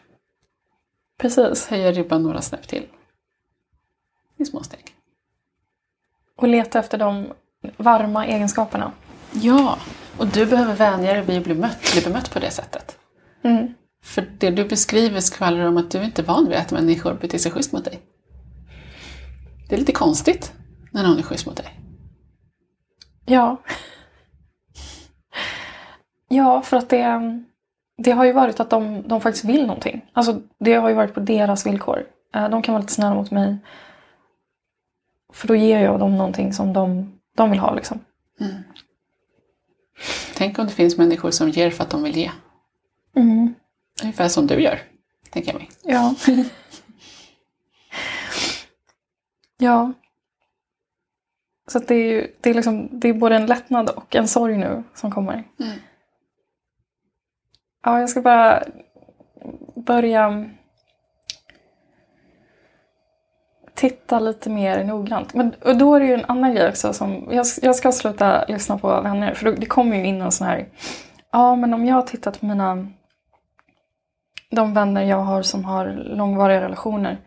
precis. 1.18 1.66
Höja 1.66 1.92
ribban 1.92 2.22
några 2.22 2.42
snäpp 2.42 2.68
till. 2.68 2.86
I 4.36 4.44
små 4.44 4.62
steg. 4.62 4.94
Och 6.36 6.48
leta 6.48 6.78
efter 6.78 6.98
de 6.98 7.26
varma 7.76 8.26
egenskaperna. 8.26 8.92
Ja, 9.32 9.78
och 10.18 10.26
du 10.26 10.46
behöver 10.46 10.74
vänja 10.74 11.12
dig 11.12 11.22
vid 11.22 11.38
att 11.38 11.44
bli, 11.44 11.54
mött, 11.54 11.92
bli 11.92 12.02
bemött 12.02 12.30
på 12.32 12.38
det 12.38 12.50
sättet. 12.50 12.98
Mm. 13.42 13.74
För 14.04 14.30
det 14.38 14.50
du 14.50 14.64
beskriver 14.64 15.20
skvallrar 15.20 15.66
om 15.66 15.76
att 15.76 15.90
du 15.90 16.04
inte 16.04 16.22
är 16.22 16.26
van 16.26 16.48
vid 16.48 16.58
att 16.58 16.72
människor 16.72 17.14
beter 17.14 17.38
sig 17.38 17.52
schysst 17.52 17.72
mot 17.72 17.84
dig. 17.84 18.00
Det 19.68 19.74
är 19.74 19.78
lite 19.78 19.92
konstigt 19.92 20.52
när 20.90 21.02
någon 21.02 21.18
är 21.18 21.22
schysst 21.22 21.46
mot 21.46 21.56
dig. 21.56 21.80
Ja. 23.24 23.62
Ja, 26.28 26.62
för 26.62 26.76
att 26.76 26.88
det, 26.88 27.20
det 27.98 28.10
har 28.10 28.24
ju 28.24 28.32
varit 28.32 28.60
att 28.60 28.70
de, 28.70 29.08
de 29.08 29.20
faktiskt 29.20 29.44
vill 29.44 29.66
någonting. 29.66 30.04
Alltså, 30.12 30.40
det 30.58 30.74
har 30.74 30.88
ju 30.88 30.94
varit 30.94 31.14
på 31.14 31.20
deras 31.20 31.66
villkor. 31.66 32.06
Eh, 32.34 32.48
De 32.48 32.62
kan 32.62 32.72
vara 32.72 32.80
lite 32.80 32.92
snälla 32.92 33.14
mot 33.14 33.30
mig. 33.30 33.56
För 35.32 35.48
då 35.48 35.54
ger 35.54 35.80
jag 35.80 36.00
dem 36.00 36.16
någonting 36.16 36.52
som 36.52 36.72
de, 36.72 37.12
de 37.36 37.50
vill 37.50 37.60
ha. 37.60 37.74
Liksom. 37.74 38.00
Tänk 40.34 40.58
om 40.58 40.66
det 40.66 40.72
finns 40.72 40.98
människor 40.98 41.30
som 41.30 41.48
ger 41.48 41.70
för 41.70 41.84
att 41.84 41.90
de 41.90 42.02
vill 42.02 42.16
ge. 42.16 42.30
Ungefär 44.02 44.28
som 44.28 44.46
du 44.46 44.60
gör, 44.60 44.78
tänker 45.30 45.52
jag 45.52 45.58
mig. 45.58 45.70
Ja. 45.82 46.14
ja. 49.58 49.92
Så 51.66 51.78
det 51.78 51.94
är 51.94 52.12
ju 52.12 52.34
det 52.40 52.50
är 52.50 52.54
liksom, 52.54 53.00
det 53.00 53.08
är 53.08 53.12
både 53.12 53.36
en 53.36 53.46
lättnad 53.46 53.90
och 53.90 54.14
en 54.14 54.28
sorg 54.28 54.56
nu 54.56 54.82
som 54.94 55.10
kommer. 55.10 55.34
Mm. 55.34 55.78
Ja, 57.84 58.00
jag 58.00 58.10
ska 58.10 58.20
bara 58.20 58.62
börja 59.76 60.50
titta 63.74 64.20
lite 64.20 64.50
mer 64.50 64.84
noggrant. 64.84 65.34
Men 65.34 65.54
och 65.54 65.76
då 65.76 65.94
är 65.94 66.00
det 66.00 66.06
ju 66.06 66.14
en 66.14 66.24
annan 66.24 66.54
grej 66.54 66.68
också 66.68 66.92
som, 66.92 67.28
jag, 67.30 67.46
jag 67.62 67.76
ska 67.76 67.92
sluta 67.92 68.44
lyssna 68.48 68.78
på 68.78 69.00
vänner 69.00 69.34
för 69.34 69.44
då, 69.44 69.50
det 69.50 69.66
kommer 69.66 69.96
ju 69.96 70.06
in 70.06 70.22
en 70.22 70.32
sån 70.32 70.46
här, 70.46 70.68
ja 71.30 71.56
men 71.56 71.74
om 71.74 71.86
jag 71.86 71.94
har 71.94 72.02
tittat 72.02 72.40
på 72.40 72.46
mina, 72.46 72.88
de 74.50 74.74
vänner 74.74 75.02
jag 75.02 75.16
har 75.16 75.42
som 75.42 75.64
har 75.64 75.86
långvariga 76.16 76.60
relationer, 76.60 77.20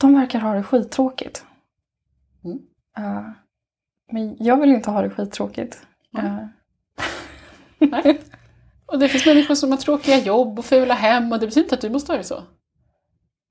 de 0.00 0.14
verkar 0.14 0.40
ha 0.40 0.54
det 0.54 0.62
skittråkigt. 0.62 1.44
Mm. 2.44 2.58
Eh, 2.98 3.24
men 4.12 4.36
jag 4.38 4.60
vill 4.60 4.70
inte 4.70 4.90
ha 4.90 5.02
det 5.02 5.10
skittråkigt. 5.10 5.86
Mm. 6.18 6.26
Eh, 6.26 6.46
Nej. 7.78 8.20
Och 8.86 8.98
det 8.98 9.08
finns 9.08 9.26
människor 9.26 9.54
som 9.54 9.70
har 9.70 9.78
tråkiga 9.78 10.18
jobb 10.18 10.58
och 10.58 10.64
fula 10.64 10.94
hem 10.94 11.32
och 11.32 11.40
det 11.40 11.46
betyder 11.46 11.64
inte 11.64 11.74
att 11.74 11.80
du 11.80 11.90
måste 11.90 12.12
ha 12.12 12.16
det 12.18 12.24
så. 12.24 12.42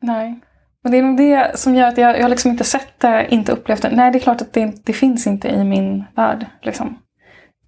nej. 0.02 0.40
Men 0.84 0.92
det 0.92 0.98
är 0.98 1.04
nog 1.04 1.18
det 1.18 1.60
som 1.60 1.76
gör 1.76 1.88
att 1.88 1.98
jag, 1.98 2.20
jag 2.20 2.30
liksom 2.30 2.52
inte 2.52 2.64
sett 2.64 3.00
det, 3.00 3.28
inte 3.30 3.52
upplevt 3.52 3.82
det. 3.82 3.90
Nej, 3.96 4.12
det 4.12 4.18
är 4.18 4.20
klart 4.20 4.42
att 4.42 4.54
det, 4.54 4.86
det 4.86 4.94
finns 4.94 5.28
inte 5.28 5.48
i 5.48 5.64
min 5.64 6.04
värld. 6.16 6.46
Liksom. 6.62 6.88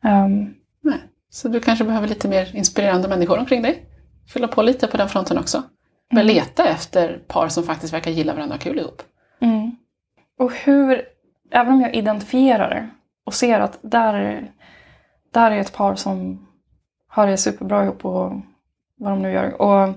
Um, 0.03 0.53
Nej. 0.81 0.99
Så 1.29 1.47
du 1.47 1.59
kanske 1.59 1.85
behöver 1.85 2.07
lite 2.07 2.27
mer 2.27 2.55
inspirerande 2.55 3.07
människor 3.07 3.39
omkring 3.39 3.61
dig? 3.61 3.85
Fylla 4.27 4.47
på 4.47 4.61
lite 4.61 4.87
på 4.87 4.97
den 4.97 5.09
fronten 5.09 5.37
också. 5.37 5.63
Börja 6.11 6.23
mm. 6.23 6.35
leta 6.35 6.65
efter 6.65 7.19
par 7.27 7.47
som 7.47 7.63
faktiskt 7.63 7.93
verkar 7.93 8.11
gilla 8.11 8.33
varandra 8.33 8.55
och 8.55 8.61
kul 8.61 8.79
ihop. 8.79 9.01
Mm. 9.39 9.75
Och 10.39 10.53
hur, 10.53 11.01
även 11.51 11.73
om 11.73 11.81
jag 11.81 11.95
identifierar 11.95 12.69
det 12.69 12.89
och 13.25 13.33
ser 13.33 13.59
att 13.59 13.79
där, 13.81 14.47
där 15.33 15.51
är 15.51 15.59
ett 15.59 15.73
par 15.73 15.95
som 15.95 16.47
har 17.07 17.27
det 17.27 17.37
superbra 17.37 17.83
ihop 17.83 18.05
och 18.05 18.31
vad 18.97 19.11
de 19.11 19.21
nu 19.21 19.31
gör. 19.31 19.61
Och 19.61 19.93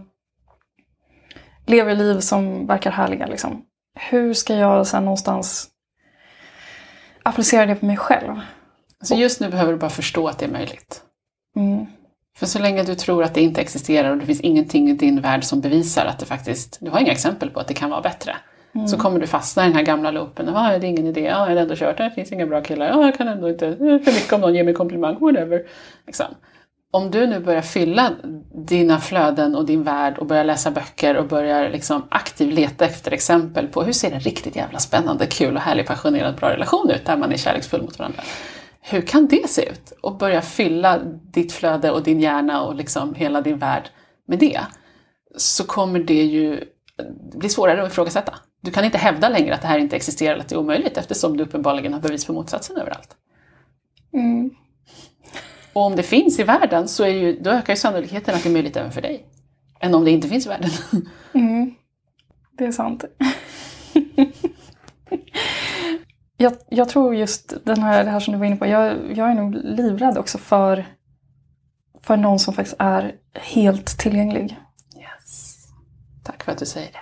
lever 1.67 1.95
liv 1.95 2.21
som 2.21 2.67
verkar 2.67 2.91
härliga. 2.91 3.27
Liksom. 3.27 3.65
Hur 3.95 4.35
ska 4.35 4.55
jag 4.55 4.87
sen 4.87 5.05
någonstans 5.05 5.69
applicera 7.23 7.67
det 7.67 7.75
på 7.75 7.87
mig 7.87 7.97
själv? 7.97 8.41
Så 9.03 9.15
just 9.15 9.41
nu 9.41 9.49
behöver 9.49 9.73
du 9.73 9.79
bara 9.79 9.91
förstå 9.91 10.29
att 10.29 10.39
det 10.39 10.45
är 10.45 10.51
möjligt. 10.51 11.03
Mm. 11.57 11.87
För 12.39 12.47
så 12.47 12.59
länge 12.59 12.83
du 12.83 12.95
tror 12.95 13.25
att 13.25 13.35
det 13.35 13.41
inte 13.41 13.61
existerar 13.61 14.11
och 14.11 14.17
det 14.17 14.27
finns 14.27 14.41
ingenting 14.41 14.91
i 14.91 14.93
din 14.93 15.21
värld 15.21 15.45
som 15.45 15.61
bevisar 15.61 16.07
att 16.07 16.19
det 16.19 16.27
faktiskt, 16.27 16.79
du 16.81 16.91
har 16.91 17.01
inga 17.01 17.13
exempel 17.13 17.51
på 17.51 17.61
att 17.61 17.69
det 17.69 17.75
kan 17.75 17.91
vara 17.91 18.01
bättre. 18.01 18.37
Mm. 18.75 18.89
Så 18.89 18.97
kommer 18.97 19.21
du 19.21 19.27
fastna 19.27 19.63
i 19.65 19.67
den 19.67 19.77
här 19.77 19.83
gamla 19.83 20.11
loopen. 20.11 20.49
Ah, 20.49 20.79
det 20.79 20.87
är 20.87 20.91
ingen 20.91 21.07
idé, 21.07 21.21
ah, 21.21 21.49
jag 21.49 21.57
har 21.57 21.57
ändå 21.57 21.75
kört, 21.77 21.97
det 21.97 22.11
finns 22.15 22.33
inga 22.33 22.47
bra 22.47 22.61
killar, 22.61 22.99
ah, 22.99 23.05
jag 23.05 23.19
kan 23.19 23.29
ändå 23.29 23.49
inte, 23.49 23.77
för 23.77 24.13
mycket 24.13 24.33
om 24.33 24.41
någon 24.41 24.55
ger 24.55 24.65
mig 24.65 24.75
komplimang, 24.75 25.19
whatever. 25.21 25.63
Liksom 26.07 26.27
om 26.91 27.11
du 27.11 27.27
nu 27.27 27.41
börjar 27.41 27.63
fylla 27.63 28.13
dina 28.67 29.01
flöden 29.01 29.57
och 29.57 29.67
din 29.67 29.83
värld 29.83 30.19
och 30.19 30.27
börjar 30.27 30.45
läsa 30.45 30.71
böcker 30.71 31.17
och 31.17 31.27
börjar 31.27 31.71
liksom 31.71 32.03
aktivt 32.09 32.55
leta 32.55 32.85
efter 32.85 33.13
exempel 33.13 33.67
på 33.67 33.83
hur 33.83 33.93
ser 33.93 34.11
en 34.11 34.21
riktigt 34.21 34.57
jävla 34.57 34.79
spännande, 34.79 35.27
kul 35.27 35.57
och 35.57 35.63
härlig, 35.63 35.87
passionerad, 35.87 36.37
bra 36.37 36.51
relation 36.51 36.91
ut 36.91 37.05
där 37.05 37.17
man 37.17 37.33
är 37.33 37.37
kärleksfull 37.37 37.83
mot 37.83 37.99
varandra. 37.99 38.23
Hur 38.91 39.01
kan 39.01 39.27
det 39.27 39.51
se 39.51 39.69
ut? 39.69 39.93
Och 40.03 40.19
börja 40.19 40.43
fylla 40.43 40.99
ditt 41.33 41.53
flöde 41.53 41.91
och 41.91 42.03
din 42.03 42.21
hjärna 42.21 42.63
och 42.63 42.75
liksom 42.75 43.15
hela 43.15 43.41
din 43.41 43.59
värld 43.59 43.89
med 44.27 44.39
det. 44.39 44.61
Så 45.37 45.65
kommer 45.65 45.99
det 45.99 46.25
ju 46.25 46.65
bli 47.33 47.49
svårare 47.49 47.83
att 47.83 47.93
ifrågasätta. 47.93 48.35
Du 48.61 48.71
kan 48.71 48.85
inte 48.85 48.99
hävda 48.99 49.29
längre 49.29 49.55
att 49.55 49.63
det 49.63 49.69
här 49.69 49.79
inte 49.79 49.97
existerar 49.97 50.33
eller 50.33 50.43
att 50.43 50.49
det 50.49 50.55
är 50.55 50.59
omöjligt 50.59 50.97
eftersom 50.97 51.37
du 51.37 51.45
uppenbarligen 51.45 51.93
har 51.93 52.01
bevis 52.01 52.25
på 52.25 52.33
motsatsen 52.33 52.77
överallt. 52.77 53.17
Mm. 54.13 54.51
Och 55.73 55.83
om 55.83 55.97
det 55.97 56.03
finns 56.03 56.39
i 56.39 56.43
världen 56.43 56.89
så 56.89 57.05
är 57.05 57.09
ju, 57.09 57.41
då 57.41 57.51
ökar 57.51 57.73
ju 57.73 57.77
sannolikheten 57.77 58.35
att 58.35 58.43
det 58.43 58.49
är 58.49 58.53
möjligt 58.53 58.77
även 58.77 58.93
för 58.93 59.01
dig. 59.01 59.27
Än 59.81 59.95
om 59.95 60.05
det 60.05 60.11
inte 60.11 60.29
finns 60.29 60.47
i 60.47 60.49
världen. 60.49 60.71
Mm. 61.33 61.75
Det 62.59 62.65
är 62.65 62.73
sant. 62.73 63.05
jag, 66.41 66.53
jag, 66.69 66.89
tror 66.89 67.15
just 67.15 67.65
den 67.65 67.83
här, 67.83 68.05
det 68.05 68.11
här 68.11 68.21
som 68.21 68.33
du 68.33 68.39
var 68.39 68.47
inne 68.47 68.57
på, 68.57 68.67
jag, 68.67 68.97
jag 69.17 69.31
är 69.31 69.35
nog 69.35 69.55
livrädd 69.55 70.19
också 70.19 70.39
för, 70.39 70.87
för 72.03 72.17
någon 72.17 72.39
som 72.39 72.55
faktiskt 72.55 72.77
är 72.79 73.15
helt 73.35 73.99
tillgänglig. 73.99 74.59
Yes. 74.97 75.57
Tack 76.25 76.43
för 76.43 76.53
att 76.53 76.59
du 76.59 76.67
säger 76.67 76.93
det. 76.93 76.99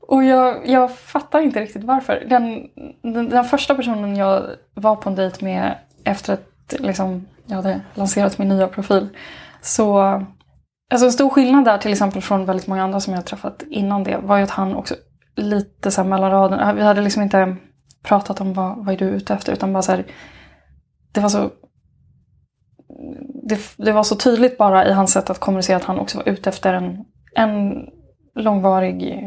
Och 0.00 0.24
jag, 0.24 0.68
jag 0.68 0.96
fattar 0.96 1.40
inte 1.40 1.60
riktigt 1.60 1.84
varför. 1.84 2.26
Den, 2.28 2.68
den, 3.02 3.28
den 3.28 3.44
första 3.44 3.74
personen 3.74 4.16
jag 4.16 4.46
var 4.74 4.96
på 4.96 5.08
en 5.08 5.16
dejt 5.16 5.44
med 5.44 5.78
efter 6.04 6.32
att 6.32 6.74
liksom, 6.78 7.26
jag 7.46 7.56
hade 7.56 7.80
lanserat 7.94 8.38
min 8.38 8.48
nya 8.48 8.68
profil. 8.68 9.08
Så 9.60 9.98
alltså 10.90 11.06
en 11.06 11.12
stor 11.12 11.30
skillnad 11.30 11.64
där 11.64 11.78
till 11.78 11.92
exempel 11.92 12.22
från 12.22 12.46
väldigt 12.46 12.66
många 12.66 12.84
andra 12.84 13.00
som 13.00 13.14
jag 13.14 13.24
träffat 13.24 13.62
innan 13.70 14.04
det 14.04 14.18
var 14.18 14.36
ju 14.36 14.42
att 14.42 14.50
han 14.50 14.76
också 14.76 14.94
lite 15.36 15.90
så 15.90 16.02
här 16.02 16.08
mellan 16.08 16.30
raderna, 16.30 16.72
vi 16.72 16.82
hade 16.82 17.00
liksom 17.00 17.22
inte 17.22 17.56
pratat 18.06 18.40
om 18.40 18.52
vad, 18.52 18.84
vad 18.84 18.94
är 18.94 18.98
du 18.98 19.04
ute 19.04 19.34
efter 19.34 19.52
utan 19.52 19.72
bara 19.72 19.82
så 19.82 19.92
här, 19.92 20.06
det 21.12 21.20
var 21.20 21.28
så 21.28 21.50
det, 23.48 23.60
det, 23.76 23.92
var 23.92 24.02
så 24.02 24.16
tydligt 24.16 24.58
bara 24.58 24.88
i 24.88 24.92
hans 24.92 25.12
sätt 25.12 25.30
att 25.30 25.38
kommunicera 25.38 25.76
att 25.76 25.84
han 25.84 25.98
också 25.98 26.18
var 26.18 26.28
ute 26.28 26.48
efter 26.48 26.74
en, 26.74 27.04
en 27.34 27.86
långvarig 28.34 29.22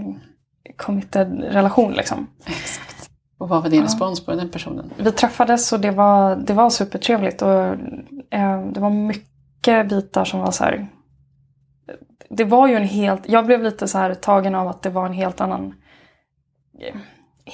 committed 0.78 1.44
relation. 1.44 1.94
Liksom. 1.94 2.28
Exakt. 2.46 3.10
Och 3.38 3.50
vad 3.50 3.64
var 3.64 3.70
din 3.70 3.80
ja. 3.80 3.86
respons 3.86 4.26
på 4.26 4.36
den 4.36 4.52
personen? 4.52 4.94
Vi 4.98 5.12
träffades 5.12 5.74
och 5.74 5.80
det 5.80 5.92
var, 5.92 6.36
det 6.36 6.54
var 6.54 6.70
supertrevligt. 6.70 7.42
Och, 7.42 7.64
eh, 8.32 8.68
det 8.74 8.80
var 8.80 8.90
mycket 8.90 9.90
bitar 9.90 10.26
som 10.26 10.40
var 10.40 10.52
så 10.52 10.64
här... 10.64 10.88
Det 12.30 12.44
var 12.44 12.68
ju 12.68 12.76
en 12.76 12.84
helt... 12.84 13.30
Jag 13.30 13.46
blev 13.46 13.64
lite 13.64 13.88
så 13.88 13.98
här 13.98 14.14
tagen 14.14 14.56
av 14.56 14.68
att 14.68 14.82
det 14.82 14.90
var 14.90 15.06
en 15.06 15.14
helt 15.14 15.42
annan... 15.42 15.74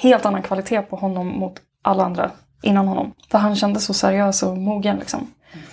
Helt 0.06 0.26
annan 0.26 0.42
kvalitet 0.42 0.82
på 0.82 0.96
honom 0.96 1.26
mot 1.26 1.60
alla 1.82 2.04
andra 2.04 2.30
innan 2.62 2.88
honom. 2.88 3.14
För 3.30 3.38
han 3.38 3.56
kändes 3.56 3.84
så 3.84 3.94
seriös 3.94 4.42
och 4.42 4.56
mogen 4.56 4.96
liksom. 4.96 5.20
Mm. 5.52 5.66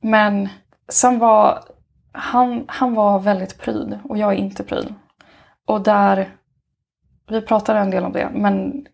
Men 0.00 0.48
sen 0.88 1.18
var... 1.18 1.64
Han, 2.12 2.64
han 2.66 2.94
var 2.94 3.18
väldigt 3.18 3.58
pryd 3.58 3.98
och 4.04 4.18
jag 4.18 4.32
är 4.32 4.36
inte 4.36 4.64
pryd. 4.64 4.94
Och 5.66 5.82
där... 5.82 6.28
Vi 7.28 7.40
pratade 7.40 7.78
en 7.78 7.90
del 7.90 8.04
om 8.04 8.12
det 8.12 8.28
men 8.34 8.86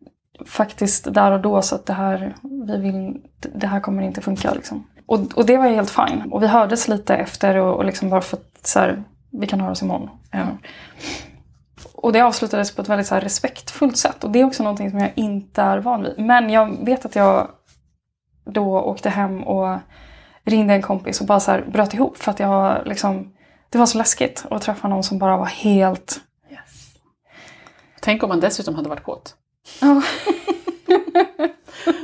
faktiskt 0.47 1.15
där 1.15 1.33
och 1.33 1.41
då 1.41 1.63
så 1.63 1.75
att 1.75 1.87
det 1.87 1.93
här, 1.93 2.35
vi 2.67 2.77
vill, 2.77 3.21
det 3.55 3.67
här 3.67 3.81
kommer 3.81 4.03
inte 4.03 4.21
funka. 4.21 4.55
Liksom. 4.55 4.87
Och, 5.07 5.19
och 5.37 5.47
det 5.47 5.57
var 5.57 5.69
helt 5.69 5.91
fine. 5.91 6.33
Och 6.33 6.43
vi 6.43 6.47
hördes 6.47 6.89
lite 6.89 7.17
efter 7.17 7.57
och, 7.57 7.77
och 7.77 7.85
liksom 7.85 8.11
bara 8.11 8.21
för 8.21 8.37
att 8.37 8.67
så 8.67 8.79
här, 8.79 9.05
vi 9.31 9.47
kan 9.47 9.61
höras 9.61 9.83
imorgon. 9.83 10.11
Ja. 10.31 10.47
Och 11.93 12.13
det 12.13 12.21
avslutades 12.21 12.75
på 12.75 12.83
ett 12.83 12.89
väldigt 12.89 13.07
så 13.07 13.15
respektfullt 13.15 13.97
sätt. 13.97 14.25
Och 14.25 14.31
det 14.31 14.41
är 14.41 14.45
också 14.45 14.63
någonting 14.63 14.91
som 14.91 14.99
jag 14.99 15.13
inte 15.15 15.63
är 15.63 15.79
van 15.79 16.03
vid. 16.03 16.19
Men 16.19 16.51
jag 16.51 16.85
vet 16.85 17.05
att 17.05 17.17
jag 17.17 17.49
då 18.45 18.81
åkte 18.81 19.11
hem 19.11 19.43
och 19.43 19.79
ringde 20.45 20.75
en 20.75 20.83
kompis 20.83 21.21
och 21.21 21.27
bara 21.27 21.41
så 21.41 21.61
bröt 21.67 21.95
ihop. 21.95 22.17
För 22.17 22.31
att 22.31 22.41
jag 22.41 22.87
liksom, 22.87 23.33
det 23.71 23.79
var 23.79 23.87
så 23.87 23.99
läskigt 23.99 24.47
att 24.51 24.63
träffa 24.63 24.89
någon 24.89 25.05
som 25.05 25.19
bara 25.19 25.37
var 25.37 25.47
helt... 25.47 26.21
Yes. 26.51 26.95
Tänk 28.01 28.23
om 28.23 28.29
man 28.29 28.41
dessutom 28.41 28.75
hade 28.75 28.89
varit 28.89 29.03
kåt. 29.03 29.37
Ja. 29.81 30.03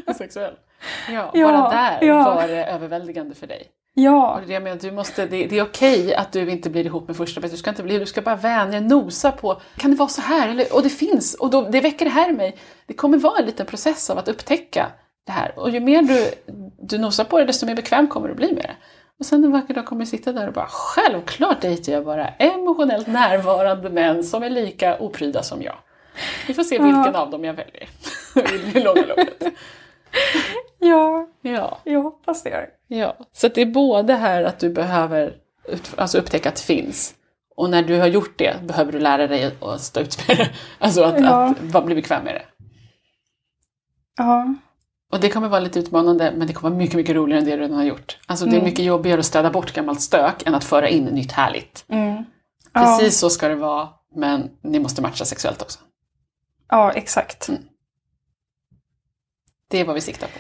Sexuell. 0.19 0.55
Ja, 1.11 1.31
ja, 1.35 1.53
bara 1.53 1.71
där 1.71 2.07
ja. 2.07 2.35
var 2.35 2.49
det 2.49 2.65
överväldigande 2.65 3.35
för 3.35 3.47
dig. 3.47 3.71
Ja. 3.95 4.35
Och 4.35 4.47
det, 4.47 4.61
med, 4.61 4.79
du 4.79 4.91
måste, 4.93 5.27
det, 5.27 5.47
det 5.47 5.59
är 5.59 5.63
okej 5.63 6.15
att 6.15 6.33
du 6.33 6.51
inte 6.51 6.71
blir 6.71 6.87
ihop 6.87 7.09
med 7.09 7.17
första 7.17 7.41
bästa. 7.41 7.55
Du 7.55 7.59
ska 7.59 7.71
inte 7.71 7.83
bli, 7.83 7.99
du 7.99 8.07
ska 8.07 8.23
bara 8.23 8.37
vänja, 8.37 8.81
nosa 8.81 9.33
på, 9.33 9.61
kan 9.77 9.91
det 9.91 9.97
vara 9.97 10.09
så 10.09 10.21
här? 10.21 10.49
Eller, 10.49 10.75
och 10.75 10.83
det 10.83 10.91
finns, 10.91 11.35
och 11.35 11.51
då, 11.51 11.63
det 11.63 11.81
väcker 11.81 12.05
det 12.05 12.11
här 12.11 12.31
i 12.31 12.33
mig. 12.33 12.57
Det 12.87 12.95
kommer 12.95 13.19
vara 13.19 13.39
en 13.39 13.47
liten 13.47 13.67
process 13.67 14.11
av 14.11 14.19
att 14.19 14.29
upptäcka 14.29 14.87
det 15.27 15.33
här. 15.33 15.59
Och 15.59 15.71
ju 15.71 15.81
mer 15.81 16.03
du, 16.03 16.31
du 16.79 16.99
nosar 16.99 17.25
på 17.25 17.39
det, 17.39 17.45
desto 17.45 17.67
mer 17.67 17.75
bekväm 17.75 18.09
kommer 18.09 18.29
du 18.29 18.35
bli 18.35 18.53
med 18.53 18.65
det. 18.65 18.77
Och 19.19 19.27
sen 19.27 19.45
en 19.45 19.53
vacker 19.53 19.75
dag 19.75 19.87
kommer 19.87 20.01
du 20.01 20.07
sitta 20.07 20.33
där 20.33 20.47
och 20.47 20.53
bara, 20.53 20.67
självklart 20.69 21.61
dejtar 21.61 21.93
jag 21.93 22.05
bara 22.05 22.29
emotionellt 22.29 23.07
närvarande 23.07 23.91
män 23.91 24.25
som 24.25 24.43
är 24.43 24.51
lika 24.51 24.99
opryda 24.99 25.43
som 25.43 25.63
jag. 25.63 25.77
Vi 26.47 26.55
får 26.55 26.63
se 26.63 26.79
vilken 26.79 27.17
av 27.17 27.31
dem 27.31 27.45
jag 27.45 27.55
väljer 27.55 27.89
i 28.55 28.73
det 28.73 28.81
långa 28.85 29.07
loppet. 29.07 29.43
Ja, 30.81 31.29
ja, 31.43 31.79
jag 31.85 32.03
hoppas 32.03 32.43
det. 32.43 32.71
Ja, 32.89 33.17
så 33.33 33.49
det 33.49 33.61
är 33.61 33.67
både 33.67 34.15
här 34.15 34.43
att 34.43 34.59
du 34.59 34.71
behöver 34.71 35.37
alltså 35.97 36.19
upptäcka 36.19 36.49
att 36.49 36.57
det 36.57 36.63
finns 36.63 37.15
och 37.61 37.71
när 37.71 37.83
du 37.83 38.01
har 38.01 38.07
gjort 38.07 38.39
det 38.39 38.67
behöver 38.67 38.93
du 38.93 38.99
lära 38.99 39.27
dig 39.27 39.57
att 39.61 39.81
stå 39.81 40.01
ut 40.01 40.29
med 40.29 40.37
det. 40.37 40.51
Alltså 40.79 41.03
att, 41.03 41.21
ja. 41.21 41.51
att, 41.51 41.75
att 41.75 41.87
bli 41.87 41.95
bekväm 41.95 42.25
med 42.25 42.35
det. 42.35 42.43
Ja. 44.17 44.55
Och 45.13 45.21
det 45.21 45.29
kommer 45.29 45.49
vara 45.49 45.61
lite 45.61 45.79
utmanande 45.79 46.33
men 46.37 46.47
det 46.47 46.53
kommer 46.53 46.71
vara 46.71 46.79
mycket, 46.79 46.97
mycket 46.97 47.17
roligare 47.17 47.41
än 47.41 47.47
det 47.47 47.57
du 47.57 47.63
redan 47.63 47.77
har 47.77 47.85
gjort. 47.85 48.19
Alltså 48.27 48.45
det 48.45 48.51
är 48.51 48.55
mm. 48.55 48.65
mycket 48.65 48.85
jobbigare 48.85 49.21
att 49.21 49.27
städa 49.27 49.51
bort 49.51 49.73
gammalt 49.73 50.01
stök 50.01 50.47
än 50.47 50.55
att 50.55 50.65
föra 50.65 50.89
in 50.89 51.05
nytt 51.05 51.33
härligt. 51.33 51.85
Mm. 51.89 52.25
Precis 52.73 53.23
ja. 53.23 53.29
så 53.29 53.31
ska 53.31 53.49
det 53.49 53.55
vara 53.55 53.89
men 54.15 54.51
ni 54.63 54.79
måste 54.79 55.03
matcha 55.03 55.25
sexuellt 55.25 55.63
också. 55.63 55.79
Ja, 56.69 56.93
exakt. 56.93 57.49
Mm. 57.49 57.63
Det 59.69 59.81
är 59.81 59.85
vad 59.85 59.95
vi 59.95 60.01
siktar 60.01 60.27
på. 60.27 60.39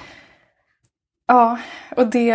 Ja, 1.31 1.59
och 1.97 2.07
det, 2.07 2.33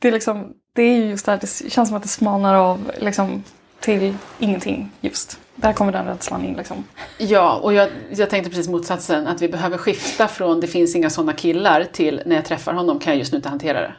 det, 0.00 0.08
är, 0.08 0.12
liksom, 0.12 0.52
det 0.74 0.82
är 0.82 0.96
ju 0.96 1.04
just 1.04 1.26
det 1.26 1.32
här, 1.32 1.38
det 1.40 1.70
känns 1.70 1.88
som 1.88 1.96
att 1.96 2.02
det 2.02 2.08
smalnar 2.08 2.54
av 2.54 2.90
liksom, 3.00 3.44
till 3.80 4.16
ingenting 4.38 4.90
just. 5.00 5.38
Där 5.54 5.72
kommer 5.72 5.92
den 5.92 6.06
rädslan 6.06 6.44
in. 6.44 6.54
Liksom. 6.54 6.84
Ja, 7.18 7.60
och 7.62 7.74
jag, 7.74 7.90
jag 8.10 8.30
tänkte 8.30 8.50
precis 8.50 8.68
motsatsen, 8.68 9.26
att 9.26 9.42
vi 9.42 9.48
behöver 9.48 9.78
skifta 9.78 10.28
från 10.28 10.60
det 10.60 10.66
finns 10.66 10.96
inga 10.96 11.10
sådana 11.10 11.32
killar 11.32 11.84
till 11.84 12.22
när 12.26 12.36
jag 12.36 12.44
träffar 12.44 12.72
honom 12.72 12.98
kan 12.98 13.12
jag 13.12 13.18
just 13.18 13.32
nu 13.32 13.36
inte 13.36 13.48
hantera 13.48 13.80
det. 13.80 13.94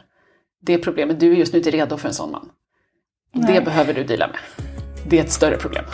Det 0.60 0.74
är 0.74 0.78
problemet, 0.78 1.20
du 1.20 1.32
är 1.32 1.36
just 1.36 1.52
nu 1.52 1.58
inte 1.58 1.70
redo 1.70 1.96
för 1.96 2.08
en 2.08 2.14
sån 2.14 2.30
man. 2.30 2.50
Nej. 3.32 3.54
Det 3.54 3.60
behöver 3.60 3.94
du 3.94 4.04
dela 4.04 4.26
med. 4.26 4.38
Det 5.08 5.18
är 5.18 5.24
ett 5.24 5.32
större 5.32 5.56
problem. 5.56 5.84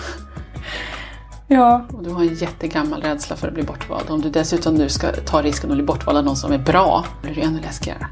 Ja. 1.52 1.84
Och 1.92 2.02
du 2.02 2.10
har 2.10 2.22
en 2.22 2.34
jättegammal 2.34 3.02
rädsla 3.02 3.36
för 3.36 3.48
att 3.48 3.54
bli 3.54 3.62
bortvald. 3.62 4.10
Om 4.10 4.20
du 4.20 4.30
dessutom 4.30 4.74
nu 4.74 4.88
ska 4.88 5.12
ta 5.12 5.42
risken 5.42 5.70
att 5.70 5.76
bli 5.76 5.84
bortvald 5.84 6.18
av 6.18 6.24
någon 6.24 6.36
som 6.36 6.52
är 6.52 6.58
bra, 6.58 7.04
blir 7.22 7.34
det 7.34 7.40
ännu 7.40 7.60
läskigare. 7.60 8.06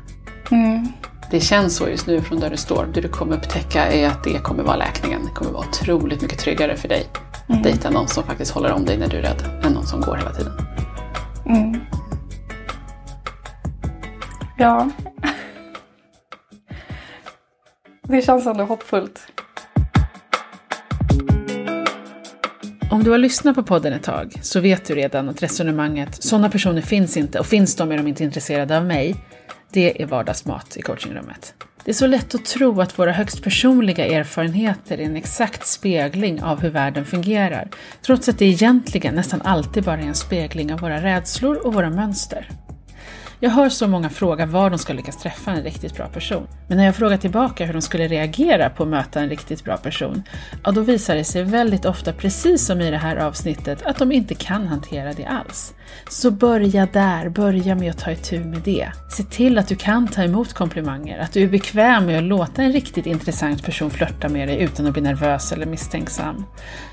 Mm. 0.51 0.89
Det 1.31 1.41
känns 1.41 1.77
så 1.77 1.89
just 1.89 2.07
nu 2.07 2.21
från 2.21 2.41
där 2.41 2.51
du 2.51 2.57
står. 2.57 2.89
Det 2.95 3.01
du 3.01 3.09
kommer 3.09 3.37
upptäcka 3.37 3.87
är 3.87 4.09
att 4.09 4.25
det 4.25 4.39
kommer 4.39 4.63
vara 4.63 4.77
läkningen. 4.77 5.21
Det 5.25 5.31
kommer 5.31 5.51
vara 5.51 5.67
otroligt 5.69 6.23
mycket 6.23 6.39
tryggare 6.39 6.77
för 6.77 6.89
dig. 6.89 7.09
mm. 7.49 7.63
dejta 7.63 7.91
någon 7.91 8.09
som 8.09 8.25
faktiskt 8.25 8.51
håller 8.51 8.73
om 8.73 8.85
dig 8.85 8.99
när 8.99 9.09
du 9.09 9.17
är 9.17 9.23
rädd, 9.23 9.43
än 9.65 9.73
någon 9.73 9.87
som 9.87 10.01
går 10.01 10.17
hela 10.17 10.33
tiden. 10.33 10.53
Mm. 11.47 11.81
Ja. 14.59 14.91
Det 18.03 18.23
känns 18.23 18.47
ändå 18.47 18.65
hoppfullt. 18.65 19.21
Om 22.91 23.05
du 23.05 23.11
har 23.11 23.19
lyssnat 23.19 23.55
på 23.55 23.63
podden 23.63 23.93
ett 23.93 24.03
tag 24.03 24.39
så 24.43 24.61
vet 24.61 24.85
du 24.85 24.95
redan 24.95 25.29
att 25.29 25.43
resonemanget 25.43 26.23
“sådana 26.23 26.51
personer 26.51 26.83
finns 26.83 27.17
inte 27.17 27.39
och 27.39 27.47
finns 27.47 27.77
de 27.77 27.93
är 27.93 27.97
de 27.97 28.07
inte 28.07 28.25
intresserade 28.25 28.77
av 28.77 28.85
mig” 28.85 29.17
det 29.73 30.03
är 30.03 30.07
vardagsmat 30.07 30.77
i 30.77 30.83
coachingrummet. 30.83 31.55
Det 31.85 31.91
är 31.91 31.95
så 31.95 32.07
lätt 32.07 32.35
att 32.35 32.45
tro 32.45 32.81
att 32.81 32.99
våra 32.99 33.13
högst 33.13 33.43
personliga 33.43 34.07
erfarenheter 34.07 34.99
är 34.99 35.05
en 35.05 35.17
exakt 35.17 35.67
spegling 35.67 36.43
av 36.43 36.61
hur 36.61 36.71
världen 36.71 37.07
fungerar, 37.07 37.69
trots 38.03 38.29
att 38.29 38.39
det 38.39 38.47
egentligen 38.47 39.15
nästan 39.15 39.43
alltid 39.43 39.85
bara 39.85 40.01
är 40.01 40.07
en 40.07 40.15
spegling 40.15 40.73
av 40.73 40.81
våra 40.81 41.03
rädslor 41.03 41.67
och 41.67 41.75
våra 41.75 41.91
mönster. 41.91 42.49
Jag 43.43 43.51
hör 43.51 43.69
så 43.69 43.89
många 43.89 44.11
fråga 44.11 44.47
var 44.47 44.71
de 44.71 44.79
ska 44.79 44.93
lyckas 44.93 45.17
träffa 45.17 45.51
en 45.51 45.63
riktigt 45.63 45.97
bra 45.97 46.07
person. 46.07 46.47
Men 46.69 46.77
när 46.77 46.85
jag 46.85 46.97
frågar 46.97 47.17
tillbaka 47.17 47.67
hur 47.67 47.73
de 47.73 47.83
skulle 47.83 48.09
reagera 48.09 48.71
på 48.71 48.83
att 48.83 48.89
möta 48.89 49.21
en 49.21 49.29
riktigt 49.29 49.65
bra 49.65 49.77
person, 49.77 50.23
ja 50.65 50.71
då 50.71 50.81
visar 50.81 51.15
det 51.15 51.25
sig 51.25 51.43
väldigt 51.43 51.85
ofta, 51.85 52.13
precis 52.13 52.67
som 52.67 52.81
i 52.81 52.91
det 52.91 52.97
här 52.97 53.17
avsnittet, 53.17 53.83
att 53.83 53.99
de 53.99 54.13
inte 54.13 54.35
kan 54.35 54.67
hantera 54.67 55.13
det 55.13 55.25
alls. 55.25 55.75
Så 56.09 56.31
börja 56.31 56.89
där, 56.93 57.29
börja 57.29 57.75
med 57.75 57.91
att 57.91 57.99
ta 57.99 58.11
itu 58.11 58.45
med 58.45 58.61
det. 58.61 58.93
Se 59.11 59.23
till 59.23 59.59
att 59.59 59.69
du 59.69 59.77
kan 59.77 60.09
ta 60.09 60.23
emot 60.23 60.53
komplimanger, 60.53 61.19
att 61.19 61.33
du 61.33 61.43
är 61.43 61.49
bekväm 61.49 62.07
med 62.07 62.19
att 62.19 62.25
låta 62.25 62.63
en 62.63 62.73
riktigt 62.73 63.07
intressant 63.07 63.65
person 63.65 63.91
flörta 63.91 64.29
med 64.29 64.49
dig 64.49 64.61
utan 64.61 64.87
att 64.87 64.93
bli 64.93 65.03
nervös 65.03 65.53
eller 65.53 65.67
misstänksam. 65.67 66.47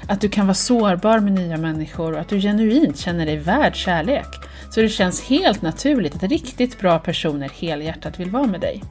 Att 0.08 0.22
du 0.22 0.30
kan 0.30 0.48
vara 0.48 0.56
sårbar 0.56 1.20
med 1.20 1.32
nya 1.32 1.58
människor 1.58 2.14
och 2.14 2.20
att 2.20 2.30
du 2.30 2.42
genuint 2.42 2.98
känner 2.98 3.26
dig 3.26 3.38
värd 3.38 3.76
kärlek. 3.76 4.28
Så 4.70 4.82
det 4.82 4.90
känns 4.90 5.22
helt 5.22 5.62
naturligt 5.62 6.16
att 6.16 6.24
riktigt 6.38 6.80
bra 6.80 7.00
personer 7.00 7.50
helhjärtat 7.50 8.20
vill 8.20 8.30
vara 8.30 8.48
med 8.48 8.62
dig. 8.62 8.84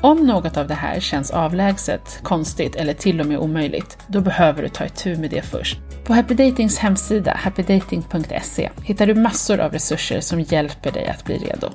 Om 0.00 0.26
något 0.26 0.56
av 0.56 0.66
det 0.68 0.74
här 0.74 1.00
känns 1.00 1.30
avlägset, 1.30 2.20
konstigt 2.22 2.76
eller 2.76 2.94
till 2.94 3.20
och 3.20 3.26
med 3.26 3.38
omöjligt, 3.38 3.98
då 4.06 4.20
behöver 4.20 4.62
du 4.62 4.68
ta 4.68 4.86
itu 4.86 5.16
med 5.16 5.30
det 5.30 5.42
först. 5.42 5.78
På 6.04 6.14
Happy 6.14 6.34
Datings 6.34 6.78
hemsida, 6.78 7.34
happydating.se, 7.36 8.70
hittar 8.84 9.06
du 9.06 9.14
massor 9.14 9.60
av 9.60 9.72
resurser 9.72 10.20
som 10.20 10.40
hjälper 10.40 10.90
dig 10.92 11.06
att 11.06 11.24
bli 11.24 11.38
redo. 11.38 11.68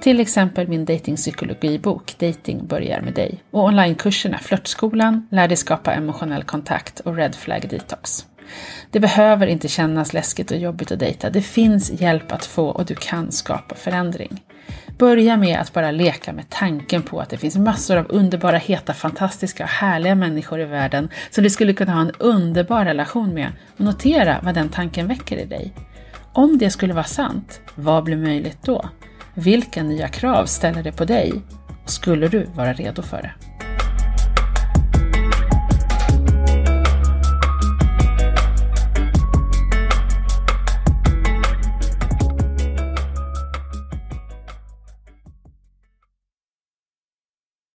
Till 0.00 0.20
exempel 0.20 0.68
min 0.68 0.84
datingpsykologibok 0.84 2.18
Dating 2.18 2.66
börjar 2.66 3.00
med 3.00 3.14
dig 3.14 3.42
och 3.50 3.64
onlinekurserna 3.64 4.38
Flörtskolan, 4.38 5.28
Lär 5.30 5.48
dig 5.48 5.56
skapa 5.56 5.92
emotionell 5.92 6.44
kontakt 6.44 7.00
och 7.00 7.16
Red 7.16 7.34
Flag 7.34 7.68
Detox. 7.70 8.26
Det 8.90 9.00
behöver 9.00 9.46
inte 9.46 9.68
kännas 9.68 10.12
läskigt 10.12 10.50
och 10.50 10.56
jobbigt 10.56 10.92
att 10.92 10.98
dejta. 10.98 11.30
Det 11.30 11.42
finns 11.42 12.00
hjälp 12.00 12.32
att 12.32 12.44
få 12.44 12.66
och 12.66 12.84
du 12.84 12.94
kan 12.94 13.32
skapa 13.32 13.74
förändring. 13.74 14.42
Börja 14.98 15.36
med 15.36 15.58
att 15.60 15.72
bara 15.72 15.90
leka 15.90 16.32
med 16.32 16.50
tanken 16.50 17.02
på 17.02 17.20
att 17.20 17.30
det 17.30 17.36
finns 17.36 17.56
massor 17.56 17.96
av 17.96 18.06
underbara, 18.08 18.56
heta, 18.56 18.94
fantastiska 18.94 19.62
och 19.64 19.70
härliga 19.70 20.14
människor 20.14 20.60
i 20.60 20.64
världen 20.64 21.08
som 21.30 21.44
du 21.44 21.50
skulle 21.50 21.72
kunna 21.72 21.92
ha 21.92 22.00
en 22.00 22.12
underbar 22.18 22.84
relation 22.84 23.34
med 23.34 23.52
och 23.76 23.84
notera 23.84 24.40
vad 24.42 24.54
den 24.54 24.68
tanken 24.68 25.08
väcker 25.08 25.36
i 25.36 25.44
dig. 25.44 25.72
Om 26.32 26.58
det 26.58 26.70
skulle 26.70 26.94
vara 26.94 27.04
sant, 27.04 27.60
vad 27.74 28.04
blir 28.04 28.16
möjligt 28.16 28.58
då? 28.62 28.88
Vilka 29.34 29.82
nya 29.82 30.08
krav 30.08 30.46
ställer 30.46 30.82
det 30.82 30.92
på 30.92 31.04
dig? 31.04 31.32
Skulle 31.86 32.28
du 32.28 32.46
vara 32.54 32.72
redo 32.72 33.02
för 33.02 33.22
det? 33.22 33.53